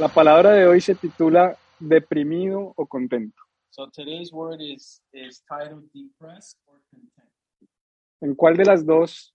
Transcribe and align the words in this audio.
La 0.00 0.08
palabra 0.08 0.52
de 0.52 0.66
hoy 0.66 0.80
se 0.80 0.94
titula 0.94 1.58
deprimido 1.78 2.72
o 2.74 2.86
contento. 2.86 3.42
So 3.68 3.86
today's 3.90 4.32
word 4.32 4.62
is 4.62 5.02
is 5.12 5.42
titled 5.46 5.90
depressed 5.92 6.58
or 6.64 6.80
content. 6.90 7.28
¿En 8.22 8.34
cuál 8.34 8.56
de 8.56 8.64
las 8.64 8.86
dos 8.86 9.34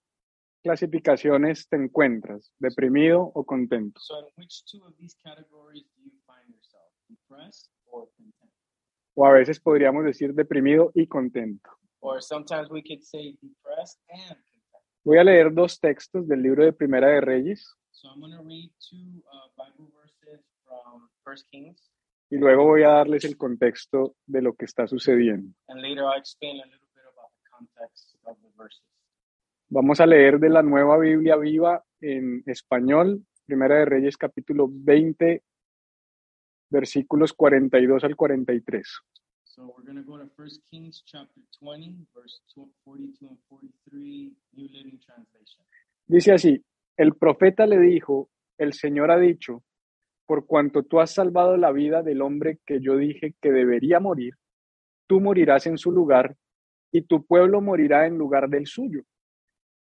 clasificaciones 0.64 1.68
te 1.68 1.76
encuentras? 1.76 2.52
¿Deprimido 2.58 3.30
o 3.32 3.44
contento? 3.44 4.00
So 4.00 4.18
in 4.18 4.26
which 4.38 4.64
two 4.64 4.84
of 4.84 4.92
these 4.98 5.14
categories 5.22 5.86
do 5.94 6.02
you 6.02 6.18
find 6.26 6.52
yourself? 6.52 6.90
Depressed 7.08 7.70
or 7.84 8.08
content? 8.16 8.52
O 9.14 9.24
a 9.24 9.34
veces 9.34 9.60
podríamos 9.60 10.04
decir 10.04 10.34
deprimido 10.34 10.90
y 10.96 11.06
contento. 11.06 11.70
Or 12.00 12.20
sometimes 12.20 12.68
we 12.70 12.82
could 12.82 13.04
say 13.04 13.38
depressed 13.40 14.00
and 14.08 14.34
content. 14.34 14.84
Voy 15.04 15.18
a 15.18 15.22
leer 15.22 15.54
dos 15.54 15.78
textos 15.78 16.26
del 16.26 16.42
libro 16.42 16.64
de 16.64 16.72
Primera 16.72 17.06
de 17.06 17.20
Reyes 17.20 17.72
So 17.96 18.12
I'm 18.12 18.20
going 18.20 18.36
to 18.36 18.44
read 18.44 18.68
two 18.76 19.24
uh, 19.32 19.48
Bible 19.56 19.88
from 20.66 21.08
First 21.24 21.48
Kings, 21.50 21.90
y 22.30 22.36
luego 22.38 22.64
voy 22.64 22.82
a 22.82 22.88
darles 22.88 23.24
el 23.24 23.36
contexto 23.36 24.16
de 24.26 24.42
lo 24.42 24.54
que 24.54 24.64
está 24.66 24.86
sucediendo. 24.86 25.54
and 25.68 25.80
later 25.80 26.02
I'll 26.04 26.18
explain 26.18 26.60
a 26.60 26.66
little 26.66 26.88
bit 26.94 27.04
about 27.04 27.30
the 27.42 27.48
context 27.50 28.14
of 28.24 28.36
the 28.42 28.48
verses. 28.56 28.82
Vamos 29.68 30.00
a 30.00 30.06
leer 30.06 30.38
de 30.38 30.48
la 30.48 30.62
nueva 30.62 30.98
Biblia 30.98 31.36
viva 31.36 31.82
en 32.00 32.42
español, 32.46 33.24
Primera 33.46 33.76
de 33.78 33.84
Reyes 33.84 34.16
capítulo 34.16 34.66
20, 34.70 35.42
versículos 36.70 37.32
42 37.32 38.04
al 38.04 38.14
43. 38.16 38.86
So 39.44 39.74
we're 39.76 39.84
going 39.84 39.96
to 39.96 40.02
go 40.04 40.18
to 40.18 40.28
First 40.36 40.62
Kings 40.70 41.02
chapter 41.06 41.42
20, 41.60 42.06
verse 42.14 42.42
tw- 42.54 42.68
42 42.84 43.28
and 43.28 43.38
43, 43.48 44.32
New 44.52 44.68
Living 44.68 44.98
Translation. 45.00 45.64
Dice 46.06 46.32
así, 46.32 46.62
el 46.96 47.14
profeta 47.14 47.66
le 47.66 47.78
dijo, 47.78 48.28
el 48.58 48.72
Señor 48.74 49.10
ha 49.10 49.18
dicho, 49.18 49.62
por 50.26 50.46
cuanto 50.46 50.82
tú 50.82 51.00
has 51.00 51.12
salvado 51.12 51.56
la 51.56 51.72
vida 51.72 52.02
del 52.02 52.22
hombre 52.22 52.58
que 52.66 52.80
yo 52.80 52.96
dije 52.96 53.34
que 53.40 53.52
debería 53.52 54.00
morir, 54.00 54.34
tú 55.06 55.20
morirás 55.20 55.66
en 55.66 55.78
su 55.78 55.92
lugar 55.92 56.36
y 56.92 57.02
tu 57.02 57.24
pueblo 57.24 57.60
morirá 57.60 58.06
en 58.06 58.18
lugar 58.18 58.48
del 58.48 58.66
suyo. 58.66 59.02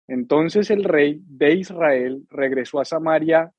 Entonces 0.08 0.70
el 0.70 0.84
rey 0.84 1.20
de 1.26 1.54
Israel 1.54 2.26
regresó 2.28 2.80
a 2.80 2.84
Samaria 2.84 3.52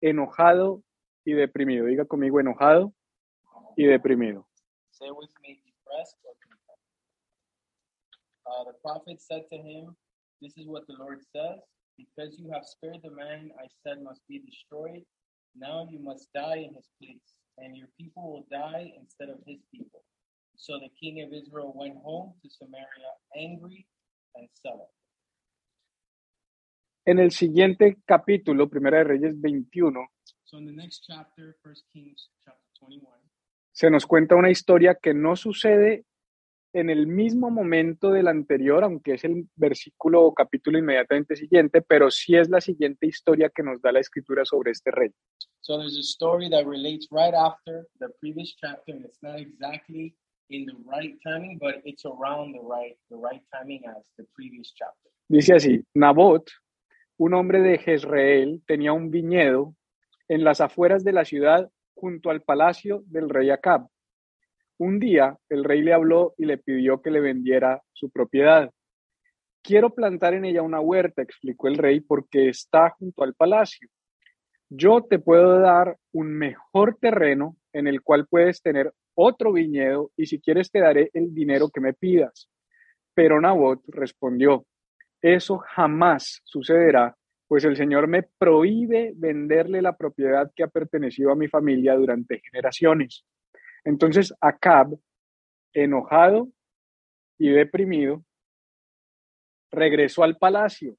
enojado 0.00 0.82
y 1.24 1.32
deprimido. 1.32 1.86
Diga 1.86 2.04
conmigo, 2.06 2.40
enojado 2.40 2.94
y 3.76 3.84
deprimido. 3.86 4.46
Uh, 8.46 8.64
the 8.64 8.72
prophet 8.82 9.20
said 9.20 9.46
to 9.48 9.56
him, 9.56 9.94
This 10.40 10.56
is 10.56 10.66
what 10.66 10.84
the 10.86 10.94
Lord 10.94 11.22
says 11.32 11.60
Because 12.00 12.38
you 12.38 12.50
have 12.50 12.64
spared 12.64 13.00
the 13.04 13.10
man 13.10 13.50
I 13.60 13.66
said 13.84 14.02
must 14.02 14.22
be 14.26 14.38
destroyed, 14.40 15.04
now 15.54 15.86
you 15.90 15.98
must 16.00 16.28
die 16.34 16.58
in 16.68 16.74
his 16.74 16.88
place, 17.00 17.34
and 17.58 17.76
your 17.76 17.88
people 17.98 18.30
will 18.30 18.46
die 18.50 18.92
instead 18.98 19.28
of 19.28 19.38
his 19.46 19.60
people. 19.72 20.02
So 20.56 20.78
the 20.78 20.90
king 21.00 21.22
of 21.22 21.32
Israel 21.32 21.72
went 21.74 21.96
home 22.04 22.34
to 22.42 22.50
Samaria 22.50 23.12
angry 23.36 23.86
and 24.34 24.48
sullen. 24.62 24.88
En 27.06 27.18
el 27.18 27.30
siguiente 27.30 27.96
capítulo, 28.04 28.68
Primera 28.68 28.98
de 28.98 29.04
Reyes 29.04 29.40
21, 29.40 30.06
So 30.44 30.58
in 30.58 30.66
the 30.66 30.72
next 30.72 31.04
chapter, 31.06 31.56
First 31.62 31.84
Kings 31.92 32.28
chapter 32.44 32.60
21, 32.80 33.20
se 33.72 33.90
nos 33.90 34.06
cuenta 34.06 34.36
una 34.36 34.50
historia 34.50 34.96
que 35.00 35.14
no 35.14 35.36
sucede 35.36 36.04
en 36.72 36.90
el 36.90 37.06
mismo 37.06 37.50
momento 37.50 38.10
del 38.10 38.28
anterior, 38.28 38.84
aunque 38.84 39.14
es 39.14 39.24
el 39.24 39.48
versículo 39.56 40.22
o 40.22 40.34
capítulo 40.34 40.78
inmediatamente 40.78 41.36
siguiente, 41.36 41.82
pero 41.82 42.10
sí 42.10 42.36
es 42.36 42.48
la 42.48 42.60
siguiente 42.60 43.06
historia 43.06 43.50
que 43.50 43.62
nos 43.62 43.80
da 43.82 43.92
la 43.92 44.00
escritura 44.00 44.44
sobre 44.44 44.70
este 44.70 44.90
rey. 44.90 45.10
So 45.62 45.78
there's 45.78 45.96
a 45.96 46.02
story 46.02 46.48
that 46.50 46.66
relates 46.66 47.08
right 47.10 47.34
after 47.34 47.86
the 47.98 48.08
previous 48.20 48.54
chapter, 48.56 48.94
and 48.94 49.04
it's 49.04 49.22
not 49.22 49.38
exactly 49.38 50.14
in 50.48 50.66
the 50.66 50.74
right 50.86 51.16
timing, 51.22 51.58
but 51.58 51.76
it's 51.84 52.04
around 52.04 52.52
the 52.52 52.60
right 52.60 52.96
the 53.10 53.16
right 53.16 53.42
timing 53.52 53.82
as 53.86 54.10
the 54.16 54.24
previous 54.34 54.72
chapter. 54.74 55.10
Dice 55.28 55.54
así, 55.54 55.84
Nabot, 55.94 56.50
un 57.18 57.34
hombre 57.34 57.60
de 57.60 57.78
Jezreel, 57.78 58.62
tenía 58.66 58.92
un 58.92 59.10
viñedo 59.10 59.74
en 60.28 60.44
las 60.44 60.60
afueras 60.60 61.04
de 61.04 61.12
la 61.12 61.24
ciudad 61.24 61.70
junto 61.94 62.30
al 62.30 62.42
palacio 62.42 63.02
del 63.06 63.28
rey 63.28 63.50
Acab. 63.50 63.86
Un 64.80 64.98
día 64.98 65.36
el 65.50 65.62
rey 65.62 65.82
le 65.82 65.92
habló 65.92 66.32
y 66.38 66.46
le 66.46 66.56
pidió 66.56 67.02
que 67.02 67.10
le 67.10 67.20
vendiera 67.20 67.82
su 67.92 68.08
propiedad. 68.08 68.70
Quiero 69.62 69.94
plantar 69.94 70.32
en 70.32 70.46
ella 70.46 70.62
una 70.62 70.80
huerta, 70.80 71.20
explicó 71.20 71.68
el 71.68 71.76
rey, 71.76 72.00
porque 72.00 72.48
está 72.48 72.88
junto 72.98 73.22
al 73.22 73.34
palacio. 73.34 73.90
Yo 74.70 75.02
te 75.02 75.18
puedo 75.18 75.60
dar 75.60 75.98
un 76.12 76.32
mejor 76.32 76.96
terreno 76.98 77.58
en 77.74 77.88
el 77.88 78.00
cual 78.00 78.26
puedes 78.26 78.62
tener 78.62 78.90
otro 79.14 79.52
viñedo 79.52 80.12
y 80.16 80.24
si 80.24 80.40
quieres 80.40 80.70
te 80.70 80.80
daré 80.80 81.10
el 81.12 81.34
dinero 81.34 81.68
que 81.68 81.82
me 81.82 81.92
pidas. 81.92 82.48
Pero 83.12 83.38
Nabot 83.38 83.82
respondió, 83.88 84.64
eso 85.20 85.58
jamás 85.58 86.40
sucederá, 86.44 87.14
pues 87.46 87.66
el 87.66 87.76
Señor 87.76 88.06
me 88.06 88.22
prohíbe 88.22 89.12
venderle 89.14 89.82
la 89.82 89.94
propiedad 89.94 90.50
que 90.56 90.62
ha 90.62 90.68
pertenecido 90.68 91.32
a 91.32 91.36
mi 91.36 91.48
familia 91.48 91.96
durante 91.96 92.40
generaciones. 92.40 93.26
Entonces 93.84 94.34
Acab, 94.40 94.98
enojado 95.72 96.48
y 97.38 97.50
deprimido, 97.50 98.24
regresó 99.70 100.24
al 100.24 100.36
palacio, 100.36 100.96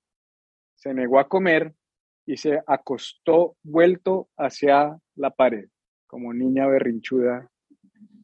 se 0.76 0.94
negó 0.94 1.20
a 1.20 1.28
comer 1.28 1.74
y 2.26 2.38
se 2.38 2.62
acostó 2.66 3.56
vuelto 3.64 4.30
hacia 4.38 4.98
la 5.16 5.30
pared, 5.32 5.70
como 6.08 6.34
niña 6.34 6.68
berrinchuda 6.68 7.50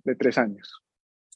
de 0.04 0.16
tres 0.16 0.38
años, 0.38 0.82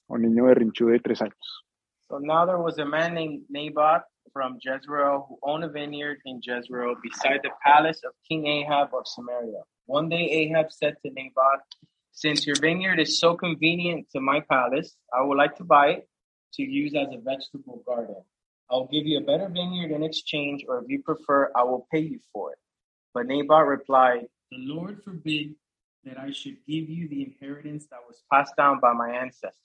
o 0.07 0.17
niño 0.17 0.45
berrinchudo 0.45 0.91
de 0.91 0.99
tres 0.99 1.21
años. 1.21 1.65
So 2.07 2.19
now 2.19 2.45
there 2.45 2.57
was 2.57 2.77
a 2.79 2.85
man 2.85 3.13
named 3.13 3.45
Naboth 3.49 4.03
from 4.33 4.57
Jezreel 4.59 5.25
who 5.27 5.37
owned 5.43 5.63
a 5.63 5.69
vineyard 5.69 6.19
in 6.25 6.41
Jezreel 6.41 6.95
beside 7.01 7.41
the 7.43 7.51
palace 7.65 8.01
of 8.03 8.13
King 8.27 8.47
Ahab 8.47 8.93
of 8.93 9.07
Samaria. 9.07 9.63
One 9.85 10.09
day 10.09 10.29
Ahab 10.29 10.71
said 10.71 10.95
to 11.03 11.11
Naboth, 11.11 11.63
Since 12.21 12.45
your 12.45 12.55
vineyard 12.61 12.99
is 12.99 13.19
so 13.19 13.35
convenient 13.35 14.05
to 14.11 14.21
my 14.21 14.41
palace, 14.41 14.95
I 15.11 15.23
would 15.23 15.39
like 15.39 15.55
to 15.55 15.63
buy 15.63 15.87
it 15.87 16.09
to 16.53 16.61
use 16.61 16.93
as 16.93 17.07
a 17.11 17.17
vegetable 17.19 17.81
garden. 17.83 18.21
I'll 18.69 18.85
give 18.85 19.07
you 19.07 19.17
a 19.17 19.21
better 19.21 19.49
vineyard 19.49 19.89
in 19.89 20.03
exchange, 20.03 20.63
or 20.67 20.77
if 20.77 20.85
you 20.87 21.01
prefer, 21.01 21.51
I 21.55 21.63
will 21.63 21.87
pay 21.91 22.01
you 22.01 22.19
for 22.31 22.51
it. 22.51 22.59
But 23.15 23.25
Naboth 23.25 23.67
replied, 23.67 24.27
The 24.51 24.59
Lord 24.59 25.01
forbid 25.03 25.55
that 26.03 26.19
I 26.19 26.29
should 26.29 26.57
give 26.67 26.87
you 26.91 27.09
the 27.09 27.23
inheritance 27.23 27.87
that 27.89 28.01
was 28.07 28.21
passed 28.31 28.55
down 28.55 28.79
by 28.79 28.93
my 28.93 29.09
ancestors. 29.09 29.57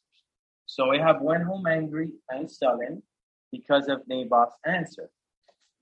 So 0.65 0.95
Ahab 0.95 1.21
went 1.21 1.45
home 1.45 1.67
angry 1.67 2.13
and 2.31 2.51
sullen 2.51 3.03
because 3.53 3.87
of 3.89 4.09
Naboth's 4.09 4.57
answer. 4.65 5.11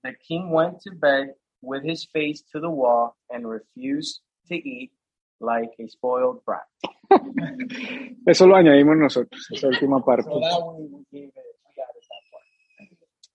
The 0.02 0.14
king 0.26 0.50
went 0.50 0.80
to 0.80 0.90
bed 0.90 1.34
with 1.62 1.84
his 1.84 2.04
face 2.12 2.42
to 2.50 2.58
the 2.58 2.68
wall 2.68 3.16
and 3.30 3.48
refused 3.48 4.22
to 4.48 4.56
eat 4.56 4.90
like 5.44 5.72
a 5.78 5.88
spoiled 5.88 6.40
brat. 6.44 6.66
Eso 8.26 8.46
lo 8.46 8.56
añadimos 8.56 8.96
nosotros, 8.96 9.48
esa 9.50 9.68
última 9.68 10.04
parte. 10.04 10.30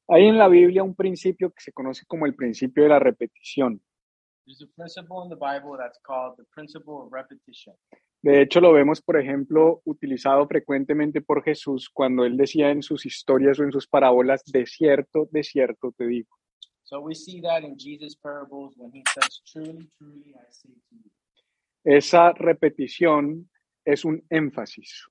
Hay 0.08 0.25
en 0.25 0.38
la 0.38 0.48
Biblia 0.48 0.84
un 0.84 0.96
principio 0.96 1.52
que 1.52 1.62
se 1.62 1.72
conoce 1.72 2.06
como 2.08 2.25
el 2.25 2.36
principio 2.36 2.84
de 2.84 2.90
la 2.90 3.00
repetición. 3.00 3.80
There's 4.46 4.64
a 4.64 4.68
principle 4.75 5.22
in 5.24 5.30
the 5.30 5.36
Bible 5.36 5.78
that's 5.78 6.00
called 6.02 6.36
the 6.38 6.46
principle 6.56 7.03
of 7.03 7.14
repetition. 7.14 7.75
De 8.24 8.42
hecho, 8.42 8.59
lo 8.59 8.74
vemos, 8.74 9.00
por 9.00 9.19
ejemplo, 9.19 9.81
utilizado 9.86 10.48
frecuentemente 10.48 11.22
por 11.22 11.44
Jesús 11.44 11.90
cuando 11.90 12.25
él 12.25 12.36
decía 12.36 12.72
en 12.72 12.81
sus 12.81 13.06
historias 13.06 13.59
o 13.59 13.64
en 13.64 13.72
sus 13.72 13.88
parábolas, 13.88 14.44
de 14.46 14.66
cierto, 14.66 15.30
de 15.31 15.44
cierto 15.44 15.94
te 15.96 16.08
digo. 16.08 16.36
So 16.84 17.00
we 17.00 17.14
see 17.14 17.40
that 17.42 17.62
in 17.64 17.78
Jesus' 17.78 18.16
parables 18.16 18.74
when 18.75 18.92
he 18.92 19.04
says, 19.13 19.42
Truly, 19.45 19.88
truly, 20.00 20.34
I 20.34 20.50
say 20.50 20.74
to 20.74 20.95
you. 20.95 21.12
Esa 21.89 22.33
repetición 22.33 23.50
es 23.83 24.06
un 24.06 24.24
énfasis. 24.30 25.07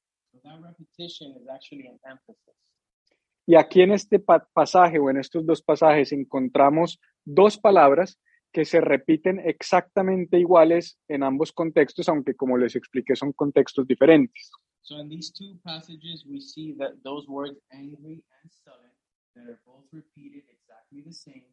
Y 3.47 3.57
aquí 3.57 3.81
en 3.83 3.91
este 3.91 4.21
pa- 4.21 4.47
pasaje 4.53 5.01
o 5.01 5.11
en 5.11 5.17
estos 5.17 5.45
dos 5.45 5.61
pasajes 5.61 6.13
encontramos 6.13 7.01
dos 7.25 7.59
palabras 7.59 8.21
que 8.53 8.65
se 8.65 8.81
repiten 8.81 9.41
exactamente 9.41 10.39
iguales 10.39 10.97
en 11.09 11.25
ambos 11.25 11.53
contextos, 11.53 12.09
aunque 12.09 12.37
como 12.37 12.57
les 12.57 12.77
expliqué 12.77 13.17
son 13.17 13.33
contextos 13.33 13.85
diferentes. 13.85 14.53
So 14.83 15.01
in 15.01 15.09
these 15.09 15.33
two 15.33 15.59
passages, 15.65 16.25
we 16.27 16.41
see 16.41 16.75
that 16.79 16.93
those 17.03 17.27
words 17.29 17.59
angry 17.73 18.23
and 18.41 18.51
sullen 18.53 18.93
that 19.35 19.45
are 19.49 19.61
both 19.67 19.85
repeated 19.93 20.45
exactly 20.49 21.03
the 21.03 21.13
same 21.13 21.45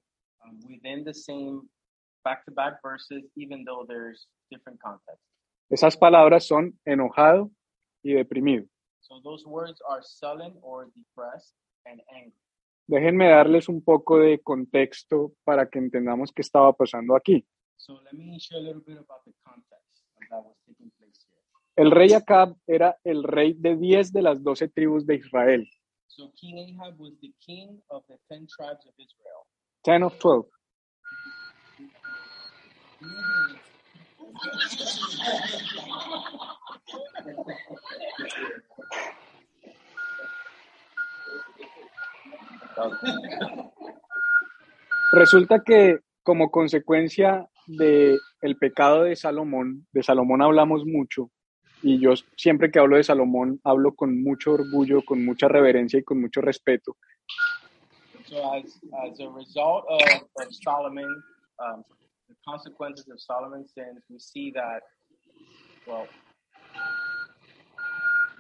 um, 0.46 0.60
within 0.70 1.04
the 1.04 1.14
same 1.16 1.68
back-to-back 2.26 2.82
verses, 2.82 3.24
even 3.38 3.64
though 3.64 3.86
there's 3.88 4.28
different 4.50 4.82
context. 4.82 5.22
Esas 5.70 5.96
palabras 5.96 6.46
son 6.48 6.78
enojado 6.86 7.52
y 8.04 8.14
deprimido. 8.14 8.66
So 9.00 9.22
those 9.24 9.46
words 9.46 9.80
are 9.88 10.02
sullen 10.04 10.54
or 10.62 10.92
depressed 10.96 11.54
and 11.86 12.02
angry. 12.10 12.34
Déjenme 12.88 13.30
darles 13.30 13.70
un 13.70 13.82
poco 13.82 14.20
de 14.20 14.40
contexto 14.40 15.34
para 15.44 15.70
que 15.70 15.80
entendamos 15.80 16.32
qué 16.32 16.42
estaba 16.42 16.74
pasando 16.74 17.16
aquí. 17.16 17.46
So 17.78 18.02
let 18.02 18.14
me 18.14 18.40
share 18.40 18.60
a 18.60 18.64
little 18.64 18.82
bit 18.82 18.98
about 18.98 19.24
the 19.26 19.34
context. 19.44 19.86
that 20.30 20.44
was 20.44 20.56
taking 20.66 20.92
place 20.98 21.26
here. 21.28 21.42
El 21.78 21.92
rey 21.92 22.14
Acab 22.14 22.56
era 22.68 22.98
el 23.04 23.24
rey 23.24 23.54
de 23.54 23.76
10 23.76 24.14
de 24.14 24.22
las 24.22 24.42
12 24.44 24.70
tribus 24.70 25.06
de 25.06 25.16
Israel. 25.16 25.68
So 26.08 26.32
King 26.36 26.58
Ahab 26.60 26.98
was 27.00 27.20
the 27.20 27.34
king 27.40 27.82
of 27.90 28.04
the 28.08 28.18
ten 28.30 28.48
tribes 28.48 28.86
of 28.86 28.94
Israel. 28.98 29.46
10 29.84 30.04
of 30.04 30.18
12. 30.20 30.46
Resulta 45.14 45.62
que 45.64 46.00
como 46.24 46.52
consecuencia 46.52 47.48
de 47.68 48.18
el 48.42 48.58
pecado 48.58 49.04
de 49.04 49.16
Salomón, 49.16 49.88
de 49.92 50.04
Salomón 50.04 50.42
hablamos 50.42 50.86
mucho, 50.86 51.32
y 51.82 52.00
yo 52.00 52.14
siempre 52.36 52.72
que 52.72 52.80
hablo 52.80 52.98
de 52.98 53.04
Salomón 53.04 53.60
hablo 53.64 53.94
con 53.96 54.22
mucho 54.24 54.54
orgullo, 54.54 55.04
con 55.04 55.24
mucha 55.24 55.48
reverencia 55.48 56.00
y 56.00 56.04
con 56.04 56.20
mucho 56.20 56.42
respeto, 56.42 56.98
So 58.28 58.42
as 58.56 59.20
a 59.20 59.30
result 59.30 59.86
of, 59.88 60.02
of 60.42 60.48
Solomon, 60.50 61.24
um, 61.60 61.84
consequences 62.48 63.08
of 63.12 63.20
Solomon's 63.20 63.72
sins, 63.74 64.04
we 64.10 64.20
see 64.20 64.52
that, 64.52 64.82
well, 65.88 66.08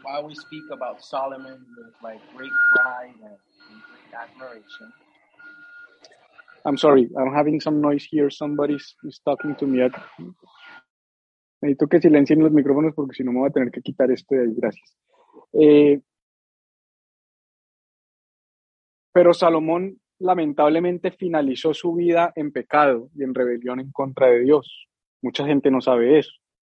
while 0.03 0.27
we 0.27 0.35
speak 0.35 0.63
about 0.71 1.03
Solomon 1.03 1.65
with 1.77 1.93
like 2.03 2.21
great 2.35 2.51
pride 2.75 3.15
and, 3.23 3.37
great 3.89 4.13
admiration, 4.13 4.91
I'm 6.67 6.77
sorry, 6.77 7.09
I'm 7.15 7.31
having 7.31 7.59
some 7.61 7.79
noise 7.79 8.05
here. 8.09 8.31
Somebody's 8.31 8.95
is 9.03 9.19
talking 9.23 9.55
to 9.57 9.67
me. 9.67 9.83
at- 9.83 9.93
Necesito 11.61 11.87
que 11.87 12.01
silencien 12.01 12.39
los 12.43 12.51
micrófonos 12.51 12.93
porque 12.95 13.13
si 13.15 13.23
no 13.23 13.31
me 13.31 13.39
voy 13.39 13.49
a 13.49 13.53
tener 13.53 13.71
que 13.71 13.81
quitar 13.81 14.09
este 14.11 14.35
de 14.35 14.41
ahí. 14.43 14.53
Gracias. 14.55 14.95
Eh, 15.53 16.01
pero 19.13 19.33
Salomón 19.33 19.99
lamentablemente 20.19 21.11
finalizó 21.11 21.73
su 21.73 21.93
vida 21.93 22.31
en 22.35 22.51
pecado 22.51 23.09
y 23.15 23.23
en 23.23 23.33
rebelión 23.33 23.79
en 23.79 23.91
contra 23.91 24.27
de 24.27 24.41
Dios. 24.41 24.87
Mucha 25.21 25.45
gente 25.45 25.71
no 25.71 25.81
sabe 25.81 26.19
eso. 26.19 26.31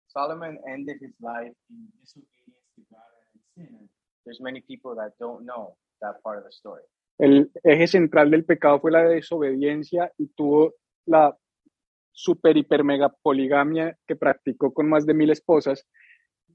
Solomon 0.07 0.59
ended 0.67 0.97
his 1.01 1.15
life 1.21 1.55
in 1.69 1.91
disobedience 2.01 2.65
to 2.75 2.83
God 2.91 3.01
and 3.57 3.69
in 3.69 3.69
sin. 3.69 3.91
There's 4.25 4.41
many 4.41 4.61
people 4.63 4.95
that 4.97 5.15
don't 5.19 5.45
know 5.45 5.77
that 6.01 6.21
part 6.23 6.39
of 6.39 6.45
the 6.45 6.51
story. 6.51 6.83
El 7.19 7.51
eje 7.65 7.87
central 7.89 8.31
del 8.31 8.45
pecado 8.45 8.81
fue 8.81 8.93
la 8.93 9.03
desobediencia 9.03 10.13
y 10.19 10.29
tuvo 10.29 10.75
la 11.07 11.37
super 12.13 12.57
hiper 12.57 12.85
mega 12.85 13.09
poligamia 13.09 13.97
que 14.07 14.17
practicó 14.17 14.73
con 14.73 14.89
más 14.89 15.05
de 15.05 15.15
mil 15.15 15.31
esposas. 15.31 15.87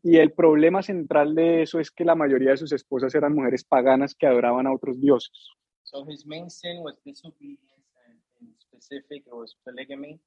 Y 0.01 0.17
el 0.17 0.33
problema 0.33 0.81
central 0.81 1.35
de 1.35 1.61
eso 1.61 1.79
es 1.79 1.91
que 1.91 2.05
la 2.05 2.15
mayoría 2.15 2.51
de 2.51 2.57
sus 2.57 2.71
esposas 2.73 3.13
eran 3.15 3.33
mujeres 3.33 3.63
paganas 3.63 4.15
que 4.15 4.27
adoraban 4.27 4.67
a 4.67 4.73
otros 4.73 4.99
dioses. 4.99 5.49
So 5.93 6.03
his 6.03 6.25
main 6.25 6.49
sin 6.49 6.81
was 6.81 6.95
disobedience, 7.05 7.85
and 8.07 8.17
in 8.41 8.47
specific, 8.57 9.23
it 9.27 9.35
was 9.35 9.55
polygamy. 9.63 10.19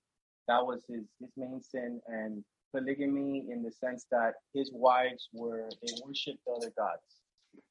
That 0.46 0.64
was 0.64 0.84
his, 0.88 1.02
his 1.18 1.30
main 1.36 1.60
sin, 1.60 2.00
and 2.06 2.44
polygamy 2.72 3.46
in 3.50 3.64
the 3.64 3.72
sense 3.72 4.06
that 4.12 4.34
his 4.54 4.70
wives 4.72 5.28
were, 5.32 5.68
they 5.82 5.92
worshipped 6.04 6.46
other 6.46 6.70
gods. 6.76 7.02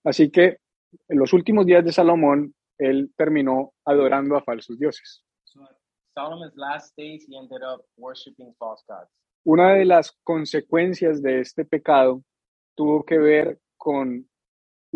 Así 0.03 0.29
que 0.29 0.57
en 1.07 1.19
los 1.19 1.31
últimos 1.31 1.65
días 1.65 1.85
de 1.85 1.93
Salomón, 1.93 2.53
él 2.77 3.13
terminó 3.17 3.73
adorando 3.85 4.35
a 4.35 4.41
falsos 4.41 4.77
dioses. 4.77 5.23
So 5.45 5.65
Solomon's 6.17 6.57
last 6.57 6.93
days, 6.97 7.23
he 7.25 7.37
ended 7.37 7.63
up 7.63 7.85
worshiping 7.97 8.53
false 8.59 8.83
gods. 8.89 9.09
Una 9.45 9.75
de 9.75 9.85
las 9.85 10.11
consecuencias 10.25 11.21
de 11.21 11.39
este 11.39 11.63
pecado 11.63 12.23
tuvo 12.75 13.05
que 13.05 13.19
ver 13.19 13.59
con 13.77 14.27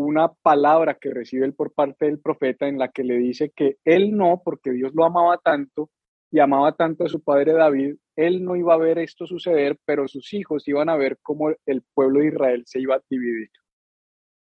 una 0.06 0.32
palabra 0.32 0.96
que 0.96 1.14
recibe 1.14 1.46
él 1.46 1.54
por 1.54 1.74
parte 1.74 2.06
del 2.06 2.20
profeta 2.20 2.68
en 2.68 2.78
la 2.78 2.90
que 2.90 3.04
le 3.04 3.18
dice 3.18 3.52
que 3.52 3.78
él 3.84 4.16
no, 4.16 4.42
porque 4.44 4.72
Dios 4.72 4.94
lo 4.94 5.06
amaba 5.06 5.38
tanto 5.38 5.90
y 6.32 6.40
amaba 6.40 6.72
tanto 6.74 7.06
a 7.06 7.10
su 7.10 7.22
padre 7.22 7.54
David, 7.54 7.96
él 8.16 8.44
no 8.44 8.56
iba 8.56 8.74
a 8.74 8.78
ver 8.78 9.00
esto 9.00 9.26
suceder, 9.26 9.78
pero 9.86 10.08
sus 10.08 10.34
hijos 10.34 10.68
iban 10.68 10.90
a 10.90 10.96
ver 10.96 11.18
cómo 11.22 11.50
el 11.66 11.82
pueblo 11.94 12.20
de 12.20 12.28
Israel 12.28 12.64
se 12.66 12.80
iba 12.80 12.96
a 12.96 13.02
dividir. 13.10 13.50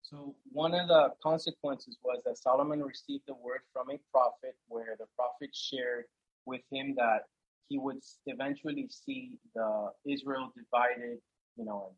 So 0.03 0.35
one 0.53 0.75
of 0.75 0.89
the 0.89 1.15
consequences 1.23 1.99
was 2.03 2.23
that 2.25 2.37
Solomon 2.37 2.83
received 2.83 3.29
a 3.29 3.35
word 3.35 3.61
from 3.73 3.91
a 3.91 3.99
prophet 4.11 4.57
where 4.67 4.97
the 4.97 5.07
prophet 5.17 5.51
shared 5.53 6.07
with 6.47 6.63
him 6.71 6.95
that 6.97 7.25
he 7.69 7.79
would 7.79 7.99
eventually 8.27 8.89
see 8.89 9.39
the 9.55 9.93
Israel 10.07 10.53
divided, 10.57 11.21
you 11.57 11.65
know, 11.65 11.89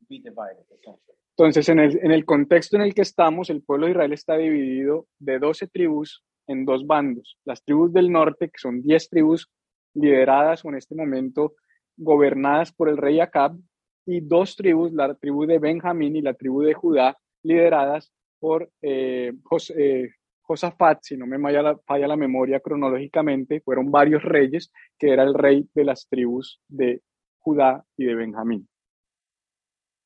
and 0.00 0.08
be 0.08 0.18
divided 0.18 0.64
essentially. 0.72 1.21
Entonces, 1.36 1.68
en 1.68 1.78
el, 1.78 2.24
contexto 2.24 2.76
en 2.76 2.82
el 2.82 2.94
que 2.94 3.02
estamos, 3.02 3.48
el 3.48 3.62
pueblo 3.62 3.86
de 3.86 3.92
Israel 3.92 4.12
está 4.12 4.36
dividido 4.36 5.06
de 5.18 5.38
12 5.38 5.66
tribus 5.68 6.22
en 6.46 6.64
dos 6.64 6.86
bandos. 6.86 7.38
Las 7.44 7.64
tribus 7.64 7.92
del 7.92 8.12
norte, 8.12 8.48
que 8.48 8.58
son 8.58 8.82
10 8.82 9.08
tribus 9.08 9.50
lideradas 9.94 10.64
o 10.64 10.68
en 10.68 10.76
este 10.76 10.94
momento 10.94 11.54
gobernadas 11.96 12.72
por 12.72 12.88
el 12.88 12.98
rey 12.98 13.20
Acab, 13.20 13.56
y 14.04 14.20
dos 14.20 14.56
tribus, 14.56 14.92
la 14.92 15.14
tribu 15.14 15.46
de 15.46 15.58
Benjamín 15.58 16.16
y 16.16 16.22
la 16.22 16.34
tribu 16.34 16.62
de 16.62 16.74
Judá, 16.74 17.16
lideradas 17.42 18.12
por 18.38 18.70
eh, 18.82 19.32
eh, 19.76 20.08
Josafat, 20.40 20.98
si 21.02 21.16
no 21.16 21.26
me 21.26 21.38
falla 21.38 21.62
la, 21.62 21.78
falla 21.78 22.08
la 22.08 22.16
memoria 22.16 22.60
cronológicamente, 22.60 23.60
fueron 23.60 23.90
varios 23.90 24.22
reyes, 24.22 24.72
que 24.98 25.12
era 25.12 25.22
el 25.22 25.34
rey 25.34 25.68
de 25.72 25.84
las 25.84 26.08
tribus 26.08 26.60
de 26.68 27.00
Judá 27.38 27.84
y 27.96 28.04
de 28.06 28.14
Benjamín. 28.14 28.68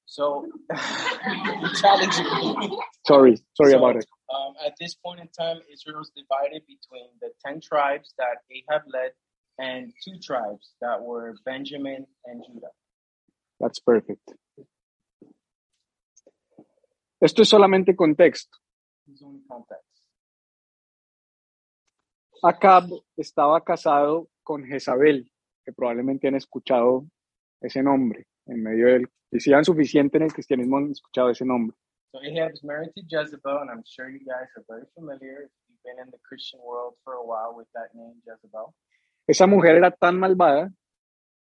So 0.07 0.47
challenging. 1.81 2.27
Sorry, 3.07 3.37
sorry 3.55 3.73
So, 3.73 3.79
about 3.79 3.97
it. 3.97 4.07
Um, 4.35 4.55
at 4.67 4.75
this 4.81 4.95
point 4.95 5.21
in 5.21 5.29
time, 5.29 5.59
Israel's 5.73 6.11
divided 6.17 6.63
between 6.67 7.09
the 7.21 7.31
10 7.47 7.61
tribes 7.61 8.15
that 8.19 8.39
Ahab 8.51 8.83
led 8.93 9.13
and 9.59 9.93
two 10.05 10.19
tribes 10.23 10.73
that 10.81 11.03
were 11.03 11.35
Benjamin 11.45 12.07
and 12.27 12.45
Judah. 12.47 12.73
That's 13.61 13.81
perfect. 13.81 14.35
Esto 17.21 17.43
es 17.43 17.49
solamente 17.49 17.97
contexto. 17.97 18.59
His 19.07 19.23
own 19.23 19.43
context. 19.49 19.85
Acab 22.43 22.91
estaba 23.19 23.65
casado 23.65 24.29
con 24.45 24.65
Jezabel, 24.65 25.31
que 25.65 25.73
probablemente 25.73 26.29
han 26.29 26.35
escuchado 26.37 27.07
ese 27.61 27.83
nombre 27.83 28.27
en 28.47 28.63
medio 28.63 28.89
del, 28.89 29.09
y 29.37 29.41
si 29.41 29.53
han 29.53 29.65
suficiente 29.65 30.17
en 30.17 30.25
el 30.25 30.33
cristianismo 30.33 30.79
han 30.79 30.91
escuchado 30.91 31.31
ese 31.31 31.45
nombre. 31.45 31.77
So 32.13 32.21
married 32.63 32.93
to 32.95 33.03
Jezebel, 33.07 33.59
and 33.61 33.71
I'm 33.71 33.83
sure 33.85 34.09
you 34.09 34.21
guys 34.21 34.49
are 34.57 34.65
very 34.69 34.87
familiar 34.95 35.45
if 35.45 35.51
you've 35.69 35.83
been 35.85 35.99
in 36.03 36.11
the 36.11 36.19
Christian 36.27 36.61
world 36.65 36.95
for 37.05 37.15
a 37.15 37.23
while 37.23 37.55
with 37.55 37.69
that 37.75 37.93
name, 37.95 38.23
Jezebel. 38.25 38.75
Esa 39.29 39.47
mujer 39.47 39.77
era 39.77 39.91
tan 39.91 40.19
malvada 40.19 40.73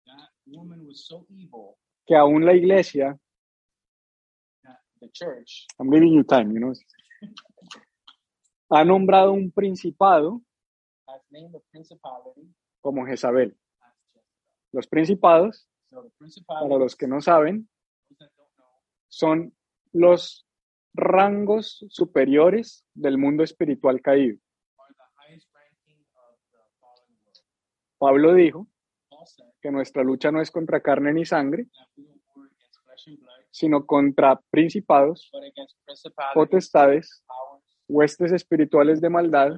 That 0.05 0.29
woman 0.45 0.85
was 0.85 1.05
so 1.07 1.25
evil 1.29 1.77
que 2.05 2.15
aún 2.15 2.45
la 2.45 2.53
iglesia, 2.53 3.17
the 4.99 5.09
church 5.13 5.65
I'm 5.79 5.89
giving 5.89 6.13
you 6.13 6.23
time, 6.23 6.51
you 6.51 6.59
know, 6.59 6.73
ha 8.69 8.83
nombrado 8.83 9.31
un 9.33 9.51
principado 9.51 10.41
has 11.07 11.21
named 11.31 11.55
principality 11.71 12.53
como 12.81 13.05
Jezabel. 13.05 13.55
Los 14.73 14.87
principados, 14.87 15.67
para 16.45 16.77
los 16.77 16.95
que 16.95 17.07
no 17.07 17.21
saben, 17.21 17.69
son 19.07 19.53
los 19.91 20.45
rangos 20.93 21.85
superiores 21.89 22.85
del 22.93 23.17
mundo 23.17 23.43
espiritual 23.43 24.01
caído. 24.01 24.37
Pablo 27.97 28.33
dijo 28.33 28.67
que 29.61 29.71
nuestra 29.71 30.03
lucha 30.03 30.31
no 30.31 30.41
es 30.41 30.49
contra 30.49 30.81
carne 30.81 31.13
ni 31.13 31.25
sangre, 31.25 31.67
sino 33.51 33.85
contra 33.85 34.39
principados, 34.49 35.29
potestades, 36.33 37.23
huestes 37.87 38.31
espirituales 38.31 39.01
de 39.01 39.09
maldad 39.09 39.51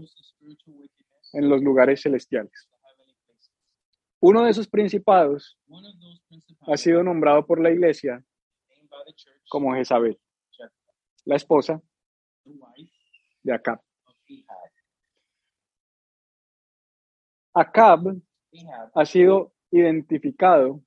en 1.33 1.49
los 1.49 1.61
lugares 1.61 2.01
celestiales. 2.01 2.69
in 2.69 2.79
the 2.79 2.93
heavenly 2.93 3.15
places. 3.27 3.49
Uno 4.25 4.45
de 4.45 4.51
esos 4.51 4.69
principados 4.69 5.57
ha 6.61 6.77
sido 6.77 7.03
nombrado 7.03 7.45
por 7.45 7.61
la 7.61 7.71
iglesia 7.71 8.23
como 9.49 9.73
Jezabel, 9.75 10.17
la 11.25 11.35
esposa 11.35 11.81
de 13.43 13.53
Acab. 13.53 13.81
Acab 17.53 18.15
ha 18.95 19.05
sido 19.05 19.51
identificado 19.71 20.81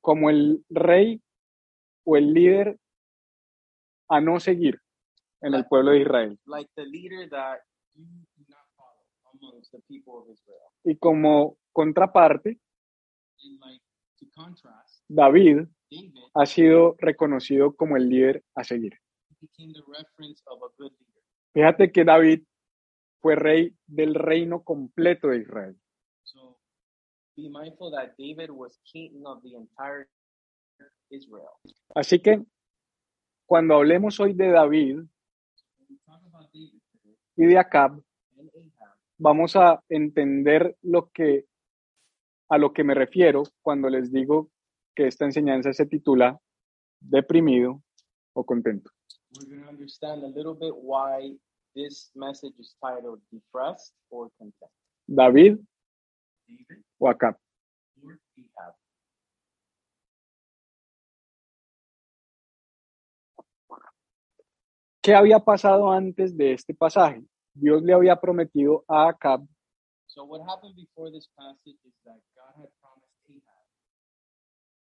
como 0.00 0.30
el 0.30 0.64
rey 0.68 1.20
o 2.04 2.16
el 2.16 2.34
líder 2.34 2.78
a 4.08 4.20
no 4.20 4.38
seguir 4.38 4.80
en 5.40 5.54
el 5.54 5.66
pueblo 5.66 5.90
de 5.90 6.02
Israel. 6.02 6.38
like 6.46 6.70
the 6.76 6.86
leader 6.86 7.28
that 7.28 7.58
you 7.94 8.04
do 8.36 8.44
not 8.48 8.64
follow 8.76 9.02
amongst 9.10 9.26
the 9.26 9.34
people 9.34 9.34
of 9.34 9.42
Israel. 9.42 9.47
Y 10.84 10.96
como 10.96 11.58
contraparte, 11.72 12.60
David 15.08 15.66
ha 16.34 16.46
sido 16.46 16.96
reconocido 16.98 17.74
como 17.74 17.96
el 17.96 18.08
líder 18.08 18.44
a 18.54 18.64
seguir. 18.64 18.94
Fíjate 21.52 21.92
que 21.92 22.04
David 22.04 22.42
fue 23.20 23.36
rey 23.36 23.74
del 23.86 24.14
reino 24.14 24.62
completo 24.62 25.28
de 25.28 25.38
Israel. 25.38 25.76
So 26.22 26.58
be 27.36 27.48
mindful 27.48 27.90
that 27.92 28.14
David 28.18 28.50
was 28.50 28.78
king 28.84 29.24
of 29.24 29.42
the 29.42 29.56
entire 29.56 30.08
Israel. 31.10 31.48
Así 31.94 32.20
que 32.20 32.44
cuando 33.46 33.74
hablemos 33.74 34.20
hoy 34.20 34.34
de 34.34 34.50
David 34.50 34.96
When 34.96 35.86
we 35.88 35.96
talk 36.04 36.20
about 36.26 36.52
David 36.52 36.80
today 36.92 37.16
y 37.36 37.46
de 37.46 37.58
Acab, 37.58 38.02
vamos 39.18 39.56
a 39.56 39.82
entender 39.88 40.76
lo 40.82 41.10
que 41.10 41.46
a 42.50 42.56
lo 42.56 42.72
que 42.72 42.82
me 42.82 42.94
refiero 42.94 43.42
cuando 43.60 43.90
les 43.90 44.10
digo 44.10 44.50
que 44.94 45.06
esta 45.06 45.26
enseñanza 45.26 45.72
se 45.72 45.84
titula 45.86 46.40
deprimido 47.00 47.82
o 48.32 48.44
contento. 48.44 48.90
we're 49.36 49.46
going 49.46 49.62
to 49.62 49.68
understand 49.68 50.22
a 50.22 50.26
little 50.26 50.54
bit 50.54 50.74
why 50.74 51.32
this 51.74 52.10
message 52.16 52.54
is 52.58 52.74
titled 52.82 53.20
Depressed 53.30 53.92
or 54.10 54.30
Content. 54.38 54.72
David 55.06 55.58
David 56.46 56.82
o 56.98 57.08
Acab. 57.08 57.36
¿Qué 65.02 65.14
había 65.14 65.38
pasado 65.38 65.90
antes 65.90 66.36
de 66.36 66.52
este 66.52 66.74
pasaje? 66.74 67.22
Dios 67.60 67.82
le 67.82 67.92
había 67.94 68.16
prometido 68.20 68.84
a 68.88 69.08
Acab 69.08 69.46
So 70.06 70.24
what 70.24 70.40
happened 70.48 70.74
before 70.76 71.10
this 71.12 71.28
passage 71.36 71.76
is 71.84 71.94
that 72.04 72.18
God 72.34 72.54
had 72.62 72.70
promised 72.80 73.12
Ahab 73.28 73.66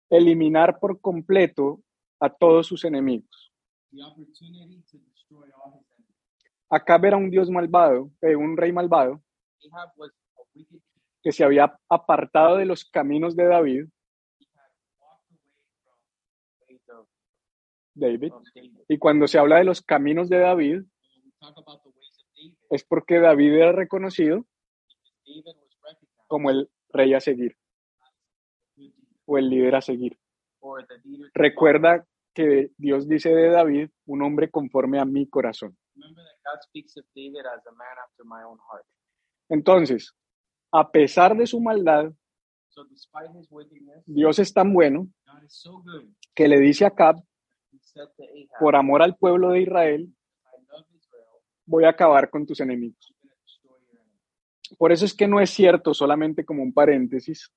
eliminar 0.09 0.79
por 0.79 0.99
completo 1.01 1.81
a 2.19 2.29
todos 2.29 2.67
sus 2.67 2.83
enemigos. 2.85 3.51
the 3.91 4.01
opportunity 4.03 4.81
to 4.91 4.97
destroy 4.99 5.47
all 5.63 5.71
his 5.77 5.85
enemies. 5.91 6.15
Acab 6.71 7.05
era 7.05 7.17
un 7.17 7.29
dios 7.29 7.49
malvado, 7.49 8.11
eh, 8.21 8.35
un 8.35 8.55
rey 8.57 8.71
malvado, 8.71 9.21
Ahab 9.71 9.89
was 9.97 10.11
a 10.37 10.41
wicked 10.55 10.69
king. 10.69 10.81
que 11.23 11.31
se 11.31 11.43
había 11.43 11.77
apartado 11.89 12.57
de 12.57 12.65
los 12.65 12.85
caminos 12.85 13.35
de 13.35 13.45
David, 13.45 13.85
He 14.39 14.45
had 14.55 14.71
walked 14.99 15.31
away 15.31 15.59
from 15.83 15.97
the 16.47 16.73
ways 16.73 16.89
of, 16.89 17.05
David. 17.95 18.31
of 18.33 18.43
David. 18.55 18.79
Y 18.87 18.97
cuando 18.97 19.27
se 19.27 19.37
habla 19.37 19.57
de 19.57 19.65
los 19.65 19.81
caminos 19.81 20.29
de 20.29 20.39
David, 20.39 20.77
When 20.77 21.23
we 21.25 21.31
talk 21.39 21.57
about 21.57 21.83
the 21.83 21.88
ways 21.88 21.88
of 21.88 21.88
David, 21.88 21.88
es 22.69 22.83
porque 22.83 23.19
David 23.19 23.53
era 23.53 23.71
reconocido 23.71 24.45
como 26.27 26.49
el 26.49 26.69
rey 26.89 27.13
a 27.13 27.19
seguir 27.19 27.57
o 29.25 29.37
el 29.37 29.49
líder 29.49 29.75
a 29.75 29.81
seguir. 29.81 30.17
Recuerda 31.33 32.05
que 32.33 32.71
Dios 32.77 33.07
dice 33.07 33.29
de 33.29 33.49
David, 33.49 33.89
un 34.05 34.21
hombre 34.23 34.49
conforme 34.49 34.99
a 34.99 35.05
mi 35.05 35.27
corazón. 35.27 35.77
Entonces, 39.49 40.13
a 40.71 40.91
pesar 40.91 41.35
de 41.35 41.47
su 41.47 41.59
maldad, 41.59 42.11
Dios 44.05 44.39
es 44.39 44.53
tan 44.53 44.73
bueno 44.73 45.07
que 46.35 46.47
le 46.47 46.59
dice 46.59 46.85
a 46.85 46.89
Acab, 46.89 47.15
Ahab, 47.15 48.09
por 48.59 48.75
amor 48.75 49.01
al 49.01 49.17
pueblo 49.17 49.49
de 49.51 49.61
Israel. 49.61 50.13
Voy 51.69 51.85
a 51.85 51.89
acabar 51.89 52.29
con 52.31 52.47
tus 52.47 52.59
enemigos. 52.59 53.13
Por 54.77 54.91
eso 54.91 55.05
es 55.05 55.13
que 55.13 55.27
no 55.27 55.39
es 55.39 55.51
cierto, 55.51 55.93
solamente 55.93 56.43
como 56.43 56.63
un 56.63 56.73
paréntesis, 56.73 57.51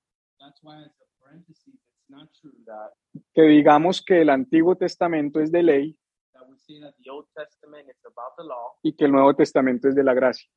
que 3.35 3.43
digamos 3.43 4.05
que 4.05 4.21
el 4.21 4.31
Antiguo 4.31 4.77
Testamento 4.77 5.41
es 5.41 5.51
de 5.51 5.63
ley 5.63 5.99
y 8.83 8.93
que 8.95 9.05
el 9.07 9.13
Nuevo 9.13 9.35
Testamento 9.35 9.89
es 9.89 9.95
de 9.95 10.05
la 10.05 10.13
gracia, 10.13 10.51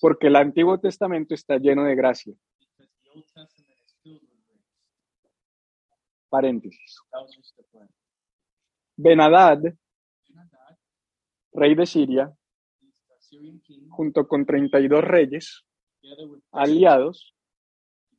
porque 0.00 0.26
el 0.26 0.36
Antiguo 0.36 0.78
Testamento 0.78 1.34
está 1.34 1.56
lleno 1.56 1.84
de 1.84 1.94
gracia. 1.94 2.34
because 8.96 9.62
the 9.62 9.76
rey 11.54 11.74
de 11.74 11.86
Siria, 11.86 12.34
junto 13.88 14.26
con 14.28 14.44
32 14.44 15.02
reyes 15.02 15.64
aliados, 16.52 17.34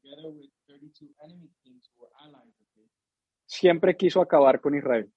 together 0.02 0.32
with 0.32 0.50
32 0.68 1.14
enemy 1.24 1.50
kings 1.64 1.90
who 1.94 2.02
were 2.02 2.12
allies 2.20 2.56
of 2.60 2.68
his, 2.76 2.90
siempre 3.46 3.96
quiso 3.96 4.22
acabar 4.22 4.60
con 4.62 4.76
Israel. 4.76 5.12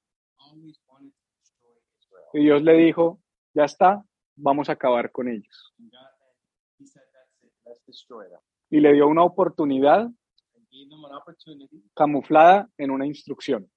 Y 2.35 2.41
Dios 2.41 2.63
le 2.63 2.75
dijo, 2.75 3.21
ya 3.55 3.65
está, 3.65 4.05
vamos 4.37 4.69
a 4.69 4.73
acabar 4.73 5.11
con 5.11 5.29
ellos. 5.29 5.75
Y 8.71 8.81
le 8.81 8.93
dio 8.93 9.09
una 9.09 9.25
oportunidad 9.25 10.11
camuflada 11.95 12.69
en 12.77 12.91
una 12.91 13.07
instrucción. 13.07 13.71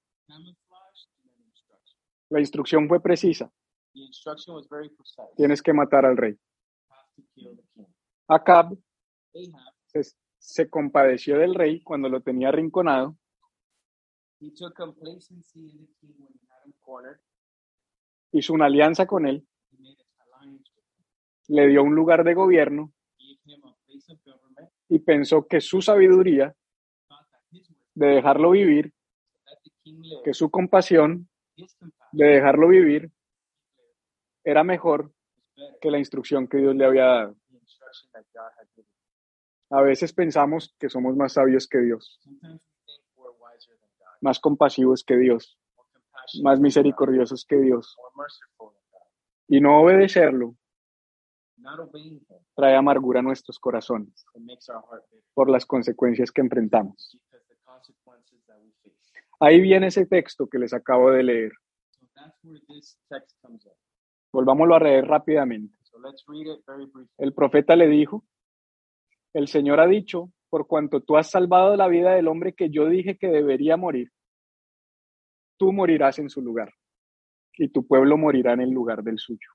La 2.28 2.40
instrucción 2.40 2.88
fue 2.88 3.00
precisa, 3.00 3.50
The 3.94 4.04
instruction 4.04 4.54
was 4.54 4.68
very 4.68 4.88
precise. 4.88 5.34
tienes 5.36 5.62
que 5.62 5.72
matar 5.72 6.06
al 6.06 6.16
rey. 6.16 6.38
Acab 8.28 8.76
se, 9.86 10.02
se 10.38 10.70
compadeció 10.70 11.38
del 11.38 11.54
rey 11.54 11.82
cuando 11.82 12.08
lo 12.08 12.20
tenía 12.20 12.48
arrinconado 12.48 13.16
he 14.42 14.50
took 14.50 14.74
complacency 14.74 15.60
in 15.60 15.86
the 15.86 15.92
king 16.00 16.14
when 16.18 16.32
he 16.32 16.46
had 16.50 16.66
him 16.66 16.72
cornered. 16.80 17.20
hizo 18.32 18.52
una 18.54 18.66
alianza 18.66 19.06
con 19.06 19.26
él, 19.26 19.46
He 19.70 19.78
made 19.78 19.96
an 20.00 20.26
alliance 20.26 20.70
with 20.74 20.84
him, 21.48 21.56
le 21.56 21.68
dio 21.68 21.82
un 21.82 21.94
lugar 21.94 22.24
de 22.24 22.34
gobierno 22.34 22.92
gave 23.18 23.38
him 23.44 23.64
a 23.64 23.76
place 23.86 24.12
of 24.12 24.18
government, 24.24 24.70
y 24.88 24.98
pensó 25.00 25.46
que 25.46 25.60
su 25.60 25.80
sabiduría 25.80 26.54
de 27.94 28.06
dejarlo 28.06 28.50
vivir, 28.50 28.92
que 30.24 30.34
su 30.34 30.50
compasión 30.50 31.28
de 32.12 32.24
dejarlo 32.26 32.68
vivir 32.68 33.10
era 34.44 34.64
mejor 34.64 35.12
que 35.80 35.90
la 35.90 35.98
instrucción 35.98 36.48
que 36.48 36.58
Dios 36.58 36.74
le 36.74 36.84
había 36.84 37.04
dado. 37.04 37.36
A 39.70 39.80
veces 39.82 40.12
pensamos 40.12 40.74
que 40.78 40.88
somos 40.88 41.16
más 41.16 41.34
sabios 41.34 41.66
que 41.66 41.78
Dios, 41.78 42.20
más 44.20 44.38
compasivos 44.38 45.02
que 45.04 45.16
Dios, 45.16 45.58
más 46.42 46.60
misericordiosos 46.60 47.44
que 47.46 47.56
Dios. 47.56 47.96
Y 49.48 49.60
no 49.60 49.80
obedecerlo 49.80 50.56
trae 52.54 52.76
amargura 52.76 53.20
a 53.20 53.22
nuestros 53.22 53.58
corazones 53.58 54.24
por 55.34 55.48
las 55.48 55.64
consecuencias 55.64 56.30
que 56.30 56.40
enfrentamos. 56.40 57.18
Ahí 59.40 59.60
viene 59.60 59.88
ese 59.88 60.06
texto 60.06 60.46
que 60.48 60.58
les 60.58 60.72
acabo 60.72 61.10
de 61.10 61.22
leer. 61.22 61.52
Volvámoslo 64.32 64.74
a 64.74 64.80
leer 64.80 65.04
rápidamente. 65.06 65.76
So 65.84 65.98
let's 65.98 66.24
read 66.26 66.46
it 66.46 66.64
very 66.66 66.86
briefly. 66.86 67.14
El 67.18 67.34
profeta 67.34 67.76
le 67.76 67.88
dijo, 67.88 68.24
el 69.34 69.48
Señor 69.48 69.80
ha 69.80 69.86
dicho, 69.86 70.30
por 70.48 70.66
cuanto 70.66 71.00
tú 71.00 71.16
has 71.16 71.30
salvado 71.30 71.76
la 71.76 71.88
vida 71.88 72.12
del 72.12 72.28
hombre 72.28 72.54
que 72.54 72.70
yo 72.70 72.86
dije 72.86 73.16
que 73.18 73.28
debería 73.28 73.76
morir, 73.76 74.10
tú 75.58 75.72
morirás 75.72 76.18
en 76.18 76.28
su 76.28 76.42
lugar 76.42 76.72
y 77.54 77.68
tu 77.68 77.86
pueblo 77.86 78.16
morirá 78.16 78.52
en 78.54 78.62
el 78.62 78.70
lugar 78.70 79.02
del 79.02 79.18
suyo. 79.18 79.48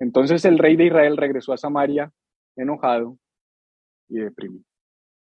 Entonces 0.00 0.44
el 0.44 0.58
rey 0.58 0.76
de 0.76 0.86
Israel 0.86 1.16
regresó 1.16 1.52
a 1.52 1.56
Samaria 1.56 2.12
enojado 2.56 3.18
y 4.08 4.18
deprimido. 4.18 4.64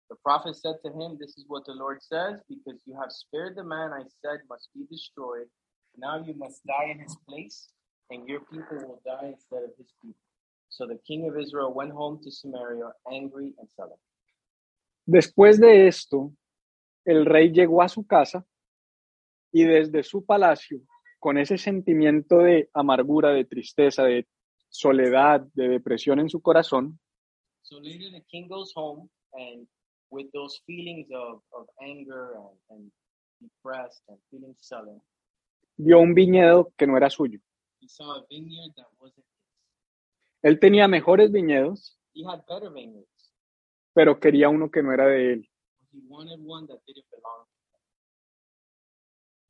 The 0.10 0.16
prophet 0.24 0.56
said 0.56 0.80
to 0.84 0.90
him, 0.90 1.18
This 1.18 1.38
is 1.38 1.46
what 1.50 1.66
the 1.66 1.74
Lord 1.74 2.02
says, 2.02 2.42
because 2.48 2.82
you 2.86 2.96
have 2.96 3.12
spared 3.12 3.56
the 3.58 3.64
man 3.64 3.92
I 3.92 4.04
said 4.22 4.40
must 4.50 4.70
be 4.74 4.86
destroyed. 4.90 5.50
Now 5.98 6.24
you 6.24 6.34
must 6.34 6.64
die 6.66 6.92
in 6.92 7.00
his 7.00 7.18
place, 7.28 7.68
and 8.10 8.28
your 8.28 8.42
people 8.52 8.78
will 8.78 9.02
die 9.06 9.30
instead 9.34 9.64
of 9.64 9.72
his 9.78 9.92
people. 10.02 10.22
So 10.70 10.86
the 10.86 11.00
king 11.08 11.28
of 11.30 11.38
Israel 11.38 11.74
went 11.74 11.92
home 11.92 12.20
to 12.24 12.32
Samaria 12.32 12.92
angry 13.12 13.54
and 13.58 13.70
sullen. 13.76 13.98
Después 15.06 15.60
de 15.60 15.88
esto, 15.88 16.34
el 17.06 17.26
rey 17.26 17.52
llegó 17.52 17.82
a 17.82 17.88
su 17.88 18.06
casa 18.06 18.46
y 19.52 19.64
desde 19.64 20.04
su 20.04 20.26
palacio, 20.26 20.82
con 21.20 21.38
ese 21.38 21.58
sentimiento 21.58 22.40
de 22.40 22.70
amargura, 22.74 23.32
de 23.32 23.46
tristeza, 23.46 24.04
de 24.04 24.28
soledad, 24.70 25.42
de 25.54 25.70
depresión 25.70 26.20
en 26.20 26.30
su 26.30 26.42
corazón, 26.42 27.00
So 27.70 27.80
later 27.80 28.10
the 28.14 28.24
king 28.32 28.48
goes 28.48 28.72
home, 28.74 29.10
and 29.34 29.68
with 30.10 30.28
those 30.34 30.62
feelings 30.66 31.08
of, 31.14 31.42
of 31.54 31.68
anger 31.84 32.36
and, 32.38 32.56
and 32.70 32.92
depressed 33.42 34.02
and 34.08 34.18
feeling 34.32 34.56
sullen, 34.58 35.02
vio 35.78 36.00
un 36.00 36.14
viñedo 36.14 36.72
que 36.78 36.88
no 36.88 36.96
era 36.96 37.10
suyo. 37.10 37.42
He 37.88 37.90
saw 37.90 38.18
a 38.18 38.26
vineyard 38.30 38.74
that 38.76 38.88
wasn't 39.00 39.26
his. 39.26 40.42
Él 40.44 40.60
tenía 40.60 40.88
mejores 40.90 41.32
viñedos, 41.32 41.98
He 42.14 42.24
had 42.26 42.42
better 42.48 42.70
vineyards, 42.72 43.32
pero 43.94 44.20
quería 44.20 44.50
uno 44.50 44.70
que 44.70 44.84
no 44.84 44.92
era 44.92 45.06
de 45.08 45.34
él. 45.34 45.50
but 45.80 45.88
he 45.94 46.02
wanted 46.10 46.40
one 46.46 46.68
that 46.68 46.80
didn't 46.86 47.10
belong 47.10 47.46
to 47.46 47.78
him. 47.78 47.82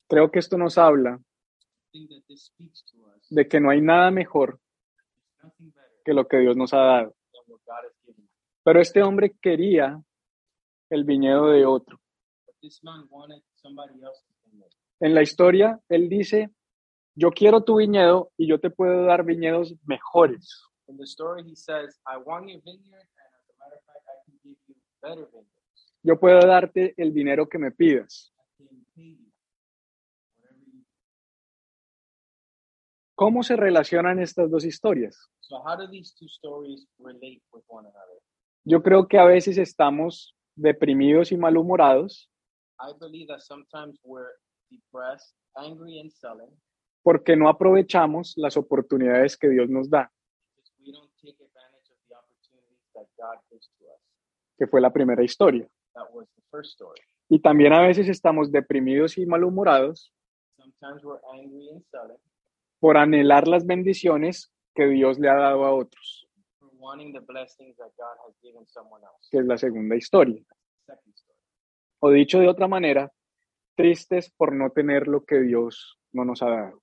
Creo 0.10 0.32
que 0.32 0.40
esto 0.40 0.58
nos 0.58 0.78
habla 0.78 1.20
I 1.20 1.92
think 1.92 2.10
that 2.10 2.24
this 2.28 2.46
speaks 2.46 2.84
to 2.92 2.98
us. 3.08 3.26
de 3.30 3.48
que 3.48 3.60
no 3.60 3.70
hay 3.72 3.82
nada 3.82 4.12
mejor 4.12 4.60
There's 4.60 5.44
nothing 5.44 5.72
better 5.72 6.02
que 6.06 6.14
lo 6.14 6.28
que 6.28 6.38
Dios 6.40 6.56
nos 6.56 6.74
ha 6.74 6.78
dado. 6.80 7.16
than 7.34 7.44
what 7.48 7.62
God 7.66 7.86
has 7.86 7.94
given 8.06 8.24
us. 8.24 8.32
Pero 8.64 8.82
este 8.82 9.02
hombre 9.02 9.36
quería 9.42 10.02
el 10.90 11.04
viñedo 11.06 11.48
de 11.52 11.66
otro. 11.66 12.00
But 12.46 12.56
this 12.62 12.84
man 12.84 13.08
wanted 13.10 13.42
somebody 13.56 13.94
else's 14.04 14.26
vineyard. 14.46 14.72
En 15.00 15.14
la 15.14 15.22
historia, 15.22 15.80
él 15.90 16.10
dice, 16.10 16.50
yo 17.18 17.32
quiero 17.32 17.64
tu 17.64 17.78
viñedo 17.78 18.32
y 18.38 18.48
yo 18.48 18.60
te 18.60 18.70
puedo 18.70 19.06
dar 19.06 19.24
viñedos 19.26 19.74
mejores. 19.86 20.64
Yo 26.04 26.20
puedo 26.20 26.40
darte 26.46 26.94
el 26.96 27.14
dinero 27.14 27.50
que 27.50 27.58
me 27.58 27.72
pidas. 27.72 28.32
¿Cómo 33.16 33.42
se 33.42 33.56
relacionan 33.56 34.20
estas 34.20 34.52
dos 34.52 34.64
historias? 34.64 35.32
So 35.40 35.58
how 35.66 35.76
do 35.76 35.90
these 35.90 36.14
two 36.14 36.28
stories 36.28 36.88
relate 37.00 37.42
with 37.52 37.64
one 37.68 37.88
another? 37.88 38.22
Yo 38.64 38.84
creo 38.84 39.08
que 39.08 39.18
a 39.18 39.24
veces 39.24 39.58
estamos 39.58 40.36
deprimidos 40.56 41.32
y 41.32 41.38
malhumorados 41.38 42.30
I 42.80 42.94
believe 43.00 43.28
that 43.30 43.40
sometimes 43.40 43.98
we're 44.04 44.36
depressed, 44.70 45.34
angry, 45.56 46.00
and 46.00 46.12
sullen 46.12 46.52
porque 47.08 47.38
no 47.38 47.48
aprovechamos 47.48 48.34
las 48.36 48.58
oportunidades 48.58 49.38
que 49.38 49.48
Dios 49.48 49.70
nos 49.70 49.90
da, 49.90 50.12
que 54.58 54.68
fue 54.68 54.82
la 54.82 54.92
primera 54.92 55.24
historia. 55.24 55.70
Y 57.30 57.40
también 57.40 57.72
a 57.72 57.80
veces 57.80 58.10
estamos 58.10 58.52
deprimidos 58.52 59.18
y 59.18 59.26
malhumorados 59.26 60.14
por 62.78 62.98
anhelar 62.98 63.48
las 63.48 63.66
bendiciones 63.66 64.52
que 64.76 64.88
Dios 64.88 65.18
le 65.18 65.30
ha 65.30 65.36
dado 65.36 65.64
a 65.64 65.74
otros, 65.74 66.28
que 69.32 69.38
es 69.38 69.46
la 69.46 69.58
segunda 69.58 69.96
historia. 69.96 70.44
O 72.00 72.10
dicho 72.10 72.40
de 72.40 72.50
otra 72.50 72.68
manera, 72.68 73.10
tristes 73.76 74.30
por 74.30 74.52
no 74.52 74.72
tener 74.72 75.08
lo 75.08 75.24
que 75.24 75.40
Dios 75.40 75.98
no 76.12 76.26
nos 76.26 76.42
ha 76.42 76.50
dado. 76.50 76.82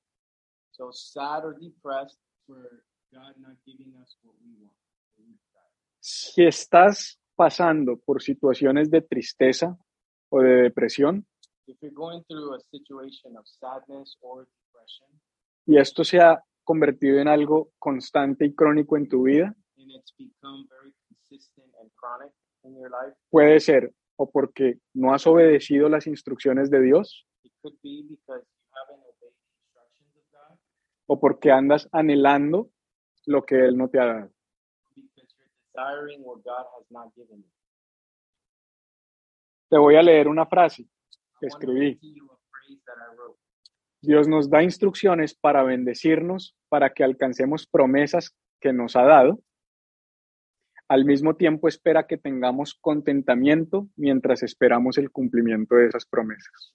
So 0.77 0.91
sad 0.93 1.45
or 1.45 1.55
depressed 1.55 2.19
for 2.47 2.59
God 3.13 3.35
not 3.39 3.57
giving 3.65 3.95
us 4.03 4.17
what 4.23 4.35
we 4.43 4.51
want. 4.61 4.75
Si 6.01 6.45
estás 6.45 7.19
pasando 7.37 7.97
por 7.97 8.21
situaciones 8.21 8.91
de 8.91 9.01
tristeza 9.01 9.79
o 10.29 10.41
de 10.41 10.63
depresión 10.63 11.27
If 11.67 11.79
you're 11.81 11.95
going 11.95 12.23
through 12.25 12.55
a 12.55 12.61
situation 12.61 13.37
of 13.39 13.47
sadness 13.47 14.19
or 14.21 14.47
depression 14.47 15.09
y 15.67 15.79
esto 15.79 16.05
se 16.05 16.21
ha 16.21 16.43
convertido 16.63 17.21
en 17.21 17.29
algo 17.29 17.71
constante 17.79 18.45
y 18.45 18.55
crónico 18.55 18.97
en 18.99 19.09
tu 19.09 19.23
vida, 19.23 19.55
and 19.79 19.91
it's 19.93 20.13
become 20.19 20.67
very 20.69 20.93
consistent 21.09 21.73
and 21.81 21.91
chronic 21.95 22.33
in 22.65 22.77
your 22.77 22.91
life, 22.91 23.17
puede 23.31 23.61
ser 23.61 23.95
o 24.17 24.29
porque 24.31 24.79
no 24.93 25.15
has 25.15 25.27
obedecido 25.27 25.89
las 25.89 26.07
instrucciones 26.07 26.69
de 26.71 26.83
Dios 26.83 27.27
it 27.45 27.53
could 27.63 27.75
be 27.83 28.05
because 28.09 28.45
you 28.45 28.65
haven't 28.77 29.01
obeyed 29.01 29.33
the 29.33 29.55
instructions 29.57 30.13
of 30.17 30.25
God, 30.33 30.57
o 31.07 31.21
porque 31.21 31.51
andas 31.51 31.89
anhelando 31.93 32.71
lo 33.27 33.45
que 33.45 33.57
Él 33.57 33.77
no 33.77 33.89
te 33.89 34.01
ha 34.01 34.07
dado. 34.07 34.31
Te 39.69 39.79
voy 39.79 39.97
a 39.97 40.03
leer 40.03 40.29
una 40.29 40.47
frase 40.47 40.87
que 41.41 41.47
escribí. 41.47 41.99
Dios 44.01 44.29
nos 44.29 44.51
da 44.51 44.63
instrucciones 44.63 45.35
para 45.35 45.63
bendecirnos, 45.63 46.57
para 46.69 46.93
que 46.93 47.03
alcancemos 47.03 47.67
promesas 47.67 48.37
que 48.61 48.73
nos 48.73 48.97
ha 48.97 49.03
dado. 49.03 49.41
Al 50.89 51.07
mismo 51.07 51.35
tiempo 51.37 51.67
espera 51.67 52.07
que 52.07 52.19
tengamos 52.19 52.75
contentamiento 52.75 53.89
mientras 53.97 54.43
esperamos 54.43 54.99
el 54.99 55.11
cumplimiento 55.11 55.77
de 55.77 55.87
esas 55.87 56.05
promesas. 56.05 56.75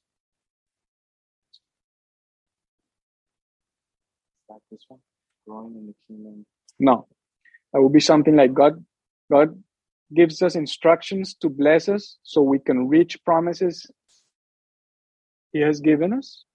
That 4.49 4.59
this 4.71 4.83
one? 4.87 4.99
Growing 5.47 5.75
in 5.75 5.87
the 5.87 5.95
kingdom. 6.07 6.45
No, 6.79 7.07
that 7.71 7.81
would 7.81 7.93
be 7.93 7.99
something 7.99 8.35
like 8.35 8.53
God. 8.53 8.83
God 9.31 9.61
gives 10.13 10.41
us 10.41 10.55
instructions 10.55 11.35
to 11.35 11.49
bless 11.49 11.87
us 11.87 12.17
so 12.23 12.41
we 12.41 12.59
can 12.59 12.87
reach 12.87 13.23
promises 13.23 13.89
He 15.53 15.61
has 15.61 15.79
given 15.79 16.13
us. 16.13 16.45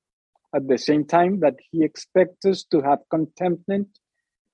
At 0.54 0.68
the 0.68 0.78
same 0.78 1.04
time, 1.04 1.40
that 1.40 1.54
He 1.70 1.84
expects 1.84 2.44
us 2.46 2.64
to 2.70 2.80
have 2.82 2.98
contentment 3.10 3.88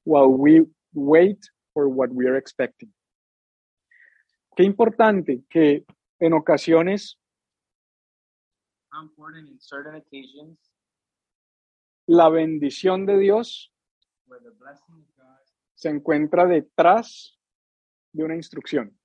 while 0.05 0.29
we 0.29 0.63
wait 0.95 1.39
for 1.75 1.89
what 1.89 2.13
we 2.13 2.27
are 2.27 2.37
expecting. 2.37 2.91
Qué 4.57 4.65
importante 4.65 5.43
que 5.51 5.85
en 6.21 6.33
ocasiones 6.33 7.17
How 8.93 9.03
important 9.03 9.49
in 9.49 9.61
certain 9.61 9.95
occasions 9.95 10.59
la 12.11 12.29
bendición 12.29 13.07
de 13.07 13.19
Dios 13.19 13.73
se 15.75 15.91
encuentra 15.91 16.45
detrás 16.45 17.39
de 18.11 18.25
una 18.25 18.35
instrucción. 18.35 18.99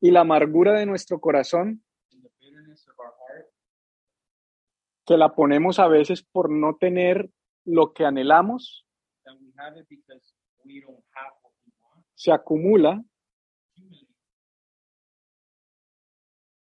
Y 0.00 0.10
la 0.10 0.20
amargura 0.20 0.74
de 0.74 0.84
nuestro 0.84 1.20
corazón 1.20 1.82
que 5.06 5.16
la 5.16 5.34
ponemos 5.34 5.78
a 5.78 5.88
veces 5.88 6.22
por 6.22 6.50
no 6.50 6.76
tener 6.76 7.30
lo 7.64 7.94
que 7.94 8.04
anhelamos, 8.04 8.84
that 9.24 9.38
we 12.44 12.60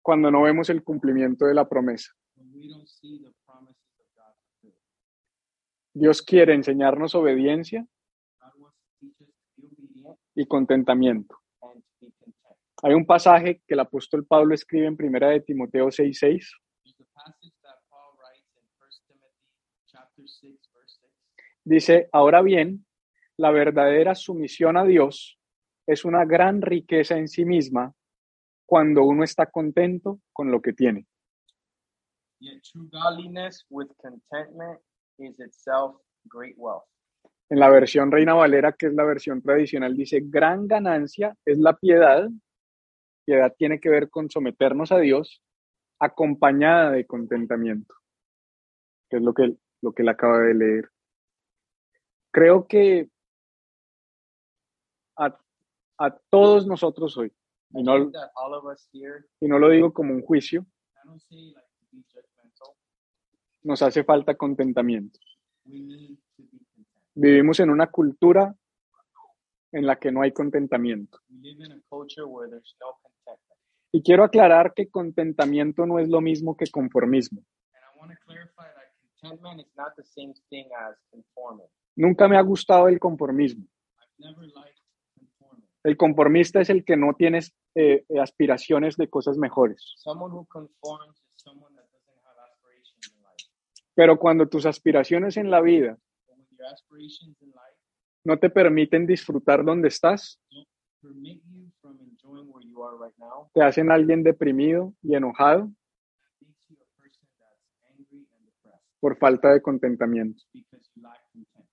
cuando 0.03 0.29
no 0.29 0.43
vemos 0.43 0.69
el 0.69 0.83
cumplimiento 0.83 1.45
de 1.45 1.53
la 1.53 1.67
promesa. 1.67 2.11
Dios 5.93 6.21
quiere 6.21 6.53
enseñarnos 6.53 7.15
obediencia 7.15 7.87
y 10.35 10.45
contentamiento. 10.45 11.39
Hay 12.81 12.93
un 12.93 13.05
pasaje 13.05 13.61
que 13.65 13.75
el 13.75 13.79
apóstol 13.79 14.25
Pablo 14.25 14.53
escribe 14.53 14.87
en 14.87 14.97
primera 14.97 15.29
de 15.29 15.39
Timoteo 15.39 15.87
6:6 15.87 16.19
There's 16.83 16.99
a 16.99 17.05
passage 17.13 17.53
that 17.61 17.79
Paul 17.89 18.17
writes 18.19 18.51
in 18.57 18.63
1 18.77 18.89
Timothy 19.07 19.47
chapter 19.85 20.27
6, 20.27 20.69
verse 20.73 20.99
6. 20.99 21.11
Dice, 21.63 22.09
ahora 22.11 22.41
bien, 22.41 22.85
la 23.37 23.51
verdadera 23.51 24.15
sumisión 24.15 24.75
a 24.75 24.83
Dios 24.83 25.39
es 25.87 26.03
una 26.03 26.25
gran 26.25 26.61
riqueza 26.61 27.17
en 27.17 27.29
sí 27.29 27.45
misma 27.45 27.93
cuando 28.73 29.03
uno 29.03 29.23
está 29.23 29.45
contento 29.45 30.19
con 30.33 30.49
lo 30.49 30.59
que 30.59 30.73
tiene. 30.73 31.05
Yet 32.39 32.63
true 32.63 32.89
godliness 32.91 33.67
with 33.69 33.89
contentment 34.01 34.79
is 35.19 35.39
itself 35.39 36.01
great 36.25 36.55
wealth. 36.57 36.81
En 37.51 37.59
la 37.59 37.69
versión 37.69 38.11
Reina 38.11 38.33
Valera, 38.33 38.71
que 38.71 38.87
es 38.87 38.95
la 38.95 39.03
versión 39.03 39.43
tradicional, 39.43 39.95
dice, 39.95 40.21
gran 40.23 40.67
ganancia 40.67 41.37
es 41.45 41.59
la 41.59 41.73
piedad. 41.73 42.27
Piedad 43.25 43.53
tiene 43.55 43.79
que 43.79 43.89
ver 43.89 44.09
con 44.09 44.31
someternos 44.31 44.91
a 44.91 44.97
Dios 44.97 45.43
acompañada 45.99 46.89
de 46.93 47.05
contentamiento, 47.05 47.93
que 49.07 49.17
es 49.17 49.21
lo 49.21 49.35
que, 49.35 49.55
lo 49.83 49.93
que 49.93 50.01
él 50.01 50.09
acaba 50.09 50.39
de 50.39 50.55
leer. 50.55 50.89
Creo 52.31 52.65
que 52.65 53.07
a, 55.15 55.37
a 55.99 56.17
todos 56.31 56.65
nosotros 56.65 57.15
hoy, 57.17 57.31
y 57.73 57.83
no, 57.83 58.11
y 59.39 59.47
no 59.47 59.59
lo 59.59 59.69
digo 59.69 59.93
como 59.93 60.13
un 60.13 60.21
juicio, 60.21 60.65
nos 63.63 63.81
hace 63.81 64.03
falta 64.03 64.35
contentamiento. 64.35 65.19
Vivimos 67.15 67.59
en 67.59 67.69
una 67.69 67.87
cultura 67.87 68.55
en 69.71 69.87
la 69.87 69.97
que 69.97 70.11
no 70.11 70.21
hay 70.21 70.31
contentamiento. 70.31 71.19
Y 73.91 74.01
quiero 74.03 74.23
aclarar 74.23 74.73
que 74.73 74.89
contentamiento 74.89 75.85
no 75.85 75.99
es 75.99 76.09
lo 76.09 76.21
mismo 76.21 76.55
que 76.55 76.65
conformismo. 76.71 77.41
And 77.73 77.83
I 77.83 77.99
want 77.99 78.11
to 78.11 78.17
clarify 78.25 78.67
that 78.73 78.93
contentment 79.21 79.61
is 79.61 79.75
not 79.75 79.95
the 79.95 80.03
same 80.03 80.33
thing 80.49 80.65
as 80.77 80.95
conforming. 81.11 81.67
Nunca 81.95 82.27
me 82.27 82.37
ha 82.37 82.41
gustado 82.41 82.87
el 82.87 82.99
conformismo. 82.99 83.65
El 85.83 85.97
conformista 85.97 86.61
es 86.61 86.69
el 86.69 86.85
que 86.85 86.95
no 86.95 87.13
tiene 87.13 87.39
eh, 87.75 88.05
eh, 88.07 88.19
aspiraciones 88.19 88.95
de 88.95 89.09
cosas 89.09 89.37
mejores. 89.37 89.93
Someone 89.97 90.33
who 90.33 90.45
conforms 90.45 91.17
is 91.17 91.43
someone 91.43 91.75
that 91.75 91.85
doesn't 91.91 92.23
have 92.23 92.39
aspirations 92.41 93.13
in 93.13 93.21
life. 93.21 93.49
Pero 93.93 94.17
cuando 94.17 94.47
tus 94.47 94.65
aspiraciones 94.65 95.35
en 95.37 95.51
la 95.51 95.61
vida 95.61 95.97
no 98.23 98.39
te 98.39 98.49
permiten 98.49 99.05
disfrutar 99.05 99.65
donde 99.65 99.89
estás, 99.89 100.39
te 103.53 103.61
hacen 103.61 103.91
alguien 103.91 104.23
deprimido 104.23 104.93
y 105.01 105.15
enojado 105.15 105.69
por 109.01 109.17
falta 109.17 109.51
de 109.51 109.61
contentamiento. 109.61 110.41
because 110.53 110.89
you 110.95 111.03
lack 111.03 111.19
contentment. 111.33 111.67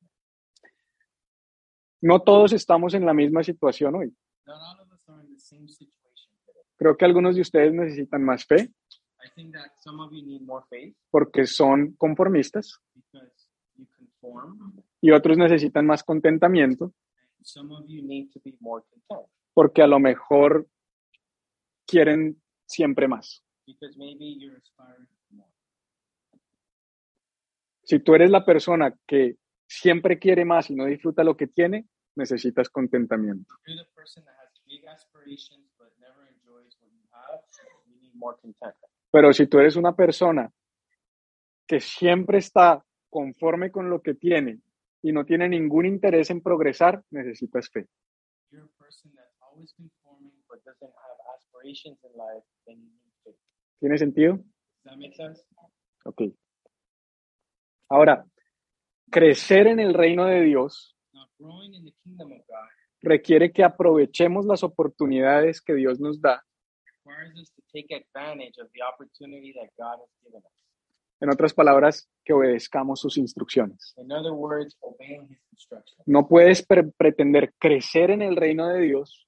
No 2.02 2.22
todos 2.22 2.52
estamos 2.52 2.94
en 2.94 3.04
la 3.04 3.12
misma 3.12 3.42
situación 3.42 3.94
hoy. 3.94 4.14
Not 4.46 4.56
all 4.56 4.80
of 4.80 4.92
us 4.92 5.08
are 5.08 5.22
in 5.22 5.34
the 5.34 5.40
same 5.40 5.68
situation 5.68 6.32
today. 6.46 6.62
Creo 6.76 6.96
que 6.96 7.04
algunos 7.04 7.34
de 7.34 7.42
ustedes 7.42 7.72
necesitan 7.72 8.24
más 8.24 8.44
fe. 8.46 8.72
I 9.22 9.28
think 9.34 9.52
that 9.52 9.72
some 9.82 10.02
of 10.02 10.10
you 10.12 10.24
need 10.24 10.42
more 10.42 10.64
faith. 10.70 10.96
Porque 11.10 11.46
son 11.46 11.92
conformistas. 11.98 12.80
Y 15.00 15.10
otros 15.10 15.36
necesitan 15.36 15.86
más 15.86 16.02
contentamiento. 16.02 16.84
And 17.38 17.44
some 17.44 17.74
of 17.74 17.84
you 17.86 18.02
need 18.02 18.30
to 18.32 18.40
be 18.42 18.56
more 18.60 18.82
content. 18.88 19.30
Porque 19.52 19.82
a 19.82 19.86
lo 19.86 19.98
mejor 19.98 20.68
quieren 21.86 22.40
siempre 22.66 23.08
más. 23.08 23.42
Si 27.82 27.98
tú 27.98 28.14
eres 28.14 28.30
la 28.30 28.44
persona 28.44 28.94
que 29.06 29.36
siempre 29.70 30.18
quiere 30.18 30.44
más 30.44 30.68
y 30.70 30.74
no 30.74 30.84
disfruta 30.84 31.22
lo 31.22 31.36
que 31.36 31.46
tiene, 31.46 31.86
necesitas 32.16 32.68
contentamiento. 32.68 33.54
Pero 39.12 39.32
si 39.32 39.46
tú 39.46 39.58
eres 39.60 39.76
una 39.76 39.94
persona 39.94 40.50
que 41.66 41.80
siempre 41.80 42.38
está 42.38 42.84
conforme 43.08 43.70
con 43.70 43.88
lo 43.88 44.02
que 44.02 44.14
tiene 44.14 44.60
y 45.02 45.12
no 45.12 45.24
tiene 45.24 45.48
ningún 45.48 45.86
interés 45.86 46.30
en 46.30 46.42
progresar, 46.42 47.02
necesitas 47.10 47.70
fe. 47.70 47.80
If 47.80 48.52
you're 48.52 48.64
a 48.64 48.84
person 48.84 49.12
that's 49.14 49.36
always 49.40 49.72
conforming 49.74 50.32
but 50.48 50.64
doesn't 50.64 50.90
have 50.90 51.18
aspirations 51.36 51.98
in 52.02 52.10
life, 52.18 52.44
then 52.66 52.78
you 52.78 52.90
need 52.90 53.12
faith. 53.24 53.36
¿Tiene 53.78 53.96
sentido? 53.98 54.34
Does 54.34 54.84
that 54.84 54.96
make 54.98 55.14
sense? 55.14 55.44
Ok. 56.04 56.22
Ahora, 57.88 58.26
crecer 59.10 59.66
en 59.66 59.80
el 59.80 59.94
reino 59.94 60.24
de 60.26 60.42
Dios 60.42 60.96
requiere 63.02 63.52
que 63.52 63.64
aprovechemos 63.64 64.46
las 64.46 64.62
oportunidades 64.62 65.60
que 65.60 65.74
Dios 65.74 65.98
nos 66.00 66.20
da. 66.20 66.44
En 71.20 71.28
otras 71.30 71.52
palabras, 71.52 72.08
que 72.24 72.32
obedezcamos 72.32 73.00
sus 73.00 73.18
instrucciones. 73.18 73.94
No 76.06 76.26
puedes 76.28 76.64
pre- 76.64 76.84
pretender 76.96 77.52
crecer 77.58 78.10
en 78.10 78.22
el 78.22 78.36
reino 78.36 78.68
de 78.68 78.80
Dios 78.80 79.26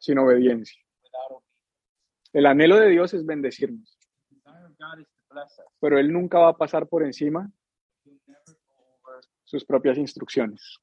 sin 0.00 0.18
obediencia. 0.18 0.82
El 2.32 2.46
anhelo 2.46 2.76
de 2.76 2.88
Dios 2.90 3.14
es 3.14 3.24
bendecirnos, 3.24 3.98
Pero 5.80 5.98
Él 5.98 6.12
nunca 6.12 6.38
va 6.38 6.50
a 6.50 6.56
pasar 6.56 6.86
por 6.86 7.02
encima 7.04 7.50
sus 9.44 9.64
propias 9.64 9.96
instrucciones. 9.98 10.78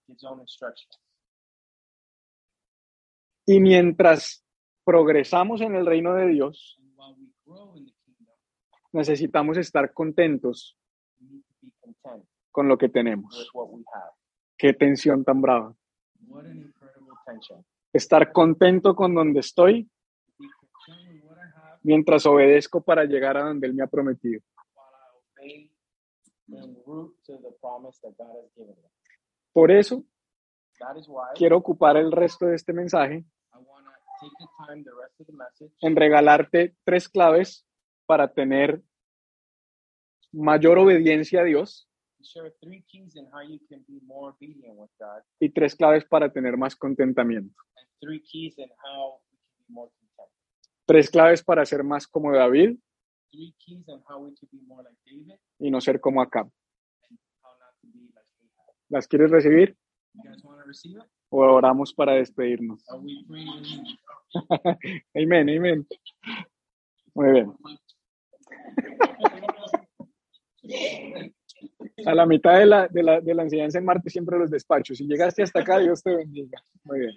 Y 3.46 3.60
mientras 3.60 4.44
progresamos 4.84 5.62
en 5.62 5.76
el 5.76 5.86
reino 5.86 6.16
de 6.16 6.28
Dios, 6.28 6.80
necesitamos 8.92 9.58
estar 9.58 9.94
contentos 9.94 10.78
con 12.52 12.68
lo 12.68 12.78
que 12.78 12.90
tenemos. 12.90 13.52
Qué 14.58 14.74
tensión 14.74 15.24
tan 15.24 15.42
brava. 15.42 15.76
Estar 17.94 18.32
contento 18.32 18.96
con 18.96 19.14
donde 19.14 19.42
estoy 19.42 19.90
Be 20.38 20.48
content 20.60 21.14
with 21.14 21.24
what 21.24 21.38
I 21.38 21.48
have 21.56 21.75
mientras 21.86 22.26
obedezco 22.26 22.82
para 22.82 23.06
llegar 23.06 23.38
a 23.38 23.44
donde 23.44 23.68
Él 23.68 23.76
me 23.76 23.84
ha 23.84 23.88
prometido. 23.88 24.42
Por 29.54 29.72
eso 29.72 30.04
quiero 31.36 31.58
ocupar 31.58 31.98
el 31.98 32.12
resto 32.12 32.48
de 32.48 32.56
este 32.56 32.74
mensaje 32.74 33.24
en 35.82 35.96
regalarte 35.96 36.76
tres 36.84 37.08
claves 37.08 37.66
para 38.06 38.34
tener 38.34 38.82
mayor 40.32 40.80
obediencia 40.80 41.42
a 41.42 41.44
Dios 41.44 41.88
y 45.40 45.50
tres 45.50 45.76
claves 45.76 46.04
para 46.06 46.32
tener 46.32 46.58
más 46.58 46.76
contentamiento. 46.76 47.62
Tres 50.86 51.10
claves 51.10 51.44
para 51.44 51.66
ser 51.66 51.84
más 51.84 52.08
como 52.08 52.32
David 52.32 52.78
y 55.60 55.72
no 55.72 55.82
ser 55.82 56.00
como 56.00 56.22
Acab. 56.22 56.50
¿Las 58.90 59.08
quieres 59.08 59.32
recibir 59.32 59.76
o 61.30 61.40
oramos 61.40 61.94
para 61.94 62.14
despedirnos? 62.14 62.84
Amén, 65.14 65.50
amén. 65.50 65.88
Muy 67.14 67.32
bien. 67.32 67.54
A 72.06 72.14
la 72.14 72.26
mitad 72.26 72.60
de 72.60 72.66
la, 72.66 72.88
de, 72.88 73.04
la, 73.04 73.22
de 73.22 73.34
la 73.34 73.44
enseñanza 73.44 73.80
en 73.80 73.86
Marte 73.86 74.10
siempre 74.10 74.38
los 74.38 74.52
despachos. 74.52 74.98
Si 74.98 75.08
llegaste 75.08 75.44
hasta 75.44 75.62
acá, 75.62 75.80
Dios 75.80 76.04
te 76.04 76.16
bendiga. 76.16 76.62
Muy 76.84 77.00
bien. 77.00 77.14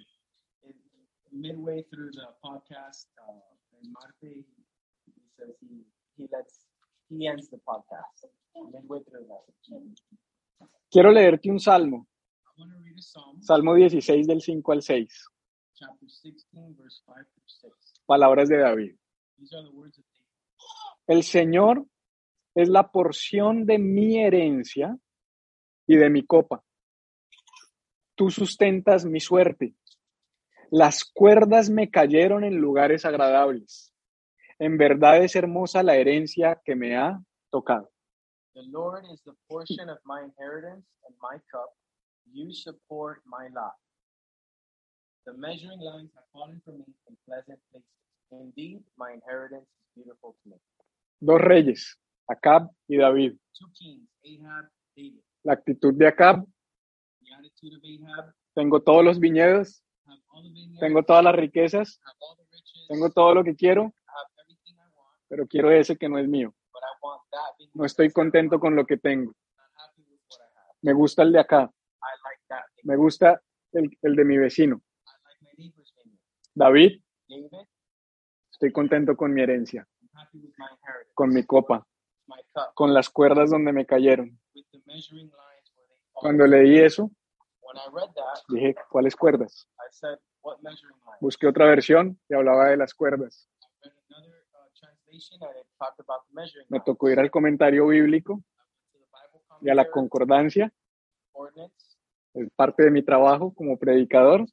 Midway 1.31 1.83
through 1.83 2.11
the 2.11 2.27
podcast, 2.41 3.07
uh, 3.79 3.85
in 3.85 3.91
Marte, 3.91 4.45
he 5.05 5.23
says 5.37 5.55
he, 5.61 5.85
he 6.17 6.27
lets 6.31 6.65
he 7.09 7.27
ends 7.27 7.49
the 7.49 7.57
podcast. 7.57 8.29
Quiero 10.91 11.11
leerte 11.11 11.49
un 11.49 11.59
salmo, 11.59 12.07
Salmo 13.41 13.75
16 13.75 14.27
del 14.27 14.41
5 14.41 14.71
al 14.71 14.81
6, 14.81 15.27
chapter 15.75 16.09
16, 16.09 16.75
verse 16.77 17.01
5 17.05 17.15
through 17.15 17.73
6. 17.73 18.03
palabras 18.05 18.49
de 18.49 18.57
David. 18.57 18.95
El 21.07 21.23
Señor 21.23 21.85
es 22.55 22.69
la 22.69 22.91
porción 22.91 23.65
de 23.65 23.79
mi 23.79 24.19
herencia 24.19 24.97
y 25.87 25.95
de 25.95 26.09
mi 26.09 26.25
copa. 26.25 26.63
Tú 28.15 28.29
sustentas 28.29 29.05
mi 29.05 29.19
suerte. 29.19 29.75
Las 30.71 31.03
cuerdas 31.03 31.69
me 31.69 31.89
cayeron 31.89 32.43
en 32.43 32.57
lugares 32.57 33.03
agradables. 33.03 33.91
En 34.59 34.77
verdad 34.77 35.23
es 35.23 35.35
hermosa 35.35 35.81
la 35.81 35.95
herencia 35.95 36.61
que 36.63 36.75
me 36.75 36.95
ha 36.95 37.19
tocado. 37.49 37.89
The 38.53 38.63
Lord 38.63 39.05
is 39.11 39.21
the 39.23 39.33
portion 39.47 39.89
of 39.89 39.97
my 40.05 40.21
inheritance 40.21 40.85
and 41.07 41.15
my 41.21 41.39
cup. 41.51 41.71
You 42.31 42.51
support 42.51 43.21
my 43.25 43.49
lot. 43.53 43.73
The 45.25 45.33
measuring 45.33 45.79
lines 45.79 46.11
have 46.15 46.25
fallen 46.31 46.61
for 46.63 46.73
me 46.73 46.85
in 47.07 47.17
pleasant 47.25 47.59
places. 47.71 47.87
Indeed, 48.31 48.83
my 48.95 49.13
inheritance 49.13 49.65
is 49.65 49.85
beautiful 49.95 50.35
to 50.43 50.49
me. 50.49 50.55
Dos 51.19 51.41
reyes, 51.41 51.97
Acab 52.27 52.69
y 52.87 52.97
David. 52.97 53.37
Two 53.57 53.67
kings, 53.73 54.07
Ahab, 54.23 54.69
David. 54.95 55.21
La 55.43 55.53
actitud 55.53 55.93
de 55.95 56.07
Acab, 56.07 56.45
The 57.21 57.33
attitude 57.33 57.75
of 57.75 57.83
Ahab, 57.83 58.33
tengo 58.53 58.81
todos 58.81 59.03
los 59.03 59.19
viñedos, 59.19 59.83
tengo 60.79 61.03
todas 61.03 61.23
las 61.23 61.35
riquezas, 61.35 62.01
tengo 62.87 63.11
todo 63.11 63.35
lo 63.35 63.43
que 63.43 63.55
quiero, 63.55 63.93
pero 65.27 65.47
quiero 65.47 65.71
ese 65.71 65.97
que 65.97 66.09
no 66.09 66.17
es 66.17 66.27
mío. 66.27 66.53
No 67.73 67.85
estoy 67.85 68.11
contento 68.11 68.59
con 68.59 68.75
lo 68.75 68.85
que 68.85 68.97
tengo. 68.97 69.33
Me 70.81 70.93
gusta 70.93 71.23
el 71.23 71.31
de 71.31 71.39
acá, 71.39 71.71
me 72.83 72.95
gusta 72.95 73.41
el, 73.73 73.97
el 74.01 74.15
de 74.15 74.25
mi 74.25 74.37
vecino. 74.37 74.81
David, 76.53 77.01
estoy 78.51 78.71
contento 78.71 79.15
con 79.15 79.33
mi 79.33 79.41
herencia, 79.41 79.87
con 81.13 81.29
mi 81.29 81.45
copa, 81.45 81.85
con 82.73 82.93
las 82.93 83.09
cuerdas 83.09 83.49
donde 83.49 83.71
me 83.71 83.85
cayeron. 83.85 84.39
Cuando 86.11 86.47
leí 86.47 86.79
eso, 86.79 87.11
dije, 88.49 88.75
¿cuáles 88.89 89.15
cuerdas? 89.15 89.67
I 89.77 89.87
said, 89.91 90.19
what 90.41 90.59
measuring 90.61 90.95
line? 90.97 91.17
Busqué 91.21 91.47
otra 91.47 91.65
versión 91.65 92.19
y 92.27 92.33
hablaba 92.33 92.69
de 92.69 92.77
las 92.77 92.93
cuerdas. 92.93 93.49
Uh, 93.61 95.19
Me 96.69 96.79
tocó 96.81 97.09
ir 97.09 97.19
al 97.19 97.31
comentario 97.31 97.87
bíblico 97.87 98.41
y 99.61 99.69
a 99.69 99.75
la 99.75 99.89
concordancia, 99.89 100.71
es 102.33 102.49
parte 102.55 102.83
de 102.83 102.91
mi 102.91 103.03
trabajo 103.03 103.53
como 103.53 103.77
predicador, 103.77 104.45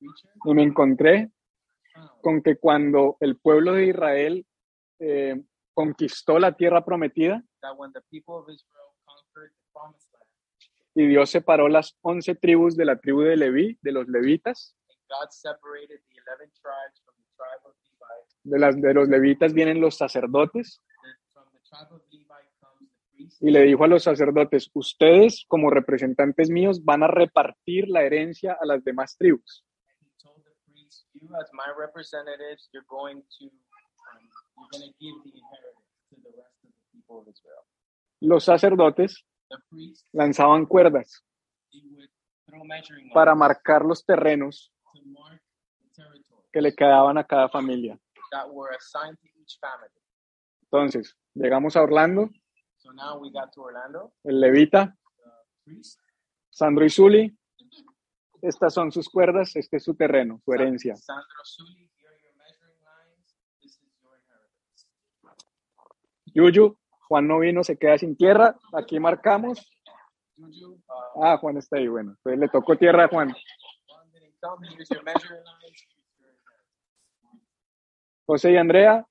y 0.00 0.54
me 0.54 0.62
encontré 0.62 1.30
con 2.20 2.42
que 2.42 2.56
cuando 2.56 3.16
el 3.20 3.38
pueblo 3.38 3.72
de 3.72 3.86
Israel 3.86 4.46
eh, 5.00 5.42
conquistó 5.74 6.38
la 6.38 6.52
tierra 6.52 6.84
prometida 6.84 7.42
Y 10.98 11.06
Dios 11.06 11.30
separó 11.30 11.68
las 11.68 11.96
once 12.02 12.34
tribus 12.34 12.76
de 12.76 12.84
la 12.84 12.98
tribu 12.98 13.20
de 13.20 13.36
Leví, 13.36 13.78
de 13.82 13.92
los 13.92 14.08
levitas. 14.08 14.74
and 14.90 14.98
God 15.08 15.30
separated 15.30 16.00
the 16.10 16.18
11 16.18 16.50
tribes 16.60 17.00
from 17.04 17.14
the 17.16 17.28
tribe 17.36 17.62
of 17.64 17.74
Levi. 17.84 18.16
De, 18.42 18.58
las, 18.58 18.74
de 18.82 18.94
los 18.94 19.08
levitas 19.08 19.52
vienen 19.54 19.80
los 19.80 19.96
sacerdotes. 19.96 20.82
Y 23.38 23.50
le 23.52 23.62
dijo 23.62 23.84
a 23.84 23.86
los 23.86 24.02
sacerdotes, 24.02 24.72
ustedes 24.74 25.44
como 25.46 25.70
representantes 25.70 26.50
míos 26.50 26.84
van 26.84 27.04
a 27.04 27.06
repartir 27.06 27.88
la 27.88 28.02
herencia 28.02 28.58
a 28.60 28.66
las 28.66 28.82
demás 28.82 29.16
tribus. 29.16 29.64
And 30.00 30.00
he 30.02 30.10
told 30.20 30.42
the 30.42 30.50
priests, 30.66 31.06
You, 31.14 31.28
as 31.36 31.48
my 31.52 31.70
representatives, 31.78 32.68
you're 32.72 32.86
going 32.88 33.22
to 33.38 33.44
um, 33.46 34.28
you're 34.56 34.68
going 34.72 34.90
to 34.90 34.94
give 34.98 35.14
the 35.22 35.38
inheritance 35.38 35.86
to 36.10 36.16
the 36.24 36.36
rest 36.36 36.58
of 36.64 36.70
the 36.74 36.82
people 36.92 37.20
of 37.20 37.28
Israel. 37.28 37.62
Los 38.20 38.44
sacerdotes 38.46 39.24
lanzaban 40.12 40.66
cuerdas 40.66 41.24
para 43.14 43.34
marcar 43.34 43.84
los 43.84 44.04
terrenos 44.04 44.72
que 46.52 46.60
le 46.60 46.74
quedaban 46.74 47.18
a 47.18 47.24
cada 47.24 47.48
familia. 47.48 47.98
Entonces, 50.62 51.16
llegamos 51.34 51.76
a 51.76 51.82
Orlando, 51.82 52.30
el 54.24 54.40
levita, 54.40 54.96
Sandro 56.50 56.84
y 56.84 56.90
Zuli, 56.90 57.38
estas 58.40 58.74
son 58.74 58.92
sus 58.92 59.08
cuerdas, 59.08 59.56
este 59.56 59.78
es 59.78 59.84
su 59.84 59.94
terreno, 59.94 60.40
su 60.44 60.52
herencia. 60.52 60.94
Yuyu, 66.34 66.78
Juan 67.08 67.26
no 67.26 67.38
vino, 67.38 67.64
se 67.64 67.78
queda 67.78 67.96
sin 67.96 68.16
tierra, 68.16 68.54
aquí 68.72 69.00
marcamos. 69.00 69.66
Ah, 71.22 71.38
Juan 71.38 71.56
está 71.56 71.78
ahí, 71.78 71.88
bueno, 71.88 72.10
entonces 72.10 72.38
le 72.38 72.48
tocó 72.48 72.76
tierra 72.76 73.04
a 73.04 73.08
Juan. 73.08 73.34
José 78.26 78.52
y 78.52 78.56
Andrea, 78.58 79.06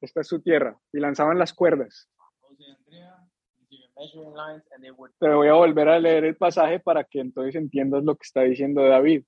esta 0.00 0.20
es 0.20 0.28
su 0.28 0.42
tierra, 0.42 0.78
y 0.92 1.00
lanzaban 1.00 1.38
las 1.38 1.54
cuerdas. 1.54 2.10
Te 5.18 5.28
voy 5.28 5.48
a 5.48 5.54
volver 5.54 5.88
a 5.88 5.98
leer 5.98 6.24
el 6.24 6.36
pasaje 6.36 6.78
para 6.78 7.02
que 7.02 7.20
entonces 7.20 7.54
entiendas 7.56 8.04
lo 8.04 8.14
que 8.14 8.24
está 8.24 8.42
diciendo 8.42 8.82
David. 8.82 9.24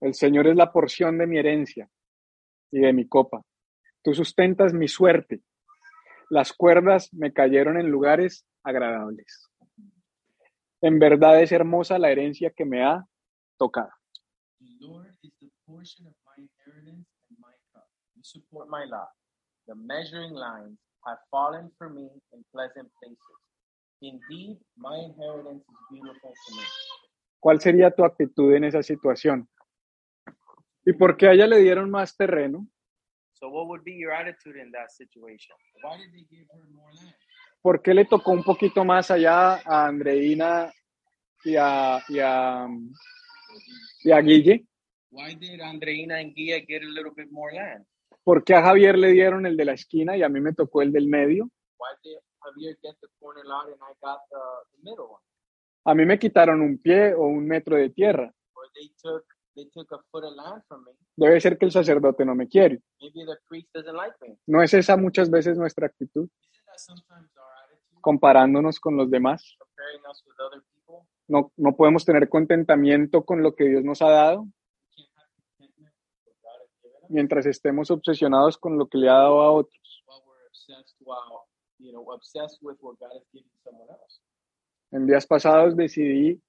El 0.00 0.14
Señor 0.14 0.46
es 0.46 0.56
la 0.56 0.72
porción 0.72 1.18
de 1.18 1.26
mi 1.26 1.38
herencia 1.38 1.88
y 2.70 2.80
de 2.80 2.92
mi 2.92 3.08
copa. 3.08 3.42
Tú 4.04 4.12
sustentas 4.12 4.74
mi 4.74 4.86
suerte. 4.86 5.42
Las 6.28 6.52
cuerdas 6.52 7.12
me 7.14 7.32
cayeron 7.32 7.80
en 7.80 7.90
lugares 7.90 8.46
agradables. 8.62 9.50
En 10.82 10.98
verdad 10.98 11.40
es 11.40 11.52
hermosa 11.52 11.98
la 11.98 12.10
herencia 12.10 12.50
que 12.50 12.66
me 12.66 12.84
ha 12.84 13.06
tocado. 13.56 13.90
The 14.60 14.86
Lord 14.86 15.08
is 15.22 15.32
the 15.40 15.50
portion 15.66 16.06
of 16.06 16.14
my 16.26 16.44
inheritance 16.44 17.08
and 17.30 17.38
my 17.38 17.54
cup. 17.72 17.86
You 18.14 18.22
support 18.22 18.68
my 18.68 18.84
lot. 18.84 19.08
The 19.66 19.74
measuring 19.74 20.34
lines 20.34 20.78
have 21.06 21.18
fallen 21.30 21.72
for 21.78 21.88
me 21.88 22.10
in 22.32 22.44
pleasant 22.52 22.92
places. 23.00 23.18
Indeed, 24.02 24.58
my 24.76 24.98
inheritance 24.98 25.64
is 25.64 25.78
beautiful 25.90 26.30
to 26.30 26.54
me. 26.56 26.62
¿Cuál 27.40 27.60
sería 27.60 27.90
tu 27.90 28.04
actitud 28.04 28.52
en 28.52 28.64
esa 28.64 28.82
situación? 28.82 29.48
¿Y 30.84 30.92
por 30.92 31.16
qué 31.16 31.28
a 31.28 31.32
ella 31.32 31.46
le 31.46 31.58
dieron 31.58 31.90
más 31.90 32.14
terreno? 32.14 32.68
So, 33.44 33.50
what 33.50 33.68
would 33.68 33.84
be 33.84 33.92
your 33.92 34.12
attitude 34.12 34.56
in 34.56 34.72
that 34.72 34.90
situation? 34.90 35.54
Why 35.82 35.98
did 35.98 36.08
they 36.16 36.24
give 36.34 36.48
her 36.48 36.64
more 36.72 36.88
land? 36.96 37.12
¿Por 37.60 37.82
qué 37.82 37.92
le 37.92 38.06
tocó 38.06 38.32
un 38.32 38.42
poquito 38.42 38.86
más 38.86 39.10
allá 39.10 39.56
a 39.66 39.86
Andreina 39.86 40.72
y 41.44 41.54
a, 41.56 42.02
y 42.08 42.20
a, 42.20 42.66
y 44.02 44.10
a 44.12 44.20
Guille? 44.22 44.64
Why 45.10 45.34
did 45.34 45.60
Andreina 45.60 46.20
and 46.20 46.34
Gia 46.34 46.64
get 46.66 46.84
a 46.84 46.88
little 46.88 47.12
bit 47.14 47.30
more 47.30 47.52
land? 47.52 47.84
¿Por 48.24 48.44
qué 48.44 48.54
a 48.54 48.62
Javier 48.62 48.96
le 48.96 49.08
dieron 49.08 49.44
el 49.44 49.58
de 49.58 49.64
la 49.66 49.72
esquina 49.74 50.16
y 50.16 50.22
a 50.22 50.30
mí 50.30 50.40
me 50.40 50.54
tocó 50.54 50.80
el 50.80 50.90
del 50.90 51.06
medio? 51.06 51.50
Why 51.76 51.92
did 52.02 52.16
Javier 52.40 52.78
get 52.82 52.96
the 53.02 53.08
corner 53.20 53.44
lot 53.44 53.66
and 53.66 53.76
I 53.82 53.92
got 54.00 54.20
the, 54.30 54.40
the 54.72 54.90
middle 54.90 55.08
one? 55.10 55.22
A 55.84 55.94
mí 55.94 56.06
me 56.06 56.18
quitaron 56.18 56.62
un 56.62 56.78
pie 56.78 57.12
o 57.12 57.26
un 57.26 57.46
metro 57.46 57.76
de 57.76 57.90
tierra. 57.90 58.32
Or 58.54 58.70
they 58.74 58.88
took 59.02 59.33
they 59.54 59.66
took 59.72 59.90
a 59.92 59.98
foot 60.10 60.24
of 60.24 60.34
land 60.34 60.62
from 60.68 60.84
me. 60.84 60.92
Debe 61.16 61.40
ser 61.40 61.58
que 61.58 61.66
el 61.66 61.72
sacerdote 61.72 62.24
no 62.24 62.34
me 62.34 62.48
quiere. 62.48 62.80
Maybe 63.00 63.24
the 63.24 63.38
priest 63.48 63.68
doesn't 63.74 63.96
like 63.96 64.16
me. 64.20 64.38
¿No 64.46 64.62
es 64.62 64.74
esa 64.74 64.96
muchas 64.96 65.30
veces 65.30 65.56
nuestra 65.56 65.86
actitud? 65.86 66.28
Comparándonos 68.00 68.80
con 68.80 68.96
los 68.96 69.10
demás. 69.10 69.56
Comparing 69.58 70.02
us 70.10 70.24
with 70.26 70.34
other 70.40 70.62
people? 70.74 71.06
No, 71.28 71.52
no 71.56 71.74
podemos 71.76 72.04
tener 72.04 72.28
contentamiento 72.28 73.24
con 73.24 73.42
lo 73.42 73.54
que 73.54 73.64
Dios 73.64 73.84
nos 73.84 74.02
ha 74.02 74.10
dado 74.10 74.46
mientras 77.08 77.46
estemos 77.46 77.90
obsesionados 77.90 78.58
con 78.58 78.78
lo 78.78 78.88
que 78.88 78.98
le 78.98 79.08
ha 79.08 79.14
dado 79.14 79.40
a 79.40 79.52
otros. 79.52 80.04
En 84.90 85.06
días 85.06 85.26
pasados 85.26 85.76
decidí 85.76 86.42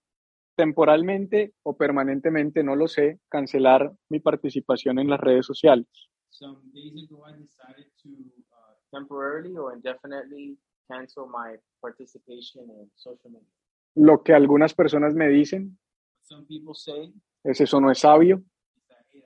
temporalmente 0.55 1.53
o 1.63 1.75
permanentemente, 1.75 2.63
no 2.63 2.75
lo 2.75 2.87
sé, 2.87 3.19
cancelar 3.29 3.91
mi 4.09 4.19
participación 4.19 4.99
en 4.99 5.09
las 5.09 5.19
redes 5.19 5.45
sociales. 5.45 5.87
Some 6.29 6.57
days 6.73 6.93
ago, 7.03 7.25
I 7.27 7.33
decided 7.33 7.87
to 8.03 8.09
uh, 8.09 8.73
temporarily 8.91 9.55
or 9.57 9.73
indefinitely 9.73 10.57
cancel 10.89 11.27
my 11.27 11.57
participation 11.81 12.63
in 12.69 12.91
social 12.95 13.31
media. 13.31 13.47
Lo 13.95 14.21
que 14.23 14.33
algunas 14.33 14.73
personas 14.73 15.13
me 15.13 15.29
dicen 15.29 15.77
Some 16.23 16.45
people 16.47 16.73
say 16.73 17.13
es 17.43 17.61
eso 17.61 17.79
no 17.79 17.91
es 17.91 17.99
sabio, 17.99 18.41
that 18.89 19.05
hey, 19.13 19.23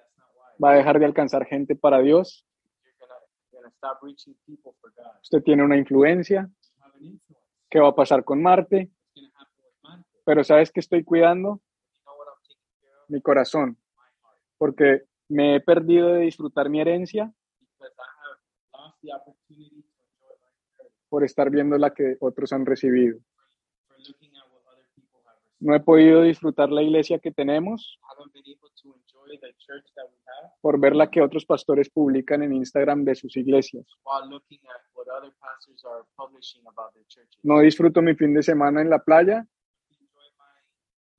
va 0.64 0.72
a 0.72 0.76
dejar 0.76 1.00
de 1.00 1.06
alcanzar 1.06 1.46
gente 1.46 1.76
para 1.76 2.00
Dios, 2.02 2.46
You're 2.84 2.96
gonna 3.00 3.16
you're 3.52 3.62
gonna 3.64 3.72
stop 3.76 4.04
reaching 4.04 4.36
people 4.46 4.74
for 4.80 4.92
God. 4.96 5.20
usted 5.24 5.42
tiene 5.44 5.64
una 5.64 5.78
influencia. 5.78 6.50
¿qué 7.72 7.80
va 7.80 7.90
a 7.90 7.96
pasar 7.96 8.24
con 8.24 8.42
Marte? 8.44 8.90
What's 8.92 9.16
gonna 9.16 9.32
happen 9.36 9.64
with 9.64 9.74
Mante? 9.84 10.19
Pero 10.30 10.44
¿sabes 10.44 10.72
que 10.72 10.80
estoy 10.80 11.04
cuidando? 11.04 11.60
Mi 13.08 13.20
corazón, 13.20 13.80
porque 14.60 15.06
me 15.28 15.56
he 15.56 15.60
perdido 15.60 16.10
de 16.10 16.20
disfrutar 16.20 16.70
mi 16.70 16.80
herencia 16.80 17.34
por 21.10 21.24
estar 21.24 21.50
viendo 21.50 21.80
la 21.80 21.96
que 21.96 22.16
otros 22.20 22.54
han 22.54 22.68
recibido. 22.68 23.18
No 25.62 25.74
he 25.74 25.80
podido 25.80 26.22
disfrutar 26.22 26.70
la 26.70 26.84
iglesia 26.84 27.18
que 27.18 27.32
tenemos 27.32 28.00
por 30.62 30.80
ver 30.80 30.96
la 30.96 31.10
que 31.10 31.24
otros 31.24 31.44
pastores 31.48 31.90
publican 31.90 32.44
en 32.44 32.54
Instagram 32.54 33.04
de 33.04 33.16
sus 33.16 33.36
iglesias. 33.36 33.88
No 37.42 37.60
disfruto 37.62 38.04
mi 38.04 38.14
fin 38.14 38.36
de 38.36 38.44
semana 38.44 38.82
en 38.82 38.92
la 38.92 39.00
playa 39.00 39.48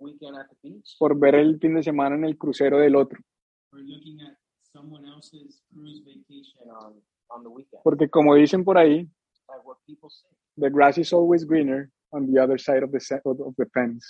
weekend 0.01 0.37
at 0.39 0.47
the 0.49 0.57
beach 0.63 0.97
por 0.99 1.19
ver 1.19 1.35
el 1.37 1.59
fin 1.61 1.75
de 1.75 1.83
semana 1.83 2.17
en 2.17 2.25
el 2.25 2.37
crucero 2.37 2.79
del 2.79 2.97
otro. 2.97 3.19
or 3.73 3.81
looking 3.81 4.21
at 4.23 4.37
someone 4.73 5.05
else's 5.07 5.63
cruise 5.73 6.01
vacation 6.05 6.69
on, 6.71 7.01
on 7.31 7.43
the 7.45 7.49
weekend. 7.51 7.83
Porque 7.85 8.09
como 8.09 8.35
dicen 8.35 8.65
por 8.65 8.77
ahí, 8.79 9.09
Like 9.49 9.65
what 9.67 9.79
people 9.87 10.09
say. 10.11 10.29
the 10.57 10.71
grass 10.71 10.99
is 10.99 11.13
always 11.13 11.45
greener 11.45 11.91
on 12.13 12.27
the 12.33 12.41
other 12.41 12.59
side 12.59 12.83
of 12.83 12.91
the, 12.93 13.01
se- 13.01 13.21
of 13.25 13.41
of 13.41 13.55
the 13.57 13.67
fence. 13.75 14.05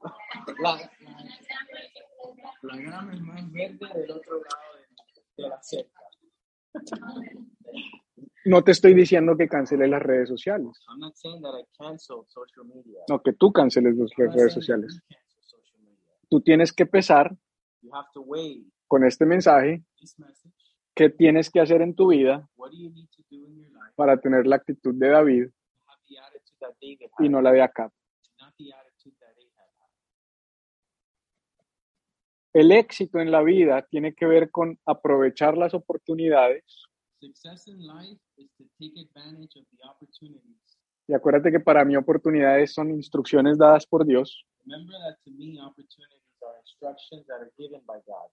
La, 0.00 0.78
la, 0.78 0.90
la 2.62 2.76
grama 2.76 3.12
es 3.14 3.20
más 3.20 3.50
verde 3.52 3.78
del 3.94 4.10
otro 4.12 4.36
lado 4.36 4.76
de, 5.36 5.42
de 5.42 5.48
la 5.48 5.60
cerca. 5.62 6.00
No 8.44 8.62
te 8.62 8.72
estoy 8.72 8.94
diciendo 8.94 9.36
que 9.36 9.48
canceles 9.48 9.88
las 9.90 10.02
redes 10.02 10.28
sociales, 10.28 10.68
no 13.08 13.22
que 13.22 13.32
tú 13.32 13.52
canceles 13.52 13.96
las 13.96 14.34
redes 14.34 14.52
sociales. 14.52 15.00
Tú 16.28 16.40
tienes 16.40 16.72
que 16.72 16.86
pesar 16.86 17.36
con 18.86 19.04
este 19.04 19.26
mensaje 19.26 19.82
qué 20.94 21.10
tienes 21.10 21.50
que 21.50 21.60
hacer 21.60 21.82
en 21.82 21.94
tu 21.94 22.08
vida 22.08 22.48
para 23.94 24.18
tener 24.18 24.46
la 24.46 24.56
actitud 24.56 24.94
de 24.94 25.08
David 25.08 25.48
y 27.20 27.28
no 27.28 27.40
la 27.40 27.52
de 27.52 27.62
had. 27.62 27.90
El 32.52 32.72
éxito 32.72 33.20
en 33.20 33.30
la 33.30 33.42
vida 33.42 33.82
tiene 33.82 34.14
que 34.14 34.26
ver 34.26 34.50
con 34.50 34.78
aprovechar 34.84 35.56
las 35.56 35.74
oportunidades. 35.74 36.64
Success 37.20 37.66
in 37.68 37.84
life 37.84 38.18
is 38.36 38.48
to 38.58 38.64
take 38.78 38.94
advantage 38.96 39.56
of 39.56 39.66
the 39.72 39.78
opportunities. 39.88 40.78
Y 41.08 41.14
acuérdate 41.14 41.50
que 41.50 41.58
para 41.60 41.84
mí 41.84 41.96
oportunidades 41.96 42.72
son 42.74 42.90
instrucciones 42.90 43.56
dadas 43.58 43.86
por 43.86 44.04
Dios 44.06 44.44
Remember 44.66 44.94
that 45.00 45.16
to 45.24 45.30
me, 45.30 45.58
opportunities 45.60 46.22
are 46.42 46.58
instructions 46.60 47.26
that 47.26 47.40
are 47.40 47.50
given 47.56 47.80
by 47.86 47.96
God, 48.06 48.30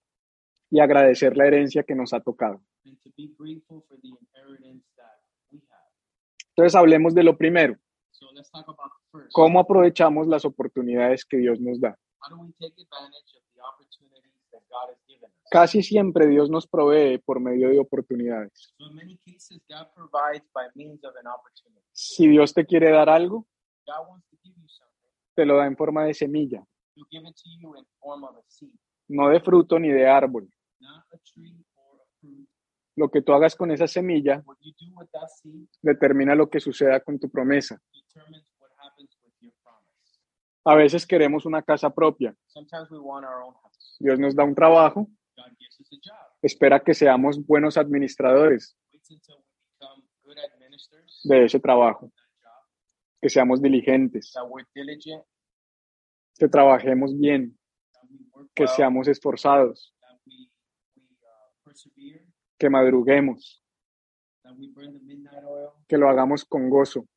y 0.70 0.80
agradecer 0.82 1.36
la 1.38 1.46
herencia 1.48 1.84
que 1.84 1.96
nos 1.96 2.12
ha 2.14 2.20
tocado. 2.20 2.62
and 2.86 2.98
to 3.04 3.10
be 3.18 3.34
grateful 3.38 3.82
for 3.88 3.98
the 4.02 4.10
inheritance 4.10 4.84
that 4.98 5.18
we 5.52 5.60
have. 5.70 5.90
Entonces 6.50 6.76
hablemos 6.76 7.14
de 7.16 7.24
lo 7.24 7.38
primero, 7.38 7.76
So 8.12 8.28
let's 8.34 8.52
talk 8.52 8.68
about 8.68 8.92
the 8.92 9.12
first. 9.20 9.32
cómo 9.34 9.60
aprovechamos 9.62 10.28
las 10.28 10.44
oportunidades 10.46 11.24
que 11.26 11.38
Dios 11.38 11.60
nos 11.62 11.80
da. 11.80 11.98
How 12.22 12.30
do 12.36 12.42
we 12.44 12.52
take 12.60 12.76
advantage 12.82 13.34
of 13.38 13.44
the 13.56 13.62
opportunities 13.62 14.44
that 14.52 14.62
God 14.70 14.90
has 14.92 15.00
given 15.08 15.30
us? 15.30 15.35
Casi 15.50 15.84
siempre 15.84 16.28
Dios 16.28 16.50
nos 16.50 16.68
provee 16.68 17.18
por 17.20 17.40
medio 17.40 17.70
de 17.70 17.80
oportunidades. 17.80 18.74
So 18.78 18.88
in 18.88 18.96
many 18.96 19.18
cases, 19.26 19.62
God 19.70 19.88
provides 19.96 20.46
by 20.54 20.68
means 20.76 21.04
of 21.04 21.14
an 21.22 21.28
opportunity. 21.28 21.86
Si 21.92 22.28
Dios 22.28 22.54
te 22.54 22.66
quiere 22.66 22.92
dar 22.92 23.10
algo, 23.10 23.46
God 23.86 24.08
wants 24.10 24.28
to 24.30 24.38
give 24.44 24.56
you 24.60 24.68
something. 24.68 25.12
te 25.36 25.46
lo 25.46 25.58
da 25.58 25.66
en 25.68 25.78
forma 25.78 26.04
de 26.06 26.14
semilla, 26.14 26.66
He'll 26.96 27.06
give 27.12 27.28
it 27.28 27.36
to 27.36 27.50
you 27.60 27.76
in 27.78 27.86
form 28.00 28.24
of 28.24 28.36
a 28.38 28.42
seed, 28.48 28.74
no 29.10 29.30
de 29.30 29.40
fruto 29.40 29.78
ni 29.80 29.90
de 29.92 30.08
árbol. 30.08 30.48
not 30.80 31.04
a 31.14 31.18
tree 31.20 31.64
or 31.76 32.02
a 32.02 32.06
fruit. 32.20 32.48
Lo 32.98 33.10
que 33.10 33.22
tú 33.22 33.34
hagas 33.34 33.56
con 33.56 33.72
esa 33.72 33.88
semilla 33.88 34.42
What 34.46 34.58
you 34.62 34.74
do 34.80 34.94
with 34.98 35.10
that 35.12 35.28
seed 35.30 35.68
determina 35.82 36.34
lo 36.36 36.50
que 36.50 36.60
suceda 36.60 37.00
con 37.02 37.20
tu 37.20 37.30
promesa. 37.30 37.80
determines 37.94 38.48
what 38.60 38.72
happens 38.80 39.10
with 39.24 39.34
your 39.42 39.54
promise. 39.62 40.20
A 40.66 40.76
veces 40.76 41.06
queremos 41.06 41.46
una 41.46 41.62
casa 41.62 41.90
propia. 41.92 42.34
Sometimes 42.48 42.90
we 42.90 42.98
want 43.00 43.26
our 43.26 43.44
own 43.44 43.54
house. 43.62 43.98
Dios 44.00 44.18
nos 44.20 44.36
da 44.36 44.44
un 44.44 44.56
trabajo, 44.56 45.08
Espera 46.42 46.80
que 46.80 46.94
seamos 46.94 47.46
buenos 47.46 47.78
administradores 47.78 48.78
de 51.24 51.46
ese 51.46 51.60
trabajo, 51.60 52.12
que 53.22 53.30
seamos 53.30 53.62
diligentes, 53.62 54.34
que 56.38 56.48
trabajemos 56.48 57.18
bien, 57.18 57.58
que 58.54 58.68
seamos 58.68 59.08
esforzados, 59.08 59.96
que 62.58 62.70
madruguemos, 62.70 63.64
que 65.88 65.98
lo 65.98 66.10
hagamos 66.10 66.46
con 66.46 66.70
gozo, 66.70 67.08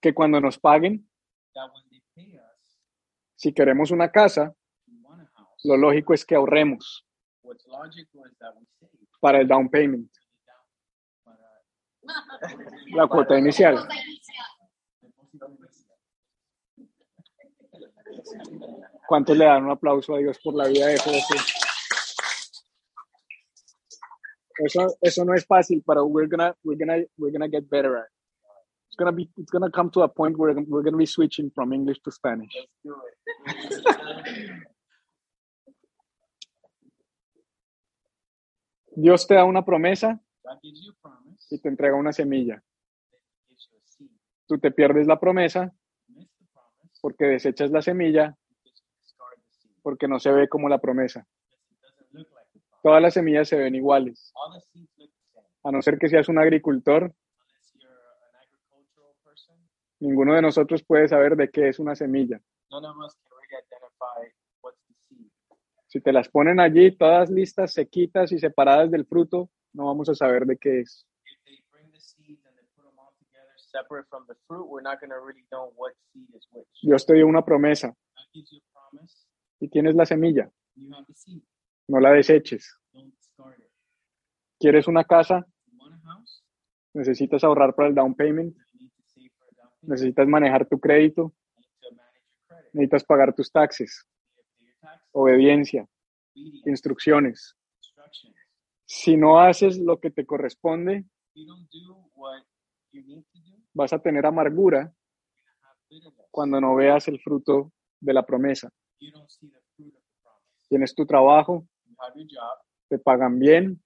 que 0.00 0.14
cuando 0.14 0.40
nos 0.40 0.58
paguen, 0.58 1.08
si 3.34 3.52
queremos 3.52 3.90
una 3.90 4.10
casa, 4.10 4.54
we 4.86 4.94
want 5.02 5.20
a 5.20 5.26
house. 5.34 5.45
Lo 5.64 5.76
lógico 5.76 6.14
es 6.14 6.24
que 6.24 6.34
ahorremos 6.34 7.04
para 9.20 9.40
el 9.40 9.48
down 9.48 9.68
payment, 9.68 10.10
la 12.94 13.06
cuota 13.06 13.38
inicial. 13.38 13.88
¿Cuántos 19.08 19.36
le 19.36 19.44
dan 19.44 19.64
un 19.64 19.70
aplauso 19.70 20.14
a 20.14 20.18
Dios 20.18 20.38
por 20.42 20.54
la 20.54 20.66
vida 20.66 20.86
de 20.88 20.98
José? 20.98 21.36
Eso, 24.58 24.96
eso 25.00 25.24
no 25.24 25.34
es 25.34 25.46
fácil, 25.46 25.82
pero 25.86 26.06
we're 26.06 26.28
gonna, 26.28 26.54
we're 26.64 26.78
gonna, 26.78 27.04
we're 27.18 27.32
gonna 27.32 27.48
get 27.48 27.68
better 27.68 27.96
at 27.98 28.04
it. 28.04 28.12
It's 28.88 28.96
gonna 28.96 29.12
be, 29.12 29.30
it's 29.36 29.50
gonna 29.50 29.70
come 29.70 29.90
to 29.90 30.02
a 30.02 30.08
point 30.08 30.36
where 30.38 30.54
we're 30.54 30.82
gonna 30.82 30.96
be 30.96 31.06
switching 31.06 31.50
from 31.54 31.72
English 31.72 32.00
to 32.04 32.10
Spanish. 32.10 32.52
Let's 32.54 32.72
do 32.84 32.94
it. 32.94 34.62
Dios 38.96 39.26
te 39.26 39.34
da 39.34 39.44
una 39.44 39.64
promesa 39.64 40.20
y 41.50 41.60
te 41.60 41.68
entrega 41.68 41.94
una 41.94 42.12
semilla. 42.12 42.62
Tú 44.46 44.58
te 44.58 44.70
pierdes 44.70 45.06
la 45.06 45.20
promesa 45.20 45.72
porque 47.02 47.26
desechas 47.26 47.70
la 47.70 47.82
semilla 47.82 48.36
porque 49.82 50.08
no 50.08 50.18
se 50.18 50.32
ve 50.32 50.48
como 50.48 50.68
la 50.68 50.78
promesa. 50.78 51.26
Todas 52.82 53.02
las 53.02 53.14
semillas 53.14 53.48
se 53.48 53.56
ven 53.56 53.74
iguales, 53.74 54.32
a 55.62 55.70
no 55.70 55.82
ser 55.82 55.98
que 55.98 56.08
seas 56.08 56.28
un 56.28 56.38
agricultor. 56.38 57.12
Ninguno 60.00 60.34
de 60.34 60.42
nosotros 60.42 60.82
puede 60.84 61.06
saber 61.08 61.36
de 61.36 61.50
qué 61.50 61.68
es 61.68 61.78
una 61.78 61.94
semilla. 61.94 62.40
none 62.70 62.84
of 62.84 62.96
us 62.98 63.14
can 63.14 63.30
really 63.30 63.62
identify 63.62 64.18
what's 64.62 64.78
the 64.88 64.94
seed. 65.08 65.30
Si 65.96 66.02
te 66.02 66.12
las 66.12 66.28
ponen 66.28 66.60
allí, 66.60 66.94
todas 66.94 67.30
listas, 67.30 67.72
sequitas 67.72 68.30
y 68.30 68.38
separadas 68.38 68.90
del 68.90 69.06
fruto, 69.06 69.48
no 69.72 69.86
vamos 69.86 70.10
a 70.10 70.14
saber 70.14 70.44
de 70.44 70.58
qué 70.58 70.80
es. 70.80 71.06
Dios 76.82 77.06
te 77.06 77.14
dio 77.14 77.26
una 77.26 77.42
promesa. 77.42 77.94
Y 79.58 79.68
tienes 79.70 79.94
la 79.94 80.04
semilla, 80.04 80.50
no 81.88 81.98
la 81.98 82.12
deseches. 82.12 82.76
¿Quieres 84.60 84.88
una 84.88 85.04
casa? 85.04 85.46
Necesitas 86.92 87.42
ahorrar 87.42 87.74
para 87.74 87.88
el 87.88 87.94
down 87.94 88.14
payment, 88.14 88.54
necesitas 89.80 90.28
manejar 90.28 90.68
tu 90.68 90.78
crédito, 90.78 91.32
necesitas 92.74 93.02
pagar 93.04 93.34
tus 93.34 93.50
taxes, 93.50 94.06
You 94.42 94.42
have 94.42 94.42
to 94.42 94.50
pay 94.52 94.66
your 94.66 94.74
taxes, 94.82 95.05
obediencia, 95.16 95.88
instrucciones. 96.66 97.56
Si 98.84 99.16
no 99.16 99.40
haces 99.40 99.78
lo 99.78 99.98
que 99.98 100.10
te 100.10 100.26
corresponde, 100.26 101.06
vas 103.72 103.92
a 103.94 103.98
tener 103.98 104.26
amargura 104.26 104.92
cuando 106.30 106.60
no 106.60 106.74
veas 106.74 107.08
el 107.08 107.18
fruto 107.20 107.72
de 107.98 108.12
la 108.12 108.26
promesa. 108.26 108.70
Tienes 110.68 110.94
tu 110.94 111.06
trabajo, 111.06 111.66
te 112.88 112.98
pagan 112.98 113.38
bien, 113.38 113.82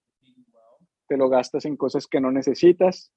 te 1.07 1.17
lo 1.17 1.29
gastas 1.29 1.65
en 1.65 1.77
cosas 1.77 2.09
que 2.09 2.21
no 2.21 2.33
necesitas, 2.33 3.13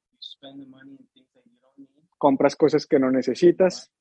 compras 2.19 2.55
cosas 2.55 2.85
que 2.85 2.99
no 2.99 3.09
necesitas 3.09 3.91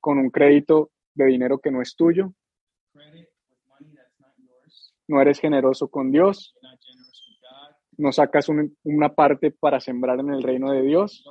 con 0.00 0.18
un 0.18 0.30
crédito 0.30 0.90
de 1.14 1.26
dinero 1.26 1.58
que 1.58 1.70
no 1.70 1.82
es 1.82 1.94
tuyo, 1.94 2.34
no 5.08 5.20
eres 5.20 5.40
generoso 5.40 5.88
con 5.88 6.10
Dios, 6.10 6.54
no 7.98 8.12
sacas 8.12 8.48
un- 8.48 8.76
una 8.84 9.14
parte 9.14 9.50
para 9.50 9.80
sembrar 9.80 10.20
en 10.20 10.30
el 10.32 10.42
reino 10.42 10.70
de 10.72 10.82
Dios, 10.82 11.24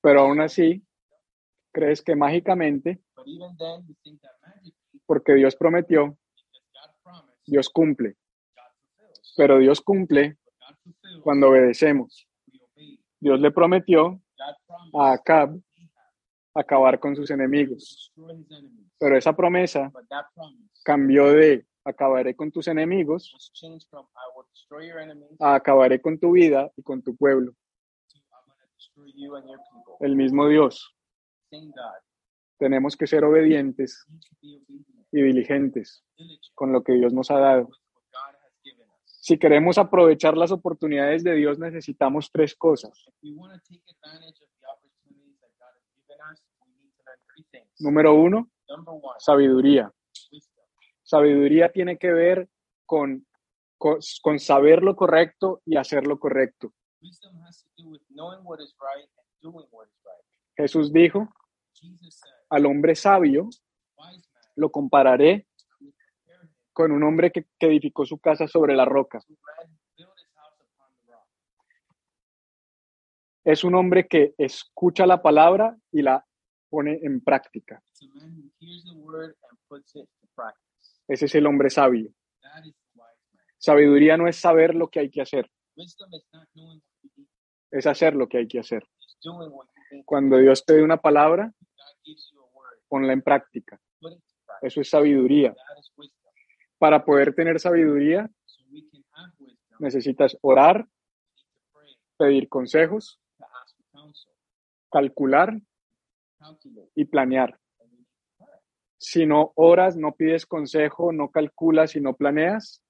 pero 0.00 0.20
aún 0.20 0.40
así 0.40 0.82
crees 1.72 2.02
que 2.02 2.16
mágicamente, 2.16 3.00
porque 5.06 5.34
Dios 5.34 5.56
prometió, 5.56 6.16
Dios 7.46 7.68
cumple, 7.70 8.16
pero 9.36 9.58
Dios 9.58 9.80
cumple 9.80 10.36
cuando 11.22 11.48
obedecemos. 11.48 12.26
Dios 13.18 13.40
le 13.40 13.50
prometió 13.50 14.20
a 14.94 15.12
Acab 15.12 15.58
acabar 16.54 16.98
con 16.98 17.14
sus 17.14 17.30
enemigos, 17.30 18.12
pero 18.98 19.16
esa 19.16 19.34
promesa 19.34 19.92
cambió 20.84 21.32
de 21.32 21.66
acabaré 21.84 22.34
con 22.34 22.50
tus 22.50 22.68
enemigos 22.68 23.52
a 25.38 25.54
acabaré 25.54 26.00
con 26.00 26.18
tu 26.18 26.32
vida 26.32 26.70
y 26.76 26.82
con 26.82 27.02
tu 27.02 27.16
pueblo. 27.16 27.54
El 30.00 30.16
mismo 30.16 30.48
Dios. 30.48 30.94
Tenemos 32.58 32.96
que 32.96 33.06
ser 33.06 33.24
obedientes 33.24 34.06
y 34.42 35.22
diligentes 35.22 36.04
diligent 36.16 36.54
con 36.54 36.72
lo 36.72 36.82
que 36.82 36.92
Dios 36.92 37.12
nos 37.12 37.30
ha 37.30 37.38
dado. 37.38 37.70
Si 39.04 39.38
queremos 39.38 39.78
aprovechar 39.78 40.36
las 40.36 40.50
oportunidades 40.50 41.22
de 41.24 41.34
Dios, 41.34 41.58
necesitamos 41.58 42.30
tres 42.32 42.54
cosas. 42.56 43.06
If 43.06 43.14
we 43.22 43.32
want 43.34 43.52
to 43.52 43.60
take 43.68 43.82
advantage 43.86 44.40
of 44.42 44.48
the 44.60 44.66
opportunities 44.66 45.38
that 45.40 45.50
God 45.58 45.72
has 45.76 45.86
given 45.94 46.18
us, 46.32 46.40
we 46.64 46.72
need 46.72 46.92
to 46.96 47.02
learn 47.04 47.18
three 47.28 47.44
things. 47.52 47.69
Número 47.80 48.14
uno, 48.14 48.50
sabiduría. 49.18 49.90
Sabiduría 51.02 51.72
tiene 51.72 51.98
que 51.98 52.12
ver 52.12 52.48
con, 52.86 53.26
con, 53.78 53.98
con 54.22 54.38
saber 54.38 54.82
lo 54.82 54.94
correcto 54.94 55.62
y 55.64 55.76
hacer 55.76 56.06
lo 56.06 56.18
correcto. 56.18 56.72
Wisdom 57.02 57.42
has 57.42 57.62
to 57.62 57.82
do 57.82 57.88
with 57.88 58.02
knowing 58.10 58.40
what 58.44 58.60
is 58.60 58.76
right 58.78 59.08
and 59.16 59.26
doing 59.40 59.66
what 59.70 59.86
is 59.88 59.94
right. 60.04 60.24
Jesús 60.56 60.92
dijo, 60.92 61.28
al 62.50 62.66
hombre 62.66 62.94
sabio 62.94 63.48
lo 64.56 64.70
compararé 64.70 65.46
con 66.74 66.92
un 66.92 67.02
hombre 67.02 67.32
que, 67.32 67.46
que 67.58 67.66
edificó 67.66 68.04
su 68.04 68.18
casa 68.18 68.46
sobre 68.46 68.76
la 68.76 68.84
roca. 68.84 69.20
Es 73.42 73.64
un 73.64 73.74
hombre 73.74 74.06
que 74.06 74.34
escucha 74.36 75.06
la 75.06 75.22
palabra 75.22 75.76
y 75.90 76.02
la 76.02 76.26
pone 76.70 77.00
en 77.02 77.20
práctica. 77.20 77.82
Ese 81.08 81.26
es 81.26 81.34
el 81.34 81.46
hombre 81.46 81.68
sabio. 81.68 82.12
Sabiduría 83.58 84.16
no 84.16 84.26
es 84.26 84.36
saber 84.36 84.74
lo 84.74 84.88
que 84.88 85.00
hay 85.00 85.10
que 85.10 85.20
hacer, 85.20 85.50
es 87.70 87.86
hacer 87.86 88.14
lo 88.14 88.28
que 88.28 88.38
hay 88.38 88.48
que 88.48 88.60
hacer. 88.60 88.86
Cuando 90.06 90.38
Dios 90.38 90.64
te 90.64 90.74
dé 90.74 90.82
una 90.82 90.96
palabra, 90.96 91.52
ponla 92.88 93.12
en 93.12 93.22
práctica. 93.22 93.78
Eso 94.62 94.80
es 94.80 94.88
sabiduría. 94.88 95.54
Para 96.78 97.04
poder 97.04 97.34
tener 97.34 97.60
sabiduría, 97.60 98.30
necesitas 99.78 100.36
orar, 100.40 100.86
pedir 102.16 102.48
consejos, 102.48 103.20
calcular 104.90 105.60
y 106.94 107.04
planear. 107.04 107.58
Si 108.98 109.24
no 109.24 109.52
oras, 109.54 109.96
no 109.96 110.12
pides 110.12 110.44
consejo, 110.46 111.12
no 111.12 111.30
calculas 111.30 111.96
y 111.96 112.00
no 112.00 112.14
planeas. 112.14 112.82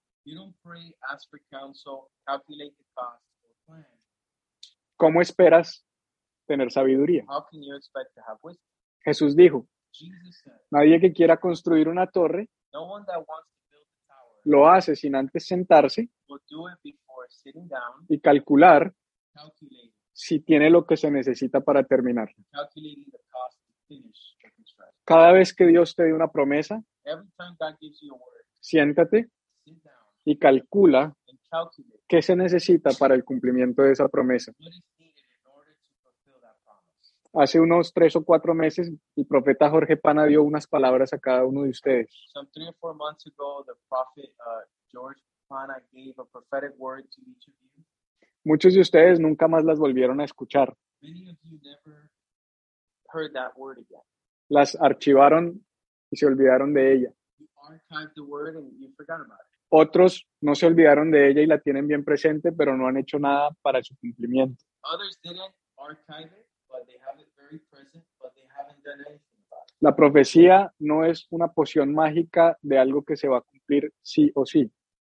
¿cómo 4.97 5.23
esperas 5.23 5.87
tener 6.47 6.71
sabiduría? 6.71 7.25
Jesús 9.03 9.35
dijo, 9.35 9.67
nadie 10.71 11.01
que 11.01 11.13
quiera 11.13 11.39
construir 11.39 11.89
una 11.89 12.07
torre 12.07 12.51
lo 14.45 14.69
hace 14.69 14.95
sin 14.95 15.17
antes 15.17 15.47
sentarse 15.47 16.11
y 18.09 18.21
calcular 18.21 18.93
si 20.21 20.39
tiene 20.41 20.69
lo 20.69 20.85
que 20.85 20.99
se 20.99 21.11
necesita 21.11 21.63
para 21.63 21.83
terminar. 21.83 22.29
Cada 25.05 25.33
vez 25.33 25.55
que 25.55 25.67
Dios 25.67 25.97
te 25.97 26.03
dé 26.05 26.13
una 26.13 26.31
promesa, 26.31 26.85
siéntate 28.61 29.31
y 30.27 30.39
calcula 30.39 31.17
qué 32.07 32.21
se 32.21 32.37
necesita 32.37 32.91
para 32.99 33.15
el 33.15 33.25
cumplimiento 33.25 33.83
de 33.83 33.93
esa 33.93 34.09
promesa. 34.09 34.53
Hace 37.33 37.59
unos 37.59 37.95
tres 37.95 38.15
o 38.17 38.25
cuatro 38.25 38.55
meses, 38.55 38.93
el 39.17 39.27
profeta 39.27 39.71
Jorge 39.71 39.97
Pana 39.97 40.27
dio 40.27 40.43
unas 40.43 40.67
palabras 40.67 41.15
a 41.15 41.19
cada 41.19 41.47
uno 41.47 41.63
de 41.63 41.71
ustedes. 41.71 42.11
Some 42.35 42.51
three 42.53 42.67
or 42.67 42.75
four 42.79 42.95
months 42.95 43.27
ago, 43.27 43.65
the 43.65 43.75
prophet 43.89 44.35
uh, 44.41 44.67
George 44.93 45.23
Pana 45.49 45.81
gave 45.93 46.13
a 46.19 46.25
prophetic 46.25 46.75
word 46.77 47.05
to 47.05 47.23
each 47.23 47.47
of 47.49 47.55
you. 47.63 47.85
Muchos 48.45 48.75
de 48.75 48.81
ustedes 48.81 49.21
nunca 49.21 49.49
más 49.49 49.65
las 49.65 49.79
volvieron 49.79 50.21
a 50.21 50.25
escuchar. 50.25 50.75
Many 51.03 51.31
of 51.31 51.37
you 51.43 51.59
never 51.63 52.11
heard 53.13 53.33
that 53.35 53.53
word 53.57 53.79
again. 53.79 54.03
Las 54.49 54.77
archivaron 54.81 55.65
y 56.11 56.17
se 56.17 56.27
olvidaron 56.27 56.73
de 56.73 56.95
ella. 56.95 57.13
You 57.39 57.47
archived 57.69 58.15
the 58.15 58.23
word 58.23 58.57
and 58.57 58.73
you 58.81 58.93
forgot 58.97 59.21
about 59.21 59.39
it. 59.41 59.51
Otros 59.69 60.27
no 60.41 60.55
se 60.55 60.67
olvidaron 60.67 61.11
de 61.11 61.31
ella 61.31 61.43
y 61.43 61.47
la 61.47 61.61
tienen 61.61 61.87
bien 61.87 62.05
presente, 62.05 62.51
pero 62.51 62.77
no 62.77 62.89
han 62.89 62.97
hecho 62.97 63.19
nada 63.19 63.51
para 63.63 63.83
su 63.83 63.95
cumplimiento. 63.99 64.65
Others 64.83 65.21
didn't 65.23 65.55
archive 65.77 66.27
it, 66.27 66.47
but 66.69 66.87
they 66.87 66.99
have 67.07 67.21
it 67.21 67.29
very 67.37 67.61
present, 67.71 68.05
but 68.21 68.33
they 68.35 68.47
haven't 68.59 68.83
done 68.83 69.01
anything 69.07 69.39
about 69.51 69.69
it. 69.69 69.77
La 69.81 69.95
profecía 69.95 70.73
no 70.79 71.05
es 71.05 71.27
una 71.31 71.49
poción 71.49 71.95
mágica 71.95 72.59
de 72.63 72.79
algo 72.79 73.05
que 73.05 73.17
se 73.17 73.29
va 73.29 73.39
a 73.39 73.43
cumplir 73.43 73.93
sí 74.03 74.33
o 74.35 74.45
sí. 74.45 74.71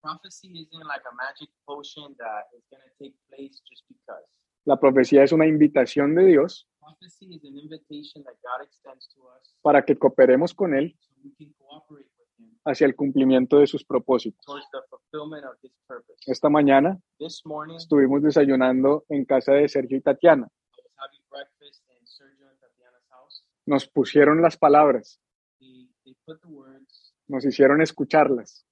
Prophecy 0.03 0.49
isn't 0.49 0.87
like 0.87 1.03
a 1.11 1.15
magic 1.15 1.49
potion 1.65 2.15
that 2.19 2.51
is 2.57 2.65
going 2.71 2.83
to 2.83 2.93
take 2.99 3.15
place 3.31 3.63
just 3.71 3.85
because. 3.89 4.25
La 4.65 4.79
profecía 4.79 5.23
es 5.25 5.33
una 5.33 5.47
invitación 5.47 6.15
de 6.15 6.25
Dios 6.27 6.69
Prophecy 6.81 7.35
is 7.37 7.45
an 7.45 7.57
invitation 7.57 8.25
that 8.25 8.35
God 8.43 8.65
extends 8.65 9.09
to 9.15 9.21
us 9.29 9.55
para 9.63 9.85
que 9.85 9.97
cooperemos 9.97 10.53
con 10.55 10.75
Él 10.75 10.97
so 10.99 11.13
we 11.23 11.33
can 11.39 11.55
cooperate 11.57 12.11
with 12.19 12.29
Him 12.39 12.59
hacia 12.65 12.87
el 12.87 12.97
cumplimiento 12.97 13.59
de 13.59 13.69
sus 13.69 13.85
propósitos. 13.85 14.45
towards 14.45 14.67
the 14.73 14.81
fulfillment 14.91 15.45
of 15.45 15.57
His 15.63 15.73
purpose. 15.87 16.19
Esta 16.27 16.49
mañana 16.49 17.01
estuvimos 17.77 18.23
desayunando 18.23 19.05
en 19.09 19.25
casa 19.25 19.53
de 19.53 19.69
Sergio 19.69 19.97
y 19.97 20.01
Tatiana. 20.01 20.49
I 20.49 20.83
was 20.83 20.93
having 20.99 21.23
breakfast 21.31 21.85
in 21.89 22.05
Sergio 22.07 22.49
and 22.49 22.59
Tatiana's 22.61 23.07
house. 23.11 23.45
Nos 23.67 23.87
pusieron 23.89 24.43
las 24.43 24.57
palabras, 24.57 25.21
nos 27.29 27.45
hicieron 27.45 27.81
escucharlas. 27.81 28.67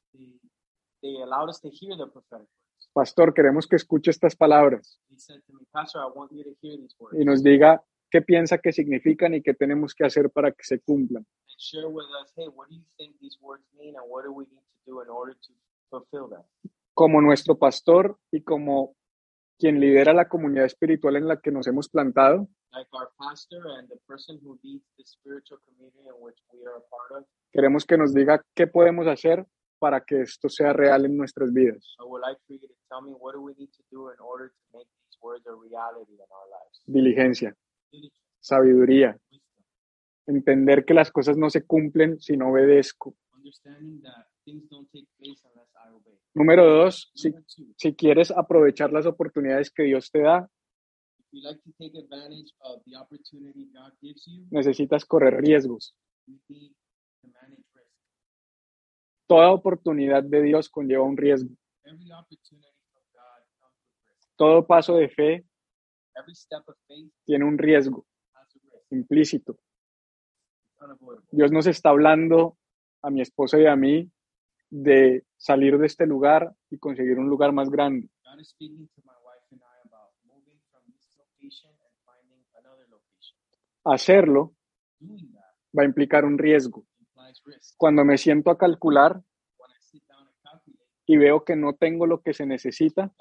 They, 1.03 1.22
allowed 1.22 1.48
us 1.48 1.61
to 1.61 1.70
hear 1.70 1.96
the 1.96 2.07
prophetic 2.07 2.46
words. 2.46 2.90
Pastor, 2.92 3.32
queremos 3.32 3.66
que 3.66 3.76
escuche 3.76 4.11
estas 4.11 4.34
palabras 4.34 5.01
He 5.11 5.18
said 5.18 5.40
to 5.46 5.53
me, 5.53 5.64
Pastor, 5.72 6.01
I 6.01 6.11
want 6.14 6.32
you 6.32 6.42
to 6.44 6.55
hear 6.61 6.76
these 6.76 6.94
words 6.98 7.18
y 7.20 7.24
nos 7.24 7.42
diga 7.42 7.82
qué 8.11 8.22
piensa 8.22 8.59
que 8.59 8.72
significan 8.72 9.34
y 9.34 9.42
qué 9.42 9.55
tenemos 9.55 9.94
que 9.94 10.05
hacer 10.05 10.30
para 10.30 10.53
que 10.53 10.64
se 10.64 10.80
cumplan. 10.80 11.24
and 11.24 11.59
share 11.59 11.88
with 11.88 12.07
us, 12.22 12.32
hey, 12.36 12.48
what 12.55 12.68
do 12.68 12.74
you 12.76 12.84
think 12.96 13.14
these 13.20 13.38
words 13.40 13.64
mean 13.78 13.94
and 13.96 14.05
what 14.09 14.24
do 14.24 14.32
we 14.32 14.44
need 14.44 14.62
to 14.62 14.90
do 14.90 15.01
in 15.03 15.09
order 15.09 15.34
to 15.34 15.53
fulfill 15.90 16.28
them? 16.28 16.42
Como 16.94 17.20
nuestro 17.20 17.57
pastor 17.59 18.18
y 18.32 18.42
como 18.42 18.96
quien 19.59 19.78
lidera 19.78 20.12
la 20.12 20.28
comunidad 20.28 20.64
espiritual 20.64 21.16
en 21.16 21.28
la 21.28 21.40
que 21.40 21.53
nos 21.53 21.66
hemos 21.66 21.88
plantado, 21.88 22.48
Like 22.72 22.88
our 22.92 23.11
pastor 23.18 23.66
and 23.78 23.88
the 23.88 23.96
person 24.07 24.38
who 24.42 24.59
leads 24.62 24.84
the 24.96 25.05
spiritual 25.05 25.59
community 25.66 25.98
in 26.07 26.14
which 26.20 26.38
we 26.53 26.61
are 26.64 26.76
a 26.76 26.82
part 26.88 27.22
of, 27.22 27.28
queremos 27.53 27.84
que 27.84 27.98
nos 27.98 28.14
diga 28.14 28.44
qué 28.55 28.66
podemos 28.66 29.07
hacer 29.09 29.44
para 29.81 30.05
que 30.05 30.20
esto 30.20 30.49
sea 30.49 30.72
real 30.72 31.05
en 31.07 31.16
nuestras 31.16 31.53
vidas. 31.53 31.97
I 31.99 32.05
would 32.05 32.22
like 32.22 32.39
for 32.47 32.55
you 32.55 32.61
to 32.61 32.74
tell 32.89 33.03
me 33.03 33.12
what 33.18 33.35
do 33.35 33.41
we 33.41 33.55
need 33.59 33.70
to 33.72 33.83
do 33.91 34.11
in 34.11 34.20
order 34.20 34.51
to 34.51 34.78
make 34.78 34.87
these 34.87 35.18
words 35.20 35.45
a 35.47 35.55
reality 35.55 36.12
in 36.12 36.28
our 36.31 36.49
lives. 36.51 36.83
Diligencia, 36.87 37.57
sabiduría, 38.41 39.18
entender 40.26 40.85
que 40.85 40.95
las 40.95 41.11
cosas 41.11 41.37
no 41.37 41.51
se 41.51 41.66
cumplen 41.66 42.20
si 42.20 42.37
no 42.37 42.51
obedezco. 42.51 43.16
understanding 43.35 44.01
that 44.03 44.26
things 44.45 44.68
don't 44.70 44.87
take 44.93 45.07
place 45.18 45.41
unless 45.49 45.72
I 45.74 45.89
obey. 45.97 46.18
Número 46.35 46.64
dos, 46.64 47.11
si, 47.14 47.33
si 47.76 47.95
quieres 47.95 48.31
aprovechar 48.31 48.93
las 48.93 49.07
oportunidades 49.07 49.70
que 49.70 49.85
Dios 49.85 50.11
te 50.11 50.20
da, 50.20 50.49
if 51.18 51.26
you 51.33 51.43
like 51.43 51.61
Toda 59.31 59.53
oportunidad 59.53 60.24
de 60.24 60.43
Dios 60.43 60.68
conlleva 60.68 61.05
un 61.05 61.16
riesgo. 61.16 61.51
Todo 64.35 64.66
paso 64.66 64.97
de 64.97 65.09
fe 65.09 65.45
Every 66.16 66.35
step 66.35 66.68
of 66.68 66.76
faith 66.89 67.12
tiene 67.24 67.45
un 67.45 67.57
riesgo 67.57 68.05
implícito. 68.91 69.57
Dios 71.31 71.53
nos 71.53 71.68
está 71.68 71.91
hablando 71.91 72.59
a 73.03 73.11
mi 73.11 73.20
esposa 73.20 73.57
y 73.61 73.66
a 73.66 73.76
mí 73.76 74.11
de 74.68 75.24
salir 75.37 75.78
de 75.78 75.87
este 75.87 76.07
lugar 76.07 76.53
y 76.68 76.78
conseguir 76.78 77.16
un 77.20 77.28
lugar 77.28 77.53
más 77.53 77.70
grande. 77.70 78.09
Hacerlo 83.85 84.55
va 85.78 85.83
a 85.85 85.87
implicar 85.87 86.24
un 86.24 86.37
riesgo. 86.37 86.85
Cuando 87.76 88.05
me 88.05 88.18
siento 88.18 88.51
a 88.51 88.59
calcular 88.59 89.20
y 91.07 91.16
veo 91.16 91.45
que 91.45 91.57
no 91.57 91.74
tengo 91.74 92.07
lo 92.07 92.20
que 92.20 92.32
se 92.32 92.47
necesita, 92.47 93.12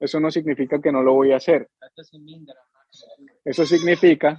eso 0.00 0.18
no 0.18 0.30
significa 0.30 0.80
que 0.80 0.90
no 0.90 1.02
lo 1.02 1.14
voy 1.14 1.32
a 1.32 1.36
hacer. 1.36 1.70
Eso 3.44 3.64
significa 3.64 4.38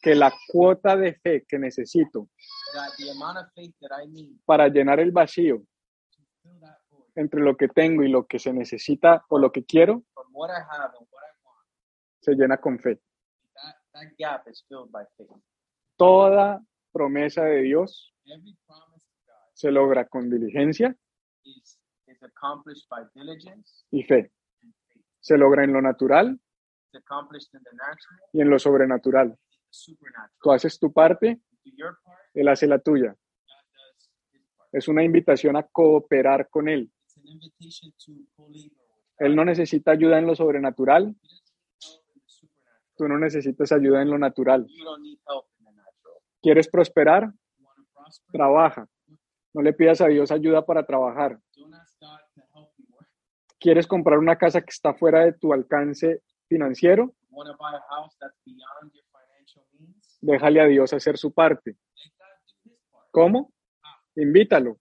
que 0.00 0.14
la 0.14 0.32
cuota 0.52 0.96
de 0.96 1.14
fe 1.14 1.44
que 1.48 1.58
necesito 1.58 2.28
para 4.44 4.68
llenar 4.68 5.00
el 5.00 5.12
vacío 5.12 5.62
entre 7.14 7.40
lo 7.40 7.56
que 7.56 7.68
tengo 7.68 8.02
y 8.02 8.08
lo 8.08 8.26
que 8.26 8.38
se 8.38 8.52
necesita 8.52 9.24
o 9.28 9.38
lo 9.38 9.50
que 9.50 9.64
quiero, 9.64 10.04
se 12.20 12.34
llena 12.34 12.58
con 12.58 12.78
fe. 12.78 13.00
Toda 15.98 16.64
promesa 16.92 17.44
de 17.44 17.62
Dios 17.62 18.14
se 19.52 19.72
logra 19.72 20.06
con 20.06 20.30
diligencia 20.30 20.96
y 23.90 24.02
fe. 24.04 24.30
Se 25.18 25.36
logra 25.36 25.64
en 25.64 25.72
lo 25.72 25.82
natural 25.82 26.40
y 28.32 28.40
en 28.40 28.48
lo 28.48 28.58
sobrenatural. 28.60 29.36
Tú 30.40 30.52
haces 30.52 30.78
tu 30.78 30.92
parte, 30.92 31.40
Él 32.32 32.46
hace 32.46 32.68
la 32.68 32.78
tuya. 32.78 33.16
Es 34.70 34.86
una 34.86 35.02
invitación 35.02 35.56
a 35.56 35.64
cooperar 35.64 36.48
con 36.48 36.68
Él. 36.68 36.92
Él 39.18 39.34
no 39.34 39.44
necesita 39.44 39.90
ayuda 39.90 40.20
en 40.20 40.26
lo 40.28 40.36
sobrenatural, 40.36 41.16
tú 42.96 43.08
no 43.08 43.18
necesitas 43.18 43.72
ayuda 43.72 44.00
en 44.00 44.10
lo 44.10 44.18
natural. 44.18 44.68
¿Quieres 46.40 46.68
prosperar? 46.68 47.32
Trabaja. 48.32 48.86
No 49.52 49.62
le 49.62 49.72
pidas 49.72 50.00
a 50.00 50.06
Dios 50.06 50.30
ayuda 50.30 50.64
para 50.64 50.86
trabajar. 50.86 51.38
¿Quieres 53.58 53.86
comprar 53.86 54.18
una 54.18 54.36
casa 54.36 54.60
que 54.60 54.70
está 54.70 54.94
fuera 54.94 55.24
de 55.24 55.32
tu 55.32 55.52
alcance 55.52 56.22
financiero? 56.48 57.14
Déjale 60.20 60.60
a 60.60 60.66
Dios 60.66 60.92
hacer 60.92 61.18
su 61.18 61.32
parte. 61.32 61.76
¿Cómo? 63.10 63.52
Invítalo, 64.14 64.78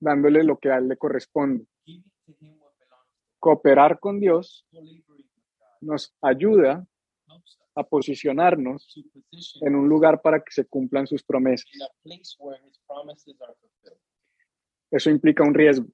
dándole 0.00 0.44
lo 0.44 0.58
que 0.58 0.70
a 0.70 0.78
Él 0.78 0.88
le 0.88 0.96
corresponde. 0.96 1.66
Cooperar 3.38 3.98
con 3.98 4.20
Dios 4.20 4.66
nos 5.80 6.16
ayuda 6.22 6.86
a 7.74 7.82
posicionarnos 7.82 8.94
en 9.60 9.74
un 9.74 9.88
lugar 9.88 10.22
para 10.22 10.42
que 10.42 10.52
se 10.52 10.64
cumplan 10.66 11.06
sus 11.06 11.22
promesas. 11.22 11.66
in 11.74 11.82
a 11.82 11.88
place 12.02 12.36
where 12.38 12.60
his 12.66 12.78
promises 12.86 13.40
are 13.40 13.54
fulfilled. 13.54 14.00
Eso 14.90 15.10
implica 15.10 15.42
un 15.42 15.54
riesgo. 15.54 15.86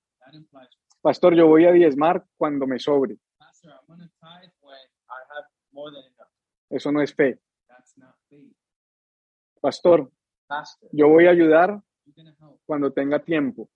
Pastor, 1.00 1.34
yo 1.34 1.46
voy 1.46 1.64
a 1.64 1.72
diezmar 1.72 2.24
cuando 2.36 2.66
me 2.66 2.78
sobre. 2.78 3.16
Pastor, 3.38 3.72
I'm 3.72 3.86
going 3.86 4.00
to 4.00 4.12
tithe 4.20 4.52
when 4.60 4.76
I 5.08 5.20
have 5.34 5.46
more 5.72 5.90
than 5.90 6.04
enough. 6.04 6.28
Eso 6.68 6.92
no 6.92 7.00
es 7.00 7.14
fe. 7.14 7.38
Pastor, 9.60 10.10
yo 10.92 11.08
voy 11.08 11.26
a 11.26 11.30
ayudar 11.30 11.80
cuando 12.66 12.92
tenga 12.92 13.18
tiempo. 13.22 13.70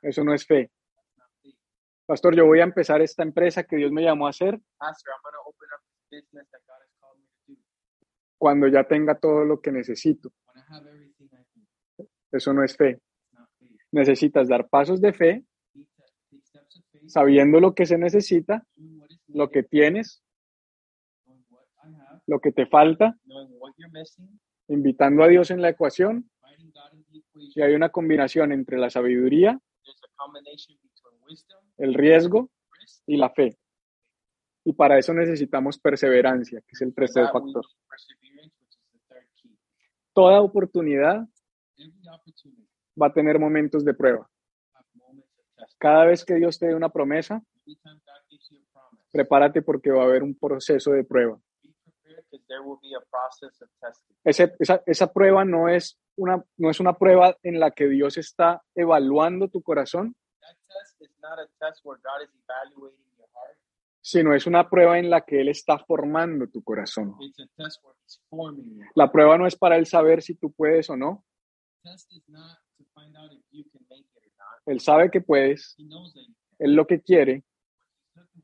Eso 0.00 0.22
no 0.22 0.32
es 0.34 0.46
fe. 0.46 0.70
Pastor, 2.06 2.36
yo 2.36 2.46
voy 2.46 2.60
a 2.60 2.64
empezar 2.64 3.02
esta 3.02 3.24
empresa 3.24 3.64
que 3.64 3.76
Dios 3.76 3.90
me 3.90 4.02
llamó 4.02 4.26
a 4.26 4.30
hacer 4.30 4.60
cuando 8.38 8.68
ya 8.68 8.84
tenga 8.84 9.18
todo 9.18 9.44
lo 9.44 9.60
que 9.60 9.72
necesito. 9.72 10.30
when 10.46 10.62
I 10.62 10.74
have 10.74 10.86
everything 10.88 11.28
I 11.32 11.44
need. 11.54 12.08
Eso 12.32 12.52
no 12.52 12.64
es 12.64 12.76
fe. 12.76 13.00
Necesitas 13.92 14.48
dar 14.48 14.68
pasos 14.68 15.00
de 15.00 15.12
fe 15.12 15.44
sabiendo 17.06 17.60
lo 17.60 17.74
que 17.74 17.86
se 17.86 17.98
necesita, 17.98 18.66
lo 19.28 19.50
que 19.50 19.62
tienes, 19.62 20.22
lo 22.26 22.40
que 22.40 22.52
te 22.52 22.66
falta, 22.66 23.16
invitando 24.68 25.22
a 25.22 25.28
Dios 25.28 25.50
en 25.50 25.62
la 25.62 25.68
ecuación 25.70 26.28
y 26.58 27.18
equation. 27.18 27.64
hay 27.64 27.74
una 27.74 27.90
combinación 27.90 28.52
entre 28.52 28.78
la 28.78 28.90
sabiduría, 28.90 29.58
There's 29.84 30.02
a 30.02 30.08
combination 30.16 30.76
between 30.82 31.22
wisdom, 31.28 31.62
el 31.78 31.94
riesgo 31.94 32.50
y 33.06 33.16
la 33.16 33.30
fe. 33.30 33.56
Y 34.64 34.72
para 34.72 34.98
eso 34.98 35.14
necesitamos 35.14 35.78
perseverancia, 35.78 36.60
que 36.60 36.72
es 36.72 36.82
el 36.82 36.92
tercer 36.92 37.28
factor. 37.32 37.64
need 37.64 37.86
perseverance, 37.88 38.54
which 38.60 38.74
is 38.74 38.86
the 38.92 38.98
third 39.08 39.28
key. 39.40 39.54
Toda 40.16 40.40
oportunidad 40.40 41.28
va 43.00 43.06
a 43.08 43.12
tener 43.12 43.38
momentos 43.38 43.84
de 43.84 43.92
prueba. 43.92 44.26
Cada 45.78 46.06
vez 46.06 46.24
que 46.24 46.34
Dios 46.36 46.58
te 46.58 46.68
dé 46.68 46.74
una 46.74 46.88
promesa, 46.88 47.42
prepárate 49.12 49.60
porque 49.60 49.90
va 49.90 50.02
a 50.02 50.06
haber 50.06 50.22
un 50.22 50.34
proceso 50.34 50.92
de 50.92 51.04
prueba. 51.04 51.38
be 51.62 51.70
prepared 51.84 52.24
because 52.30 52.46
there 52.48 52.60
will 52.60 52.78
be 52.80 52.94
a 52.96 53.00
process 53.10 53.60
of 53.60 53.68
testing. 53.80 54.16
Ese- 54.24 54.54
esa, 54.58 54.82
esa 54.86 55.12
prueba 55.12 55.44
no 55.44 55.68
es, 55.68 55.98
una, 56.16 56.42
no 56.56 56.70
es 56.70 56.80
una 56.80 56.94
prueba 56.94 57.36
en 57.42 57.60
la 57.60 57.70
que 57.72 57.86
Dios 57.88 58.16
está 58.16 58.62
evaluando 58.74 59.48
tu 59.48 59.62
corazón, 59.62 60.14
sino 64.06 64.32
es 64.32 64.46
una 64.46 64.70
prueba 64.70 65.00
en 65.00 65.10
la 65.10 65.22
que 65.22 65.40
Él 65.40 65.48
está 65.48 65.80
formando 65.80 66.46
tu 66.46 66.62
corazón. 66.62 67.16
La 68.94 69.10
prueba 69.10 69.36
no 69.36 69.48
es 69.48 69.56
para 69.56 69.76
Él 69.76 69.84
saber 69.84 70.22
si 70.22 70.36
tú 70.36 70.52
puedes 70.52 70.88
o 70.90 70.96
no. 70.96 71.24
Él 74.66 74.78
sabe 74.78 75.10
que 75.10 75.20
puedes. 75.20 75.74
Él 76.60 76.76
lo 76.76 76.86
que 76.86 77.02
quiere 77.02 77.42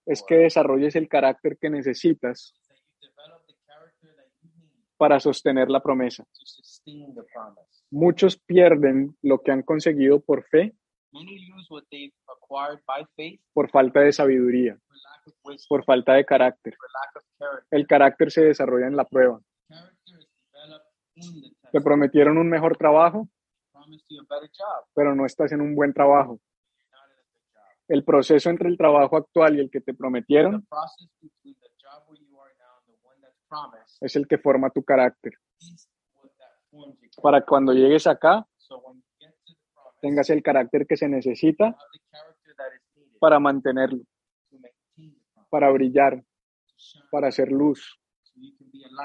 es 0.05 0.25
que 0.27 0.35
desarrolles 0.35 0.97
el 0.97 1.09
carácter 1.09 1.57
que 1.57 1.71
necesitas 1.71 2.53
para 4.97 5.21
sostener 5.21 5.71
la 5.71 5.81
promesa. 5.81 6.27
Muchos 7.89 8.37
pierden 8.37 9.17
lo 9.23 9.41
que 9.43 9.53
han 9.53 9.63
conseguido 9.63 10.19
por 10.19 10.43
fe, 10.43 10.75
Many 11.13 11.47
lose 11.47 11.67
what 11.71 11.85
they've 11.91 12.13
acquired 12.27 12.81
by 12.87 13.05
faith 13.17 13.41
por 13.53 13.71
falta 13.71 14.01
de 14.01 14.13
sabiduría, 14.13 14.79
por 15.69 15.85
falta 15.85 16.15
de 16.15 16.25
carácter. 16.25 16.75
for 16.77 16.89
lack 16.91 17.17
of 17.17 17.23
character. 17.39 17.67
El 17.71 17.87
carácter 17.87 18.31
se 18.31 18.45
desarrolla 18.45 18.87
en 18.87 18.97
la 18.97 19.05
prueba. 19.05 19.41
Character 19.69 20.19
is 20.19 20.29
developed 20.53 20.87
in 21.17 21.41
the 21.43 21.51
test. 21.61 21.73
Te 21.73 21.81
prometieron 21.81 22.39
un 22.39 22.49
mejor 22.49 22.77
trabajo, 22.77 23.29
Promised 23.73 24.07
you 24.09 24.21
a 24.23 24.35
better 24.35 24.49
job. 24.57 24.87
pero 24.95 25.15
no 25.15 25.27
estás 25.27 25.53
en 25.53 25.61
un 25.61 25.75
buen 25.75 25.93
trabajo. 25.93 26.39
You're 26.79 26.91
not 26.93 27.09
in 27.11 27.19
a 27.19 27.23
good 27.33 27.53
job. 27.53 27.63
El 27.89 28.05
proceso 28.05 28.49
entre 28.51 28.69
el 28.69 28.79
trabajo 28.79 29.17
actual 29.17 29.57
y 29.57 29.61
el 29.61 29.71
que 29.71 29.81
te 29.81 29.93
The 29.93 29.99
prometieron 29.99 30.67
es 34.01 34.17
el 34.17 34.27
que 34.27 34.39
forma 34.39 34.71
tu 34.71 34.83
carácter. 34.83 35.35
is 35.61 35.89
what 36.15 36.31
that 36.39 36.57
forms 36.71 36.95
your 37.01 37.11
character. 37.11 37.23
Para 37.23 37.45
cuando 37.45 37.73
llegues 37.73 38.07
acá 38.07 38.47
tengas 40.03 40.29
el 40.31 40.43
carácter 40.43 40.87
que 40.87 40.97
se 40.97 41.09
necesita 41.09 41.77
para 43.21 43.39
mantenerlo, 43.39 44.03
para 45.49 45.71
brillar, 45.71 46.23
para 47.11 47.29
hacer 47.29 47.51
luz 47.53 47.99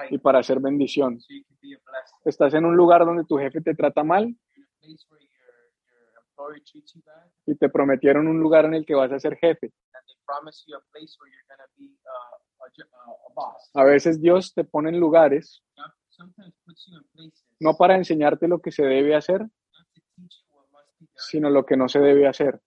y 0.10 0.18
para 0.18 0.39
hacer 0.39 0.60
bendición. 0.60 1.20
Estás 2.26 2.56
en 2.56 2.66
un 2.66 2.76
lugar 2.76 3.06
donde 3.06 3.24
tu 3.26 3.38
jefe 3.38 3.62
te 3.62 3.76
trata 3.76 4.04
mal 4.04 4.36
y 7.45 7.56
te 7.56 7.70
prometieron 7.70 8.28
un 8.28 8.39
lugar 8.39 8.66
en 8.66 8.74
el 8.74 8.86
que 8.86 8.95
vas 8.95 9.12
a 9.12 9.20
ser 9.20 9.38
jefe. 9.38 9.72
a 13.74 13.84
veces 13.84 14.20
Dios 14.20 14.54
te 14.54 14.64
pone 14.64 14.89
en 14.89 15.00
lugares 15.00 15.64
no 17.60 17.76
para 17.76 17.95
enseñarte 17.95 18.48
lo 18.48 18.60
que 18.60 18.72
se 18.72 18.84
debe 18.84 19.16
hacer, 19.16 19.41
not 19.41 19.52
to 19.93 20.02
teach 20.16 20.41
you 20.41 20.56
what 20.56 20.66
must 20.72 20.89
be 21.00 21.06
done, 21.06 21.07
sino 21.18 21.49
lo 21.49 21.65
que 21.65 21.76
no 21.76 21.89
se 21.89 21.99
debe 21.99 22.28
hacer. 22.28 22.61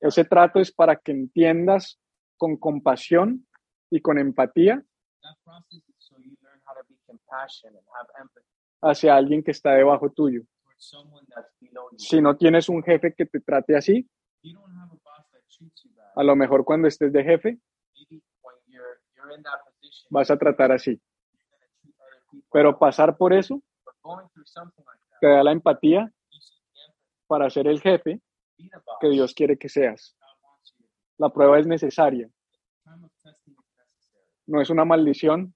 Ese 0.00 0.24
trato 0.24 0.58
es 0.58 0.72
para 0.72 0.96
que 0.96 1.12
entiendas 1.12 2.00
con 2.36 2.56
compasión 2.56 3.46
y 3.90 4.00
con 4.00 4.18
empatía 4.18 4.82
hacia 8.80 9.16
alguien 9.16 9.42
que 9.42 9.50
está 9.50 9.72
debajo 9.72 10.10
tuyo. 10.10 10.42
Si 11.96 12.20
no 12.20 12.36
tienes 12.36 12.68
un 12.68 12.82
jefe 12.82 13.14
que 13.14 13.26
te 13.26 13.40
trate 13.40 13.76
así, 13.76 14.08
a 16.16 16.22
lo 16.22 16.36
mejor 16.36 16.64
cuando 16.64 16.88
estés 16.88 17.12
de 17.12 17.24
jefe 17.24 17.58
vas 20.10 20.30
a 20.30 20.36
tratar 20.36 20.72
así. 20.72 21.00
Pero 22.52 22.78
pasar 22.78 23.16
por 23.16 23.32
eso 23.32 23.62
te 25.20 25.28
da 25.28 25.42
la 25.42 25.52
empatía 25.52 26.12
you 26.34 26.40
see 26.40 26.58
the 26.74 26.82
empathy, 26.90 27.13
para 27.26 27.50
ser 27.50 27.66
el 27.66 27.80
jefe 27.80 28.20
que 29.00 29.08
Dios 29.08 29.34
quiere 29.34 29.56
que 29.56 29.68
seas. 29.68 30.16
La 31.18 31.30
prueba 31.30 31.58
es 31.58 31.66
necesaria, 31.66 32.28
no 34.46 34.60
es 34.60 34.70
una 34.70 34.84
maldición, 34.84 35.54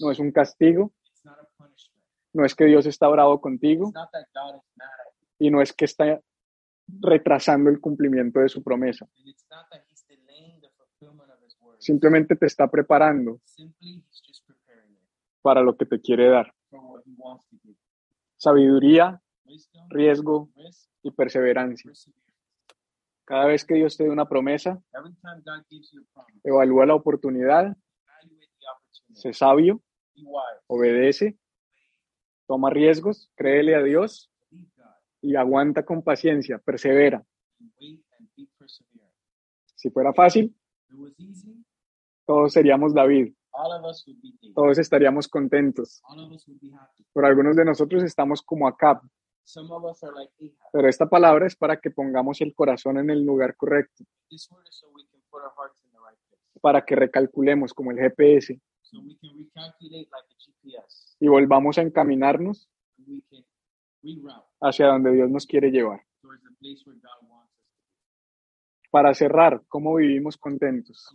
no 0.00 0.10
es 0.10 0.18
un 0.18 0.32
castigo, 0.32 0.92
no 2.32 2.44
es 2.44 2.54
que 2.54 2.64
Dios 2.64 2.86
está 2.86 3.08
bravo 3.08 3.40
contigo 3.40 3.92
y 5.38 5.50
no 5.50 5.60
es 5.60 5.72
que 5.72 5.84
está 5.84 6.20
retrasando 7.00 7.70
el 7.70 7.80
cumplimiento 7.80 8.40
de 8.40 8.48
su 8.48 8.62
promesa. 8.62 9.06
Simplemente 11.78 12.36
te 12.36 12.46
está 12.46 12.68
preparando 12.68 13.40
para 15.42 15.62
lo 15.62 15.76
que 15.76 15.86
te 15.86 16.00
quiere 16.00 16.28
dar. 16.28 16.52
Sabiduría, 18.36 19.21
riesgo 19.88 20.48
y 21.02 21.10
perseverancia. 21.10 21.92
Cada 23.24 23.46
vez 23.46 23.64
que 23.64 23.74
Dios 23.74 23.96
te 23.96 24.04
dé 24.04 24.10
una 24.10 24.28
promesa, 24.28 24.82
evalúa 26.42 26.86
la 26.86 26.94
oportunidad, 26.94 27.76
sé 29.14 29.32
sabio, 29.32 29.80
obedece, 30.66 31.38
toma 32.46 32.70
riesgos, 32.70 33.30
créele 33.34 33.74
a 33.74 33.82
Dios 33.82 34.30
y 35.20 35.36
aguanta 35.36 35.84
con 35.84 36.02
paciencia, 36.02 36.58
persevera. 36.58 37.24
Si 39.74 39.90
fuera 39.90 40.12
fácil, 40.12 40.54
todos 42.26 42.52
seríamos 42.52 42.94
David, 42.94 43.34
todos 44.54 44.78
estaríamos 44.78 45.28
contentos. 45.28 46.02
Pero 47.12 47.26
algunos 47.26 47.56
de 47.56 47.64
nosotros 47.64 48.02
estamos 48.02 48.42
como 48.42 48.66
Acab. 48.66 49.02
Pero 50.72 50.88
esta 50.88 51.08
palabra 51.08 51.46
es 51.46 51.56
para 51.56 51.80
que 51.80 51.90
pongamos 51.90 52.40
el 52.40 52.54
corazón 52.54 52.98
en 52.98 53.10
el 53.10 53.24
lugar 53.24 53.56
correcto, 53.56 54.04
This 54.30 54.50
word 54.50 54.66
is 54.68 54.76
so 54.76 54.88
we 54.94 55.04
can 55.06 55.20
put 55.30 55.42
our 55.42 55.52
hearts 55.56 55.84
in 55.84 55.90
the 55.90 55.98
right 55.98 56.18
place. 56.28 56.60
para 56.60 56.84
que 56.84 56.94
recalculemos 56.96 57.74
como 57.74 57.90
el 57.90 57.98
GPS 57.98 58.60
So 58.82 58.98
we 59.00 59.16
can 59.18 59.36
recalculate 59.36 60.08
like 60.10 60.28
a 60.30 60.36
GPS. 60.38 61.16
y 61.20 61.28
volvamos 61.28 61.76
a 61.78 61.82
encaminarnos 61.82 62.68
hacia 64.60 64.86
donde 64.86 65.12
Dios 65.12 65.30
nos 65.30 65.46
quiere 65.46 65.70
llevar. 65.70 66.02
towards 66.22 66.42
the 66.42 66.50
place 66.60 66.82
where 66.86 66.98
God 67.00 67.28
wants 67.28 67.52
us 67.52 67.58
to 68.84 68.90
Para 68.90 69.14
cerrar, 69.14 69.62
¿cómo 69.68 69.96
vivimos 69.96 70.36
contentos? 70.36 71.08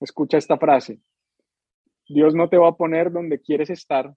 Escucha 0.00 0.38
esta 0.38 0.58
frase. 0.58 1.00
Dios 2.08 2.34
no 2.34 2.48
te 2.48 2.56
va 2.58 2.68
a 2.68 2.76
poner 2.76 3.10
donde 3.12 3.40
quieres 3.40 3.70
estar 3.70 4.14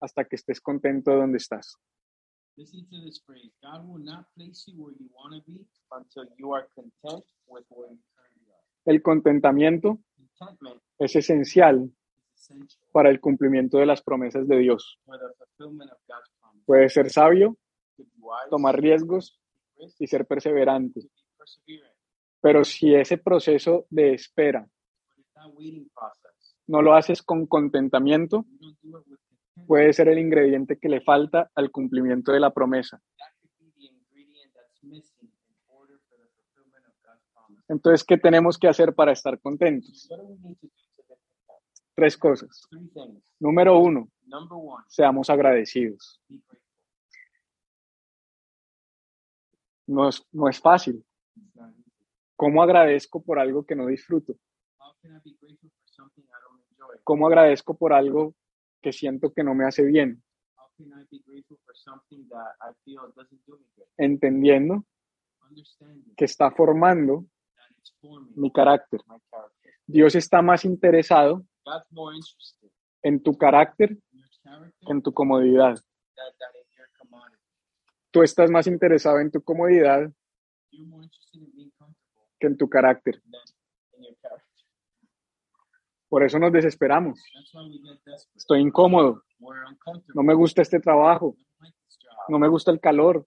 hasta 0.00 0.24
que 0.24 0.36
estés 0.36 0.60
contento 0.60 1.10
de 1.10 1.16
donde 1.18 1.38
estás. 1.38 1.76
Listen 2.56 2.86
to 2.88 2.96
this 3.04 3.22
phrase 3.24 3.52
God 3.62 3.84
will 3.86 4.02
not 4.02 4.26
place 4.34 4.64
you 4.66 4.82
where 4.82 4.94
you 4.98 5.08
want 5.14 5.34
to 5.34 5.42
be 5.50 5.66
until 5.90 6.24
you 6.38 6.54
are 6.54 6.66
content 6.74 7.24
with 7.46 7.64
where 7.68 7.90
you 7.92 8.00
currently 8.14 8.50
are. 8.50 8.62
El 8.86 9.02
contentamiento 9.02 9.98
Contentment 10.38 10.80
es 10.98 11.16
esencial 11.16 11.90
essential 12.34 12.88
para 12.92 13.10
el 13.10 13.20
cumplimiento 13.20 13.78
de 13.78 13.86
las 13.86 14.02
promesas 14.02 14.46
de 14.48 14.58
Dios. 14.58 14.98
for 15.04 15.18
the 15.18 15.34
fulfillment 15.36 15.90
of 15.90 15.98
God's 16.08 16.30
promise. 16.40 16.64
Puedes 16.66 16.92
ser 16.94 17.10
sabio, 17.10 17.56
to 17.96 18.04
be 18.04 18.10
wise, 18.20 18.48
tomar 18.50 18.80
riesgos 18.80 19.38
y 19.98 20.06
ser 20.06 20.26
perseverante. 20.26 21.00
to 21.02 21.06
be 21.08 21.36
perseverant. 21.36 21.96
Pero 22.40 22.64
si 22.64 22.94
ese 22.94 23.18
proceso 23.18 23.86
de 23.90 24.14
espera 24.14 24.60
But 24.62 25.18
if 25.18 25.26
that 25.34 25.52
waiting 25.54 25.90
process, 25.94 26.56
no 26.68 26.80
lo 26.80 26.94
haces 26.94 27.22
con 27.22 27.46
contentamiento, 27.46 28.46
you 28.48 28.58
don't 28.60 28.78
do 28.82 28.98
it 28.98 29.06
with 29.08 29.20
puede 29.66 29.92
ser 29.92 30.08
el 30.08 30.18
ingrediente 30.18 30.78
que 30.78 30.88
le 30.88 31.00
falta 31.00 31.50
al 31.54 31.70
cumplimiento 31.70 32.32
de 32.32 32.40
la 32.40 32.52
promesa. 32.52 33.00
Entonces, 37.68 38.04
¿qué 38.04 38.16
tenemos 38.16 38.58
que 38.58 38.68
hacer 38.68 38.94
para 38.94 39.12
estar 39.12 39.40
contentos? 39.40 40.08
Tres 41.94 42.16
cosas. 42.16 42.68
Número 43.40 43.78
uno, 43.78 44.08
seamos 44.86 45.30
agradecidos. 45.30 46.20
No 49.86 50.08
es, 50.08 50.24
no 50.32 50.48
es 50.48 50.60
fácil. 50.60 51.04
¿Cómo 52.36 52.62
agradezco 52.62 53.22
por 53.22 53.38
algo 53.38 53.64
que 53.64 53.74
no 53.74 53.86
disfruto? 53.86 54.34
¿Cómo 57.02 57.26
agradezco 57.26 57.76
por 57.76 57.92
algo 57.92 58.34
que 58.86 58.92
siento 58.92 59.32
que 59.32 59.42
no 59.42 59.52
me 59.52 59.66
hace 59.66 59.82
bien? 59.82 60.22
Entendiendo 63.96 64.84
que 66.16 66.24
está 66.24 66.52
formando 66.52 67.26
mi 68.36 68.52
carácter. 68.52 69.00
my 69.08 69.18
character. 69.28 69.72
Dios 69.88 70.14
está 70.14 70.40
más 70.40 70.64
interesado 70.64 71.44
God's 71.64 71.90
more 71.90 72.14
interested 72.14 72.70
en 73.02 73.20
tu 73.20 73.36
carácter 73.36 73.90
in 73.90 74.20
your 74.20 74.28
character 74.44 74.72
que 74.86 74.92
en 74.92 75.02
tu 75.02 75.12
comodidad. 75.12 75.74
than, 76.14 76.32
than 76.38 76.50
in 76.54 76.76
your 76.78 76.88
commodity. 76.96 77.42
Tú 78.12 78.22
estás 78.22 78.52
más 78.52 78.68
interesado 78.68 79.18
en 79.18 79.32
tu 79.32 79.42
comodidad 79.42 80.12
que 82.38 82.46
en 82.46 82.56
tu 82.56 82.68
carácter. 82.68 83.20
than 83.22 83.42
in 83.94 84.04
your 84.04 84.16
character. 84.22 84.46
Por 86.08 86.22
eso 86.22 86.38
nos 86.38 86.52
desesperamos. 86.52 87.20
Estoy 88.34 88.60
incómodo. 88.60 89.22
No 90.14 90.22
me 90.22 90.34
gusta 90.34 90.62
este 90.62 90.80
trabajo. 90.80 91.36
No 92.28 92.38
me 92.38 92.48
gusta 92.48 92.70
el 92.70 92.80
calor. 92.80 93.26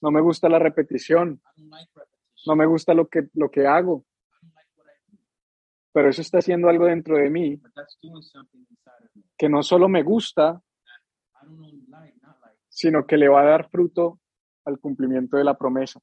No 0.00 0.10
me 0.10 0.20
gusta 0.20 0.48
la 0.48 0.58
repetición. 0.58 1.40
No 2.46 2.56
me 2.56 2.66
gusta 2.66 2.94
lo 2.94 3.08
que, 3.08 3.28
lo 3.34 3.50
que 3.50 3.66
hago. 3.66 4.04
Pero 5.92 6.08
eso 6.08 6.22
está 6.22 6.38
haciendo 6.38 6.68
algo 6.68 6.86
dentro 6.86 7.16
de 7.16 7.28
mí 7.28 7.60
que 9.36 9.48
no 9.48 9.62
solo 9.62 9.88
me 9.88 10.02
gusta, 10.02 10.62
sino 12.68 13.06
que 13.06 13.16
le 13.16 13.28
va 13.28 13.42
a 13.42 13.44
dar 13.44 13.68
fruto 13.68 14.20
al 14.64 14.78
cumplimiento 14.78 15.36
de 15.36 15.44
la 15.44 15.56
promesa. 15.56 16.00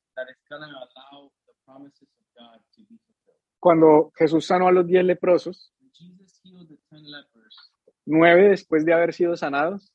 Cuando 3.60 4.12
Jesús 4.16 4.46
sanó 4.46 4.68
a 4.68 4.72
los 4.72 4.86
diez 4.86 5.06
leprosos, 5.06 5.74
When 5.98 6.14
Jesus 6.14 6.40
healed 6.44 6.68
the 6.70 6.78
ten 6.90 7.10
lepers, 7.10 7.72
nueve 8.08 8.50
después 8.50 8.86
de 8.86 8.94
haber 8.94 9.14
sido 9.14 9.36
sanados, 9.36 9.94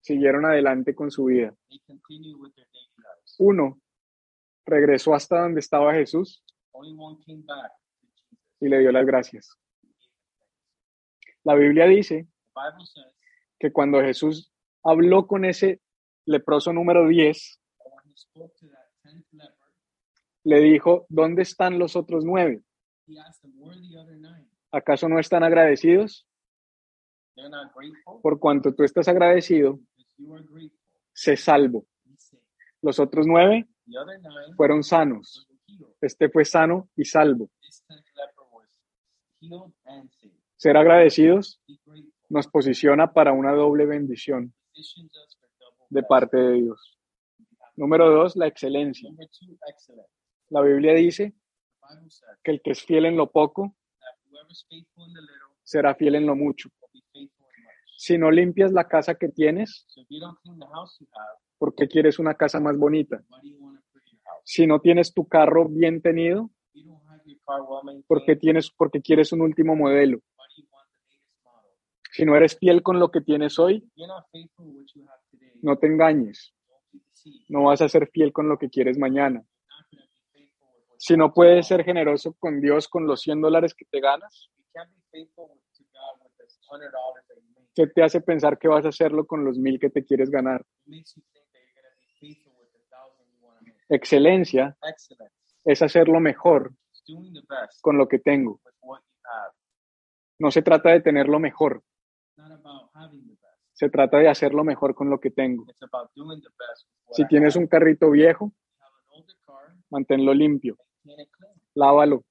siguieron 0.00 0.44
adelante 0.44 0.94
con 0.94 1.10
su 1.10 1.26
vida. 1.26 1.54
Uno 3.38 3.80
regresó 4.66 5.14
hasta 5.14 5.40
donde 5.40 5.60
estaba 5.60 5.94
Jesús 5.94 6.44
y 8.60 8.68
le 8.68 8.78
dio 8.80 8.92
las 8.92 9.06
gracias. 9.06 9.56
La 11.44 11.54
Biblia 11.54 11.86
dice 11.86 12.26
que 13.58 13.72
cuando 13.72 14.00
Jesús 14.00 14.52
habló 14.82 15.26
con 15.26 15.44
ese 15.44 15.80
leproso 16.26 16.72
número 16.72 17.06
10, 17.06 17.60
that 17.78 17.92
when 17.92 18.12
he 18.12 18.16
spoke 18.16 18.54
to 18.58 18.66
that 18.68 18.88
tenth 19.02 19.26
leper, 19.32 19.54
le 20.44 20.60
dijo, 20.60 21.06
¿dónde 21.08 21.42
están 21.42 21.78
los 21.78 21.96
otros 21.96 22.24
nueve? 22.24 22.62
¿Acaso 24.74 25.08
no 25.08 25.20
están 25.20 25.44
agradecidos? 25.44 26.26
Por 28.20 28.40
cuanto 28.40 28.74
tú 28.74 28.82
estás 28.82 29.06
agradecido, 29.06 29.78
sé 31.12 31.36
salvo. 31.36 31.86
Los 32.82 32.98
otros 32.98 33.24
nueve 33.24 33.68
fueron 34.56 34.82
sanos. 34.82 35.46
Este 36.00 36.28
fue 36.28 36.44
sano 36.44 36.88
y 36.96 37.04
salvo. 37.04 37.50
Ser 40.56 40.76
agradecidos 40.76 41.60
nos 42.28 42.48
posiciona 42.48 43.12
para 43.12 43.32
una 43.32 43.52
doble 43.52 43.86
bendición 43.86 44.52
de 45.88 46.02
parte 46.02 46.36
de 46.36 46.52
Dios. 46.54 46.98
Número 47.76 48.10
dos, 48.10 48.34
la 48.34 48.48
excelencia. 48.48 49.08
La 50.48 50.62
Biblia 50.62 50.94
dice 50.94 51.32
que 52.42 52.50
el 52.50 52.60
que 52.60 52.72
es 52.72 52.82
fiel 52.82 53.04
en 53.04 53.16
lo 53.16 53.30
poco 53.30 53.76
será 55.62 55.94
fiel 55.94 56.16
en 56.16 56.26
lo 56.26 56.36
mucho. 56.36 56.70
Si 57.96 58.18
no 58.18 58.30
limpias 58.30 58.72
la 58.72 58.86
casa 58.86 59.14
que 59.14 59.28
tienes, 59.28 59.86
¿por 61.58 61.74
qué 61.74 61.88
quieres 61.88 62.18
una 62.18 62.34
casa 62.34 62.60
más 62.60 62.76
bonita? 62.76 63.22
Si 64.44 64.66
no 64.66 64.80
tienes 64.80 65.14
tu 65.14 65.26
carro 65.26 65.68
bien 65.68 66.02
tenido, 66.02 66.50
¿por 68.06 68.24
qué, 68.24 68.36
tienes, 68.36 68.70
porque 68.70 69.00
quieres 69.00 69.32
un 69.32 69.40
último 69.40 69.74
modelo? 69.74 70.20
Si 72.12 72.24
no 72.24 72.36
eres 72.36 72.58
fiel 72.58 72.82
con 72.82 72.98
lo 72.98 73.10
que 73.10 73.20
tienes 73.22 73.58
hoy, 73.58 73.90
no 75.62 75.78
te 75.78 75.86
engañes. 75.86 76.54
No 77.48 77.64
vas 77.64 77.80
a 77.80 77.88
ser 77.88 78.08
fiel 78.12 78.32
con 78.32 78.48
lo 78.48 78.58
que 78.58 78.68
quieres 78.68 78.98
mañana. 78.98 79.42
You're 79.42 79.68
not 79.68 79.86
going 79.90 80.02
to 80.02 80.08
be 80.08 80.20
faithful 80.32 80.68
with 80.74 80.84
what 80.88 80.93
Si 81.06 81.18
no 81.18 81.34
puedes 81.34 81.66
ser 81.66 81.84
generoso 81.84 82.32
con 82.38 82.62
Dios 82.62 82.88
con 82.88 83.06
los 83.06 83.20
100 83.20 83.42
dólares 83.42 83.74
que 83.74 83.84
te 83.84 84.00
ganas. 84.00 84.48
¿qué 87.74 87.86
te 87.88 88.02
hace 88.02 88.22
pensar 88.22 88.58
que 88.58 88.68
vas 88.68 88.86
a 88.86 88.88
hacerlo 88.88 89.26
con 89.26 89.44
los 89.44 89.58
mil 89.58 89.78
que 89.78 89.90
te 89.90 90.02
quieres 90.02 90.30
ganar? 90.30 90.64
Excelencia 93.90 94.78
es 95.66 95.82
hacerlo 95.82 96.20
mejor 96.20 96.72
con 97.82 97.98
lo 97.98 98.08
que 98.08 98.18
tengo. 98.18 98.62
No 100.38 100.50
se 100.50 100.62
trata 100.62 100.88
de 100.88 101.02
mejor, 101.38 101.82
having 102.94 103.26
the 103.26 103.34
best. 103.34 103.44
se 103.74 103.90
trata 103.90 104.20
de 104.20 104.28
hacerlo 104.28 104.64
mejor 104.64 104.94
con 104.94 105.10
lo 105.10 105.20
que 105.20 105.30
tengo. 105.30 105.66
Si 107.10 107.26
tienes 107.26 107.56
un 107.56 107.66
carrito 107.66 108.10
viejo, 108.10 108.54
manténlo 109.90 110.32
limpio, 110.32 110.78
lávalo, 111.74 112.24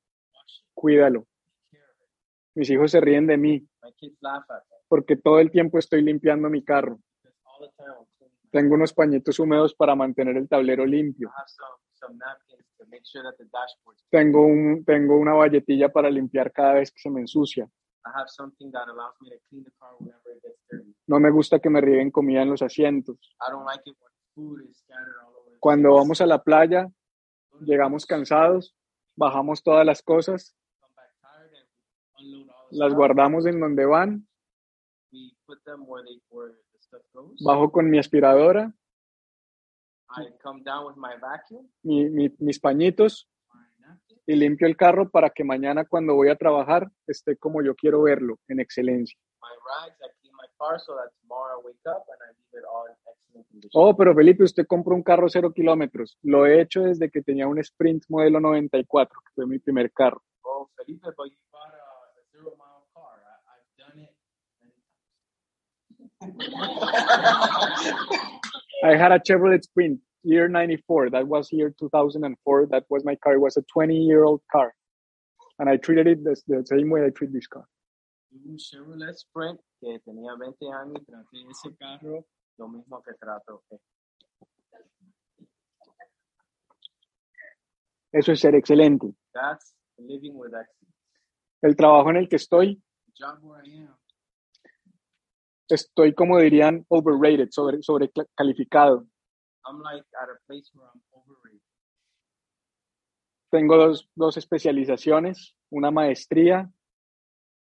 cuídalo. 0.73 1.25
Mis 2.55 2.69
hijos 2.69 2.91
se 2.91 3.01
ríen 3.01 3.27
de 3.27 3.37
mí 3.37 3.67
porque 4.87 5.15
todo 5.15 5.39
el 5.39 5.49
tiempo 5.49 5.79
estoy 5.79 6.01
limpiando 6.03 6.49
mi 6.49 6.63
carro. 6.63 6.99
Tengo 8.51 8.75
unos 8.75 8.93
pañitos 8.93 9.39
húmedos 9.39 9.73
para 9.73 9.95
mantener 9.95 10.37
el 10.37 10.47
tablero 10.47 10.85
limpio. 10.85 11.31
Tengo, 14.09 14.45
un, 14.45 14.85
tengo 14.85 15.17
una 15.17 15.33
valletilla 15.33 15.91
para 15.91 16.11
limpiar 16.11 16.51
cada 16.51 16.73
vez 16.73 16.91
que 16.91 16.99
se 16.99 17.09
me 17.09 17.21
ensucia. 17.21 17.67
No 21.07 21.19
me 21.19 21.31
gusta 21.31 21.59
que 21.59 21.69
me 21.69 21.81
rieguen 21.81 22.11
comida 22.11 22.43
en 22.43 22.49
los 22.51 22.61
asientos. 22.61 23.17
Cuando 25.59 25.93
vamos 25.95 26.21
a 26.21 26.25
la 26.25 26.43
playa, 26.43 26.87
llegamos 27.61 28.05
cansados, 28.05 28.75
bajamos 29.15 29.63
todas 29.63 29.85
las 29.85 30.01
cosas, 30.01 30.55
las 32.71 32.93
guardamos 32.93 33.45
en 33.45 33.59
donde 33.59 33.85
van, 33.85 34.27
bajo 37.45 37.71
con 37.71 37.89
mi 37.89 37.99
aspiradora, 37.99 38.73
mi- 41.83 42.09
mi- 42.09 42.35
mis 42.39 42.59
pañitos. 42.59 43.27
Y 44.25 44.35
limpio 44.35 44.67
el 44.67 44.77
carro 44.77 45.09
para 45.09 45.29
que 45.31 45.43
mañana 45.43 45.85
cuando 45.85 46.13
voy 46.15 46.29
a 46.29 46.35
trabajar 46.35 46.89
esté 47.07 47.35
como 47.37 47.61
yo 47.61 47.75
quiero 47.75 48.03
verlo, 48.03 48.39
en 48.47 48.59
excelencia. 48.59 49.17
My 50.59 50.71
rags. 50.71 50.83
I 50.83 50.87
clean 50.89 50.95
my 50.95 50.95
car 50.95 50.95
so 50.95 50.95
that 50.95 51.09
tomorrow 51.21 51.59
I 51.59 51.61
wake 51.65 51.75
up 51.87 52.05
and 52.09 52.17
I 52.21 52.29
leave 52.31 52.61
it 52.61 52.65
all 52.71 52.85
in 52.87 52.93
excellent 53.07 53.47
condition. 53.49 53.71
Oh, 53.75 53.93
pero 53.95 54.13
Felipe, 54.15 54.43
usted 54.43 54.65
compró 54.67 54.95
un 54.95 55.03
carro 55.03 55.27
cero 55.29 55.51
kilómetros. 55.53 56.17
Lo 56.23 56.45
he 56.45 56.61
hecho 56.61 56.83
desde 56.83 57.09
que 57.11 57.21
tenía 57.21 57.47
un 57.47 57.59
Sprint 57.59 58.05
modelo 58.09 58.39
94, 58.39 59.19
que 59.25 59.31
fue 59.35 59.45
mi 59.47 59.59
primer 59.59 59.91
carro. 59.91 60.21
Oh, 60.45 60.69
Felipe, 60.77 61.07
but 61.17 61.29
you 61.29 61.37
bought 61.51 61.73
a, 61.73 61.77
a 61.77 62.21
zero 62.31 62.55
mile 62.57 62.85
car. 62.93 63.21
I, 63.25 63.53
I've 63.53 63.77
done 63.77 63.99
it. 63.99 64.13
I 68.83 68.95
had 68.97 69.11
a 69.11 69.19
Chevrolet 69.19 69.61
Sprint, 69.63 69.99
year 70.23 70.47
94. 70.49 71.09
That 71.11 71.27
was 71.27 71.51
year 71.51 71.73
2004. 71.79 72.67
That 72.71 72.85
was 72.89 73.03
my 73.05 73.15
car. 73.15 73.33
It 73.33 73.39
was 73.39 73.57
a 73.57 73.63
20 73.73 73.95
year 73.97 74.23
old 74.23 74.41
car. 74.51 74.73
And 75.59 75.69
I 75.69 75.77
treated 75.77 76.07
it 76.07 76.23
the, 76.23 76.35
the 76.47 76.65
same 76.65 76.89
way 76.89 77.05
I 77.05 77.09
treat 77.11 77.31
this 77.33 77.45
car. 77.47 77.65
Tuve 78.33 78.49
un 78.49 78.57
Chevrolet 78.57 79.11
Sprint 79.15 79.61
que 79.79 79.99
tenía 79.99 80.33
20 80.35 80.65
años 80.71 80.95
y 81.01 81.05
traté 81.05 81.37
ese 81.51 81.75
carro 81.77 82.25
lo 82.57 82.67
mismo 82.67 83.01
que 83.03 83.13
trato. 83.13 83.63
que- 83.69 83.77
Eso 88.11 88.31
es 88.31 88.39
ser 88.39 88.55
excelente. 88.55 89.13
That's 89.33 89.75
living 89.97 90.33
with 90.33 90.53
excellence. 90.53 90.97
El 91.61 91.75
trabajo 91.75 92.09
en 92.09 92.17
el 92.17 92.27
que 92.29 92.35
estoy, 92.37 92.81
The 93.05 93.13
job 93.23 93.39
where 93.43 93.63
I 93.67 93.83
am, 93.83 93.95
estoy 95.69 96.13
como 96.15 96.39
dirían 96.39 96.85
overrated, 96.89 97.49
sobre, 97.51 97.81
sobrecalificado. 97.83 99.07
I'm 99.65 99.79
like 99.81 100.05
at 100.21 100.29
a 100.29 100.39
place 100.47 100.69
where 100.73 100.89
I'm 100.91 101.01
overrated. 101.11 101.61
Tengo 103.51 103.77
dos, 103.77 104.09
dos 104.15 104.37
especializaciones, 104.37 105.55
una 105.69 105.91
maestría, 105.91 106.71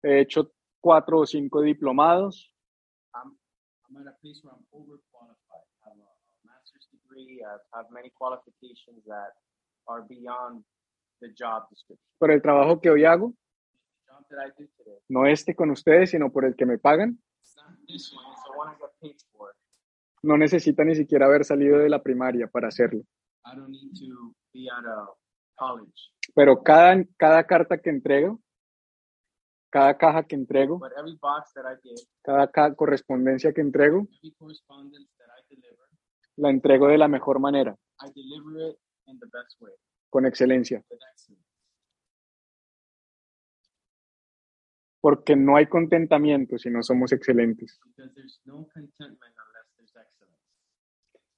he 0.03 0.21
hecho 0.21 0.51
cuatro 0.81 1.19
o 1.19 1.25
cinco 1.25 1.61
diplomados, 1.61 2.53
I'm 3.13 3.37
I'm 3.89 3.97
at 4.01 4.07
a 4.13 4.17
place 4.21 4.39
where 4.43 4.53
I'm 4.55 4.65
overqualified. 4.71 5.65
I 5.83 5.89
have 5.89 5.97
a, 5.97 6.09
a 6.09 6.37
master's 6.45 6.87
degree. 6.91 7.43
I 7.43 7.57
have 7.77 7.87
many 7.91 8.09
qualifications 8.11 9.03
that 9.05 9.33
are 9.87 10.01
beyond 10.07 10.63
the 11.19 11.29
job 11.37 11.67
description. 11.69 12.05
pero 12.19 12.33
el 12.33 12.41
trabajo 12.41 12.79
que 12.79 12.89
hoy 12.89 13.05
hago, 13.05 13.33
The 13.33 14.13
job 14.13 14.25
that 14.29 14.39
I 14.47 14.49
do 14.57 14.67
today, 14.77 14.97
no 15.09 15.25
este 15.25 15.55
con 15.55 15.71
ustedes, 15.71 16.11
sino 16.11 16.31
por 16.31 16.45
el 16.45 16.55
que 16.55 16.65
me 16.65 16.77
pagan, 16.77 17.19
it's 17.41 17.55
not 17.57 17.77
this 17.87 18.11
one. 18.13 18.25
It's 18.31 18.43
the 18.43 18.57
one 18.57 18.69
I 18.69 18.77
get 18.79 18.91
paid 19.01 19.17
for. 19.33 19.53
no 20.23 20.37
necesita 20.37 20.83
ni 20.83 20.95
siquiera 20.95 21.25
haber 21.25 21.43
salido 21.45 21.79
de 21.79 21.89
la 21.89 22.01
primaria 22.01 22.47
para 22.47 22.67
hacerlo. 22.67 23.01
I 23.43 23.55
don't 23.55 23.69
need 23.69 23.91
to 23.99 24.33
be 24.53 24.69
at 24.69 24.85
a 24.85 25.07
college. 25.57 26.11
Pero 26.35 26.61
cada, 26.63 27.03
cada 27.17 27.43
carta 27.45 27.79
que 27.81 27.89
entrego, 27.89 28.39
cada 29.71 29.97
caja 29.97 30.23
que 30.27 30.35
entrego, 30.35 30.79
cada 32.21 32.51
ca- 32.51 32.75
correspondencia 32.75 33.53
que 33.53 33.61
entrego, 33.61 34.07
la 36.37 36.49
entrego 36.49 36.87
de 36.87 36.97
la 36.97 37.07
mejor 37.07 37.39
manera, 37.39 37.75
con 40.09 40.25
excelencia, 40.25 40.83
porque 44.99 45.35
no 45.35 45.55
hay 45.55 45.67
contentamiento 45.67 46.57
si 46.57 46.69
no 46.69 46.83
somos 46.83 47.11
excelentes. 47.13 47.79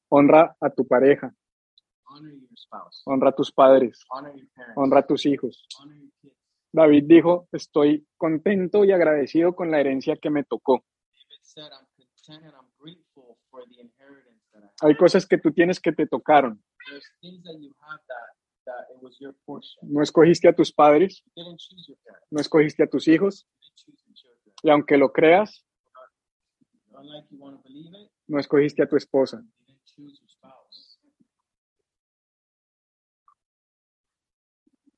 Honra 0.09 0.55
a 0.59 0.69
tu 0.69 0.85
pareja, 0.87 1.33
honra 3.05 3.29
a 3.29 3.35
tus 3.35 3.51
padres, 3.51 4.03
honra 4.75 4.99
a 4.99 5.07
tus 5.07 5.25
hijos. 5.25 5.65
David 6.73 7.03
dijo, 7.05 7.47
estoy 7.51 8.07
contento 8.17 8.83
y 8.83 8.91
agradecido 8.91 9.55
con 9.55 9.69
la 9.69 9.79
herencia 9.79 10.17
que 10.17 10.31
me 10.31 10.43
tocó. 10.43 10.83
Hay 14.81 14.95
cosas 14.97 15.27
que 15.27 15.37
tú 15.37 15.51
tienes 15.51 15.79
que 15.79 15.91
te 15.91 16.07
tocaron. 16.07 16.63
No 19.83 20.01
escogiste 20.01 20.47
a 20.47 20.55
tus 20.55 20.73
padres, 20.73 21.23
no 22.31 22.41
escogiste 22.41 22.83
a 22.83 22.87
tus 22.87 23.07
hijos, 23.07 23.47
y 24.63 24.71
aunque 24.71 24.97
lo 24.97 25.13
creas, 25.13 25.63
no 28.27 28.39
escogiste 28.39 28.81
a 28.81 28.89
tu 28.89 28.95
esposa. 28.95 29.43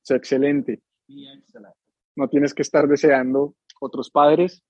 Es 0.02 0.10
excelente. 0.10 0.85
No 2.14 2.28
tienes 2.28 2.54
que 2.54 2.62
estar 2.62 2.86
deseando 2.88 3.54
otros 3.80 4.10
padres, 4.10 4.62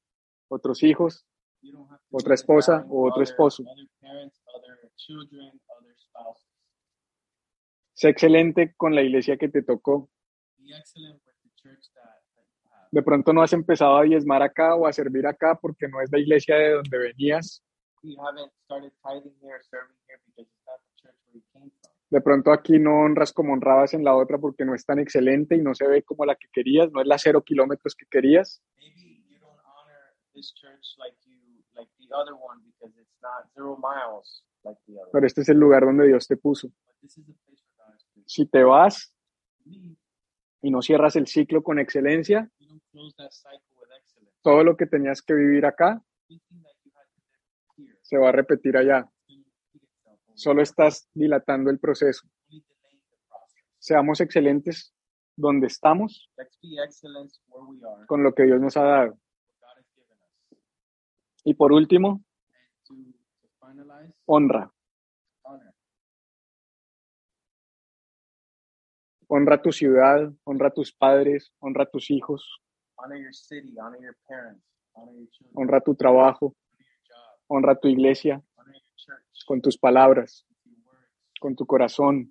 otros 0.48 0.82
hijos, 0.82 1.26
Otra 2.10 2.34
esposa 2.34 2.84
o 2.88 3.08
otro 3.08 3.22
esposo. 3.22 3.64
Sé 7.94 8.08
excelente 8.10 8.74
con 8.76 8.94
la 8.94 9.02
iglesia 9.02 9.36
que 9.36 9.48
te 9.48 9.62
tocó. 9.62 10.10
De 12.92 13.02
pronto 13.02 13.32
no 13.32 13.42
has 13.42 13.52
empezado 13.52 13.96
a 13.96 14.02
diezmar 14.02 14.42
acá 14.42 14.74
o 14.74 14.86
a 14.86 14.92
servir 14.92 15.26
acá 15.26 15.58
porque 15.60 15.88
no 15.88 16.00
es 16.00 16.10
la 16.12 16.18
iglesia 16.18 16.56
de 16.56 16.70
donde 16.72 16.98
venías. 16.98 17.62
De 22.08 22.20
pronto 22.20 22.52
aquí 22.52 22.78
no 22.78 23.00
honras 23.00 23.32
como 23.32 23.52
honrabas 23.52 23.92
en 23.94 24.04
la 24.04 24.14
otra 24.14 24.38
porque 24.38 24.64
no 24.64 24.74
es 24.74 24.84
tan 24.84 24.98
excelente 25.00 25.56
y 25.56 25.62
no 25.62 25.74
se 25.74 25.88
ve 25.88 26.02
como 26.02 26.24
la 26.24 26.36
que 26.36 26.46
querías, 26.52 26.90
no 26.92 27.00
es 27.00 27.06
la 27.06 27.18
cero 27.18 27.42
kilómetros 27.42 27.94
que 27.96 28.06
querías. 28.08 28.62
Maybe 28.76 29.24
you 29.28 29.38
don't 29.40 29.58
honor 29.64 30.14
this 30.32 30.52
church 30.54 30.94
like 30.98 31.16
you 31.24 31.36
like 31.74 31.90
the 31.98 32.14
other 32.14 32.34
one 32.34 32.62
because 32.64 32.96
it's 32.96 33.20
not 33.20 33.50
zero 33.54 33.76
miles 33.76 34.44
like 34.62 34.78
the 34.86 35.00
other. 35.00 35.10
Pero 35.12 35.26
este 35.26 35.40
es 35.42 35.48
el 35.48 35.58
lugar 35.58 35.84
donde 35.84 36.06
Dios 36.06 36.28
te 36.28 36.36
puso. 36.36 36.68
But 36.68 36.94
this 37.00 37.18
is 37.18 37.26
the 37.26 37.32
place 37.44 37.62
where 37.64 37.86
God 37.88 37.94
has 37.94 38.04
put 38.14 38.22
Si 38.28 38.46
te 38.46 38.62
vas 38.62 39.12
y 40.62 40.70
no 40.70 40.82
cierras 40.82 41.16
el 41.16 41.26
ciclo 41.26 41.62
con 41.64 41.80
excelencia, 41.80 42.48
You 42.60 42.68
don't 42.68 42.82
close 42.92 43.14
that 43.16 43.32
cycle 43.32 43.66
with 43.80 43.88
excellence. 43.96 44.32
todo 44.42 44.62
lo 44.62 44.76
que 44.76 44.86
tenías 44.86 45.22
que 45.22 45.34
vivir 45.34 45.66
acá 45.66 46.00
se 48.02 48.16
va 48.16 48.28
a 48.28 48.32
repetir 48.32 48.76
allá. 48.76 49.10
is 49.28 49.34
going 49.34 49.42
to 49.42 49.50
repeat 49.74 49.82
itself. 49.82 50.18
over. 50.25 50.25
Solo 50.36 50.60
estás 50.62 51.08
dilatando 51.14 51.70
el 51.70 51.78
proceso. 51.78 52.28
Seamos 53.78 54.20
excelentes 54.20 54.94
donde 55.34 55.66
estamos 55.66 56.30
con 58.06 58.22
lo 58.22 58.34
que 58.34 58.42
Dios 58.44 58.60
nos 58.60 58.76
ha 58.76 58.82
dado. 58.82 59.18
Y 61.44 61.54
por 61.54 61.72
último, 61.72 62.22
honra. 64.26 64.70
Honra 69.28 69.62
tu 69.62 69.72
ciudad, 69.72 70.30
honra 70.44 70.70
tus 70.70 70.92
padres, 70.92 71.50
honra 71.60 71.86
tus 71.86 72.10
hijos, 72.10 72.60
honra 75.54 75.80
tu 75.80 75.94
trabajo, 75.94 76.54
honra 77.48 77.74
tu 77.74 77.88
iglesia 77.88 78.42
con 79.46 79.60
tus 79.60 79.78
palabras, 79.78 80.46
con 81.40 81.54
tu 81.54 81.66
corazón, 81.66 82.30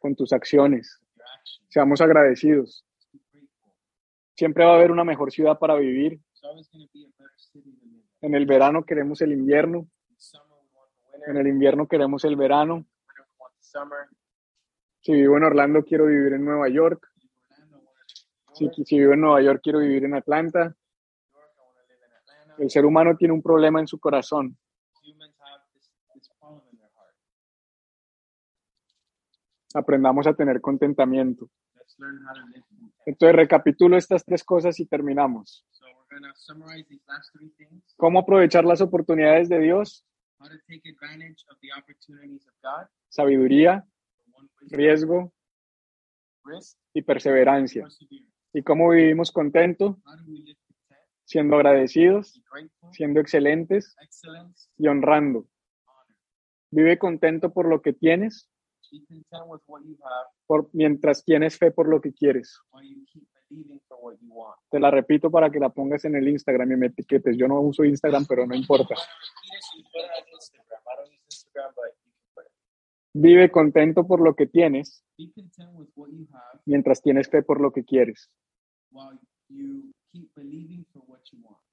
con 0.00 0.14
tus 0.14 0.32
acciones. 0.32 1.00
Seamos 1.68 2.00
agradecidos. 2.00 2.84
Siempre 4.36 4.64
va 4.64 4.72
a 4.72 4.76
haber 4.76 4.90
una 4.90 5.04
mejor 5.04 5.32
ciudad 5.32 5.58
para 5.58 5.76
vivir. 5.76 6.20
En 8.20 8.34
el 8.34 8.46
verano 8.46 8.84
queremos 8.84 9.20
el 9.20 9.32
invierno, 9.32 9.88
en 11.26 11.36
el 11.36 11.46
invierno 11.46 11.86
queremos 11.86 12.24
el 12.24 12.36
verano. 12.36 12.86
Si 15.00 15.12
vivo 15.12 15.36
en 15.36 15.44
Orlando, 15.44 15.84
quiero 15.84 16.06
vivir 16.06 16.32
en 16.32 16.44
Nueva 16.44 16.68
York. 16.68 17.06
Si, 18.54 18.68
vivo 18.96 19.12
en 19.12 19.20
Nueva 19.20 19.42
York, 19.42 19.60
quiero 19.62 19.80
vivir 19.80 20.04
en 20.04 20.14
Atlanta. 20.14 20.74
El 22.58 22.70
ser 22.70 22.84
humano 22.84 23.16
tiene 23.16 23.34
un 23.34 23.42
problema 23.42 23.80
en 23.80 23.86
su 23.88 23.98
corazón. 23.98 24.56
Humans 25.02 25.34
have 25.40 25.60
this, 25.74 25.90
this 26.14 26.30
problem 26.38 26.62
in 26.70 26.78
their 26.78 26.88
heart. 26.94 27.14
Aprendamos 29.74 30.26
a 30.26 30.34
tener 30.34 30.60
contentamiento. 30.60 31.50
Entonces, 33.06 33.36
recapitulo 33.36 33.96
estas 33.96 34.24
tres 34.24 34.42
cosas 34.44 34.78
y 34.80 34.86
terminamos. 34.86 35.66
¿Cómo 37.96 38.20
aprovechar 38.20 38.64
las 38.64 38.80
oportunidades 38.80 39.48
de 39.48 39.58
Dios? 39.58 40.06
Sabiduría, 43.08 43.84
riesgo 44.70 45.32
y 46.92 47.02
perseverancia. 47.02 47.86
¿Y 48.52 48.62
cómo 48.62 48.90
vivimos 48.90 49.32
contentos? 49.32 49.96
How 50.04 50.16
do 50.16 50.24
we 50.26 50.38
live 50.38 50.58
content? 50.66 51.00
Siendo 51.24 51.56
agradecidos, 51.56 52.40
siendo 52.92 53.20
excelentes 53.20 53.96
y 54.76 54.86
honrando. 54.86 55.48
Vive 56.70 56.98
contento 56.98 57.52
por 57.52 57.68
lo 57.68 57.82
que 57.82 57.92
tienes, 57.92 58.50
Por, 60.46 60.70
mientras 60.72 61.24
tienes 61.24 61.58
fe 61.58 61.70
por 61.70 61.88
lo 61.88 62.00
que 62.00 62.12
quieres. 62.12 62.58
while 62.72 62.86
you 62.86 63.04
keep 63.12 63.24
believing 63.48 63.80
for 63.88 63.98
what 64.00 64.16
you 64.20 64.32
want. 64.32 64.56
Te 64.70 64.78
la 64.78 64.90
repito 64.90 65.30
para 65.30 65.50
que 65.50 65.58
la 65.58 65.70
pongas 65.70 66.04
en 66.04 66.16
el 66.16 66.28
Instagram 66.28 66.72
y 66.72 66.76
me 66.76 66.86
etiquetes. 66.86 67.36
Yo 67.36 67.48
no 67.48 67.60
uso 67.60 67.84
Instagram, 67.84 68.26
pero 68.26 68.46
no 68.46 68.54
importa. 68.54 68.94
Vive 73.16 73.50
contento 73.50 74.06
por 74.06 74.20
lo 74.20 74.34
que 74.34 74.46
tienes, 74.46 75.04
mientras 76.66 77.00
tienes 77.00 77.28
fe 77.28 77.42
por 77.42 77.60
lo 77.60 77.70
que 77.72 77.84
quieres. 77.84 78.28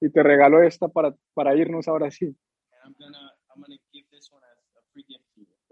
Y 0.00 0.10
te 0.10 0.22
regalo 0.22 0.62
esta 0.62 0.88
para, 0.88 1.14
para 1.34 1.56
irnos 1.56 1.88
ahora 1.88 2.10
sí. 2.10 2.36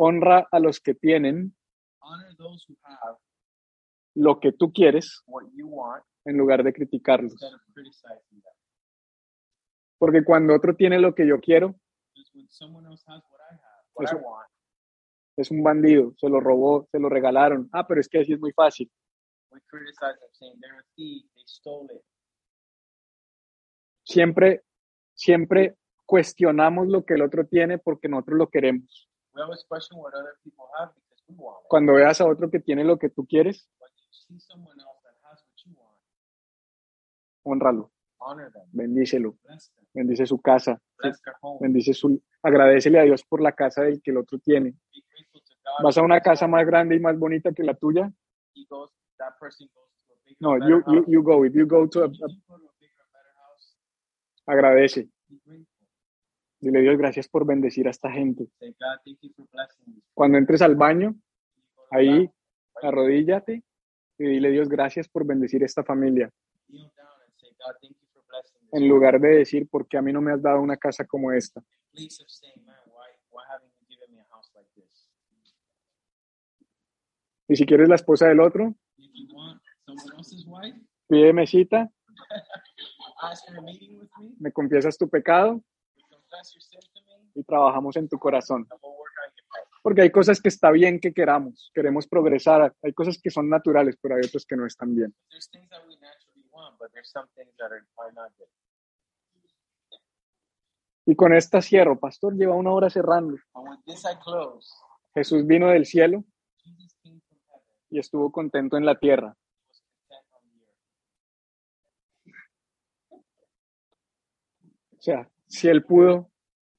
Honra 0.03 0.48
a 0.51 0.59
los 0.59 0.80
que 0.80 0.94
tienen 0.94 1.55
lo 4.14 4.40
que 4.40 4.51
tú 4.53 4.72
quieres 4.72 5.22
en 6.24 6.38
lugar 6.38 6.64
de 6.64 6.72
criticarlos. 6.72 7.34
Porque 9.98 10.24
cuando 10.24 10.55
otro 10.55 10.74
tiene 10.74 10.98
lo 10.98 11.14
que 11.14 11.26
yo 11.26 11.38
quiero, 11.38 11.78
Eso- 13.98 14.16
want. 14.16 14.48
Es 15.36 15.51
un 15.51 15.62
bandido, 15.62 16.14
se 16.16 16.30
lo 16.30 16.40
robó, 16.40 16.88
se 16.90 16.98
lo 16.98 17.11
regalaron. 17.11 17.68
Ah, 17.70 17.86
pero 17.86 18.01
es 18.01 18.09
que 18.09 18.20
así 18.20 18.32
es 18.32 18.40
muy 18.40 18.53
fácil. 18.53 18.90
Siempre, 24.03 24.64
siempre 25.14 25.76
cuestionamos 26.07 26.88
lo 26.88 27.05
que 27.05 27.14
el 27.14 27.22
otro 27.22 27.46
tiene 27.46 27.76
porque 27.76 28.09
nosotros 28.09 28.38
lo 28.38 28.48
queremos. 28.48 29.09
We 29.35 29.43
always 29.43 29.64
question 29.68 29.99
what 29.99 30.14
other 30.14 30.35
people 30.45 30.66
have 30.78 30.91
because 30.95 31.22
we 31.28 31.37
want 31.37 31.59
it. 31.64 31.68
Cuando 31.68 31.95
veas 31.95 32.20
a 32.20 32.26
otro 32.26 32.51
que 32.51 32.61
tiene 32.61 32.85
lo 32.85 32.99
que 32.99 33.09
tú 33.11 33.26
quieres, 33.26 33.68
When 33.78 33.91
you 33.97 34.09
see 34.12 34.41
someone 34.41 34.78
else 34.81 35.01
that 35.05 35.14
has 35.31 35.41
what 35.43 35.64
you 35.66 35.72
want, 35.78 35.99
honralo, 37.45 37.91
bendícelo, 38.72 39.37
bendice 39.95 40.26
su 40.26 40.41
casa, 40.41 40.81
bless 40.99 41.20
their 41.22 41.35
home, 41.43 41.59
bendice 41.61 41.95
su, 41.95 42.20
agradecele 42.43 43.01
a 43.01 43.05
Dios 43.05 43.24
por 43.24 43.41
la 43.41 43.53
casa 43.53 43.83
del 43.83 44.03
que 44.03 44.11
el 44.11 44.18
otro 44.18 44.39
tiene. 44.39 44.74
Vas 45.83 45.97
a 45.99 46.03
una 46.03 46.20
casa 46.20 46.47
más 46.49 46.66
grande 46.66 46.97
y 46.97 47.01
más 47.01 47.18
bonita 47.18 47.53
que 47.53 47.62
la 47.62 47.74
tuya. 47.74 48.12
No, 50.41 50.59
you, 50.59 50.83
you, 50.89 51.05
you 51.09 51.22
go. 51.22 51.45
If 51.45 51.55
you 51.55 51.66
go 51.66 51.87
to 51.89 52.03
a- 52.03 52.07
a 52.07 52.09
bigger, 52.09 53.05
better 53.12 53.35
house, 53.37 53.76
agradece. 54.47 55.09
Dile 56.61 56.82
Dios, 56.82 56.98
gracias 56.98 57.26
por 57.26 57.46
bendecir 57.46 57.86
a 57.86 57.90
esta 57.90 58.11
gente. 58.11 58.46
Cuando 60.12 60.36
entres 60.36 60.61
al 60.61 60.74
baño, 60.76 61.14
ahí, 61.90 62.30
arrodíllate 62.82 63.62
y 64.18 64.24
dile 64.24 64.50
Dios, 64.50 64.68
gracias 64.68 65.08
por 65.08 65.26
bendecir 65.26 65.62
esta 65.62 65.82
familia. 65.82 66.30
En 68.72 68.88
lugar 68.88 69.18
de 69.20 69.28
decir, 69.28 69.66
¿por 69.68 69.88
qué 69.88 69.96
a 69.96 70.02
mí 70.02 70.12
no 70.12 70.20
me 70.20 70.32
has 70.32 70.42
dado 70.42 70.61
una 70.61 70.76
casa 70.76 71.06
como 71.06 71.32
esta? 71.32 71.61
a? 71.61 71.64
Y 77.48 77.56
si 77.56 77.66
quieres 77.66 77.88
la 77.88 77.94
esposa 77.96 78.28
del 78.28 78.40
otro, 78.40 78.74
pídeme 81.08 81.46
cita, 81.46 81.90
a 83.22 83.32
me 84.38 84.52
confiesas 84.52 84.96
tu 84.98 85.08
pecado 85.08 85.64
y 87.35 87.43
trabajamos 87.45 87.97
en 87.97 88.09
tu 88.09 88.18
corazón. 88.18 88.66
Porque 89.83 90.03
hay 90.03 90.11
cosas 90.11 90.41
que 90.41 90.49
está 90.49 90.70
bien 90.70 91.01
que 91.01 91.12
queramos, 91.12 91.70
queremos 91.74 92.07
progresar, 92.07 92.74
hay 92.83 92.93
cosas 92.93 93.18
que 93.22 93.31
son 93.31 93.49
naturales, 93.49 93.97
pero 94.01 94.16
hay 94.16 94.22
otras 94.26 94.45
que 94.45 94.57
no 94.57 94.66
están 94.66 94.95
bien. 94.95 95.14
Y 101.07 101.16
con 101.16 101.35
esta 101.35 101.62
cierro, 101.62 101.99
pastor, 101.99 102.37
lleva 102.37 102.55
una 102.55 102.72
hora 102.72 102.91
cerrando. 102.91 103.37
Jesús 105.14 105.47
vino 105.47 105.68
del 105.68 105.87
cielo 105.87 106.24
y 107.91 107.99
estuvo 107.99 108.31
contento 108.31 108.76
en 108.76 108.85
la 108.85 108.99
tierra. 108.99 109.35
O 114.93 115.03
sea, 115.03 115.28
si 115.51 115.68
él 115.68 115.84
pudo, 115.84 116.30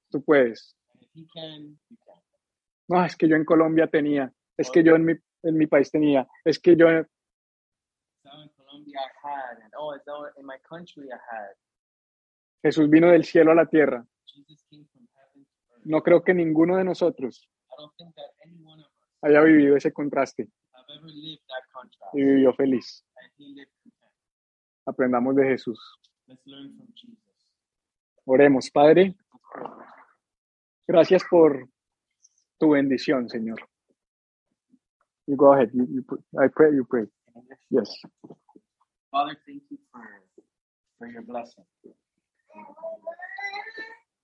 tú 0.09 0.23
puedes. 0.23 0.75
No, 2.87 3.05
es 3.05 3.15
que 3.15 3.27
yo 3.27 3.35
en 3.35 3.45
Colombia 3.45 3.87
tenía, 3.87 4.33
es 4.57 4.71
que 4.71 4.83
yo 4.83 4.95
en 4.95 5.05
mi, 5.05 5.13
en 5.43 5.57
mi 5.57 5.67
país 5.67 5.91
tenía, 5.91 6.27
es 6.43 6.57
que 6.59 6.75
yo... 6.75 6.87
Oh. 9.77 9.95
Jesús 12.63 12.89
vino 12.89 13.11
del 13.11 13.25
cielo 13.25 13.51
a 13.51 13.55
la 13.55 13.65
tierra. 13.65 14.05
No 15.83 16.01
creo 16.01 16.23
que 16.23 16.33
ninguno 16.33 16.77
de 16.77 16.83
nosotros 16.83 17.49
haya 19.21 19.41
vivido 19.41 19.75
ese 19.75 19.91
contraste 19.91 20.49
y 22.13 22.23
vivió 22.23 22.53
feliz. 22.53 23.05
Aprendamos 24.85 25.35
de 25.35 25.45
Jesús. 25.45 25.79
Let's 26.27 26.45
learn 26.45 26.75
from 26.77 26.87
Jesus. 26.95 27.31
Oremos, 28.33 28.71
Padre. 28.71 29.13
Gracias 30.87 31.21
por 31.29 31.67
tu 32.57 32.69
bendición, 32.69 33.27
Señor. 33.27 33.59
You 35.27 35.35
go 35.35 35.51
ahead. 35.51 35.69
You, 35.73 35.85
you 35.89 36.01
pray. 36.03 36.21
I 36.41 36.47
pray, 36.47 36.73
you 36.73 36.85
pray. 36.85 37.07
Yes. 37.69 37.89
Father, 39.11 39.37
thank 39.45 39.63
you 39.69 39.77
for, 39.91 40.01
for 40.97 41.09
your 41.11 41.25
blessing. 41.25 41.65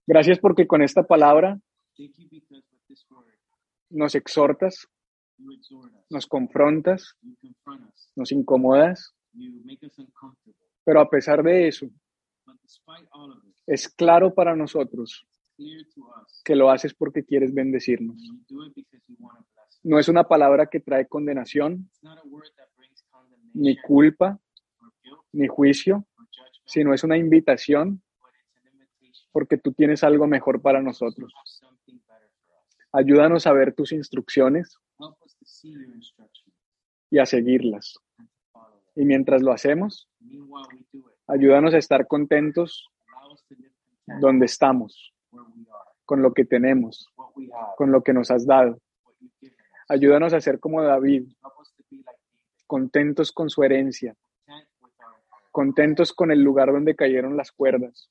Gracias 0.08 0.40
porque 0.40 0.66
con 0.68 0.82
esta 0.82 1.04
palabra 1.04 1.60
Thank 1.98 2.18
you 2.18 2.30
because 2.32 2.64
with 2.72 2.88
this 2.88 3.06
word, 3.10 3.38
nos 3.90 4.16
exhortas, 4.16 4.88
you 5.38 5.52
exhort 5.52 5.92
us, 5.94 6.06
nos 6.10 6.28
confrontas, 6.28 7.14
you 7.22 7.36
confront 7.42 7.84
us, 7.94 8.10
nos 8.16 8.32
incomodas, 8.32 9.14
you 9.34 9.52
make 9.66 9.86
us 9.86 10.00
uncomfortable. 10.00 10.66
pero 10.86 11.02
a 11.02 11.10
pesar 11.10 11.44
de 11.44 11.68
eso, 11.68 11.88
es 13.66 13.90
claro 13.90 14.34
para 14.34 14.56
nosotros 14.56 15.28
que 16.44 16.56
lo 16.56 16.70
haces 16.70 16.94
porque 16.94 17.24
quieres 17.24 17.54
bendecirnos. 17.54 18.18
No 19.84 20.00
es 20.00 20.08
una 20.08 20.24
palabra 20.24 20.68
que 20.68 20.80
trae 20.80 21.08
condenación, 21.08 21.90
ni 23.54 23.78
culpa, 23.78 24.40
ni 25.32 25.48
juicio, 25.48 26.06
sino 26.66 26.94
es 26.94 27.04
una 27.04 27.18
invitación 27.18 28.02
porque 29.32 29.58
tú 29.58 29.72
tienes 29.74 30.04
algo 30.04 30.28
mejor 30.28 30.62
para 30.62 30.82
nosotros. 30.82 31.34
Ayúdanos 32.92 33.46
a 33.48 33.54
ver 33.54 33.74
tus 33.74 33.92
instrucciones 33.92 34.78
y 37.10 37.20
a 37.20 37.26
seguirlas. 37.26 38.00
Y 38.96 39.06
mientras 39.06 39.44
lo 39.44 39.52
hacemos, 39.52 40.10
Ayúdanos 41.28 41.74
a 41.74 41.78
estar 41.78 42.08
contentos 42.08 42.90
donde 44.20 44.46
estamos, 44.46 45.14
con 46.06 46.22
lo 46.22 46.34
que 46.34 46.46
tenemos, 46.46 47.08
con 47.76 47.92
lo 47.92 48.02
que 48.02 48.14
nos 48.14 48.32
has 48.32 48.46
dado. 48.46 48.80
Ayúdanos 49.90 50.34
a 50.34 50.42
ser 50.42 50.60
como 50.60 50.82
David, 50.82 51.30
contentos 52.66 53.32
con 53.32 53.50
su 53.50 53.64
herencia, 53.64 54.16
contentos 55.52 56.14
con 56.14 56.32
el 56.32 56.42
lugar 56.42 56.72
donde 56.72 56.96
cayeron 56.96 57.38
las 57.38 57.52
cuerdas. 57.52 58.10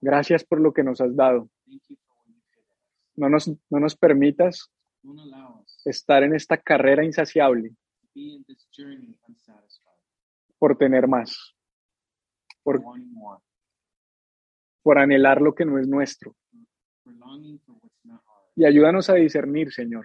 Gracias 0.00 0.44
por 0.44 0.60
lo 0.60 0.72
que 0.72 0.82
nos 0.82 1.00
has 1.00 1.14
dado. 1.14 1.48
No 3.16 3.28
nos, 3.28 3.48
no 3.68 3.80
nos 3.80 3.96
permitas 3.96 4.70
estar 5.84 6.22
en 6.22 6.34
esta 6.34 6.56
carrera 6.56 7.04
insaciable 7.04 7.74
to 8.10 8.20
be 8.20 8.34
in 8.34 8.44
this 8.48 8.66
journey 8.76 9.14
unsatisfied, 9.28 10.04
por 10.60 10.76
tener 10.76 11.08
más, 11.08 11.56
por, 12.62 12.82
por 14.82 14.98
anhelar 14.98 15.40
lo 15.40 15.54
que 15.54 15.64
no 15.64 15.78
es 15.78 15.88
nuestro. 15.88 16.36
Y 18.54 18.66
ayúdanos 18.66 19.08
a 19.08 19.14
discernir, 19.14 19.72
Señor, 19.72 20.04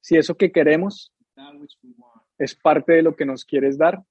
si 0.00 0.18
eso 0.18 0.36
que 0.36 0.52
queremos 0.52 1.10
es 2.36 2.54
parte 2.54 2.92
de 2.92 3.02
lo 3.02 3.16
que 3.16 3.24
nos 3.24 3.46
quieres 3.46 3.78
dar 3.78 4.04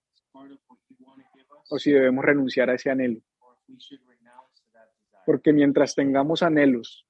o 1.69 1.77
si 1.77 1.91
debemos 1.91 2.25
renunciar 2.25 2.71
a 2.71 2.73
ese 2.73 2.89
anhelo. 2.89 3.21
Porque 5.27 5.53
mientras 5.53 5.93
tengamos 5.93 6.41
anhelos 6.41 7.05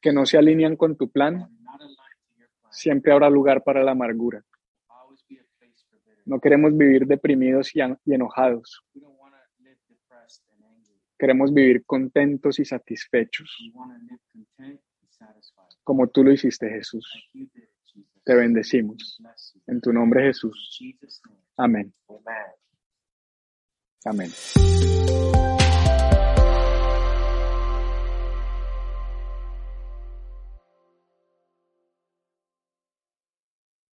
que 0.00 0.12
no 0.12 0.26
se 0.26 0.38
alinean 0.38 0.76
con 0.76 0.96
tu 0.96 1.10
plan, 1.10 1.50
siempre 2.70 3.12
habrá 3.12 3.28
lugar 3.28 3.64
para 3.64 3.82
la 3.82 3.90
amargura. 3.90 4.44
there'll 4.80 5.02
always 5.02 5.22
be 5.28 5.36
a 5.36 5.44
place 5.58 5.84
for 5.90 5.98
bitterness. 6.06 6.19
No 6.30 6.40
queremos 6.40 6.76
vivir 6.78 7.08
deprimidos 7.08 7.74
y, 7.74 7.80
enojados. 8.06 8.84
Queremos 11.18 11.52
vivir 11.52 11.84
contentos 11.84 12.60
y 12.60 12.64
satisfechos, 12.64 13.50
como 15.82 16.06
tú 16.06 16.22
lo 16.22 16.30
hiciste, 16.30 16.70
Jesús. 16.70 17.28
Te 18.22 18.34
bendecimos. 18.36 19.20
En 19.66 19.80
tu 19.80 19.92
nombre, 19.92 20.22
Jesús. 20.22 20.78
Amén. 21.56 21.92
Amén. 24.04 24.30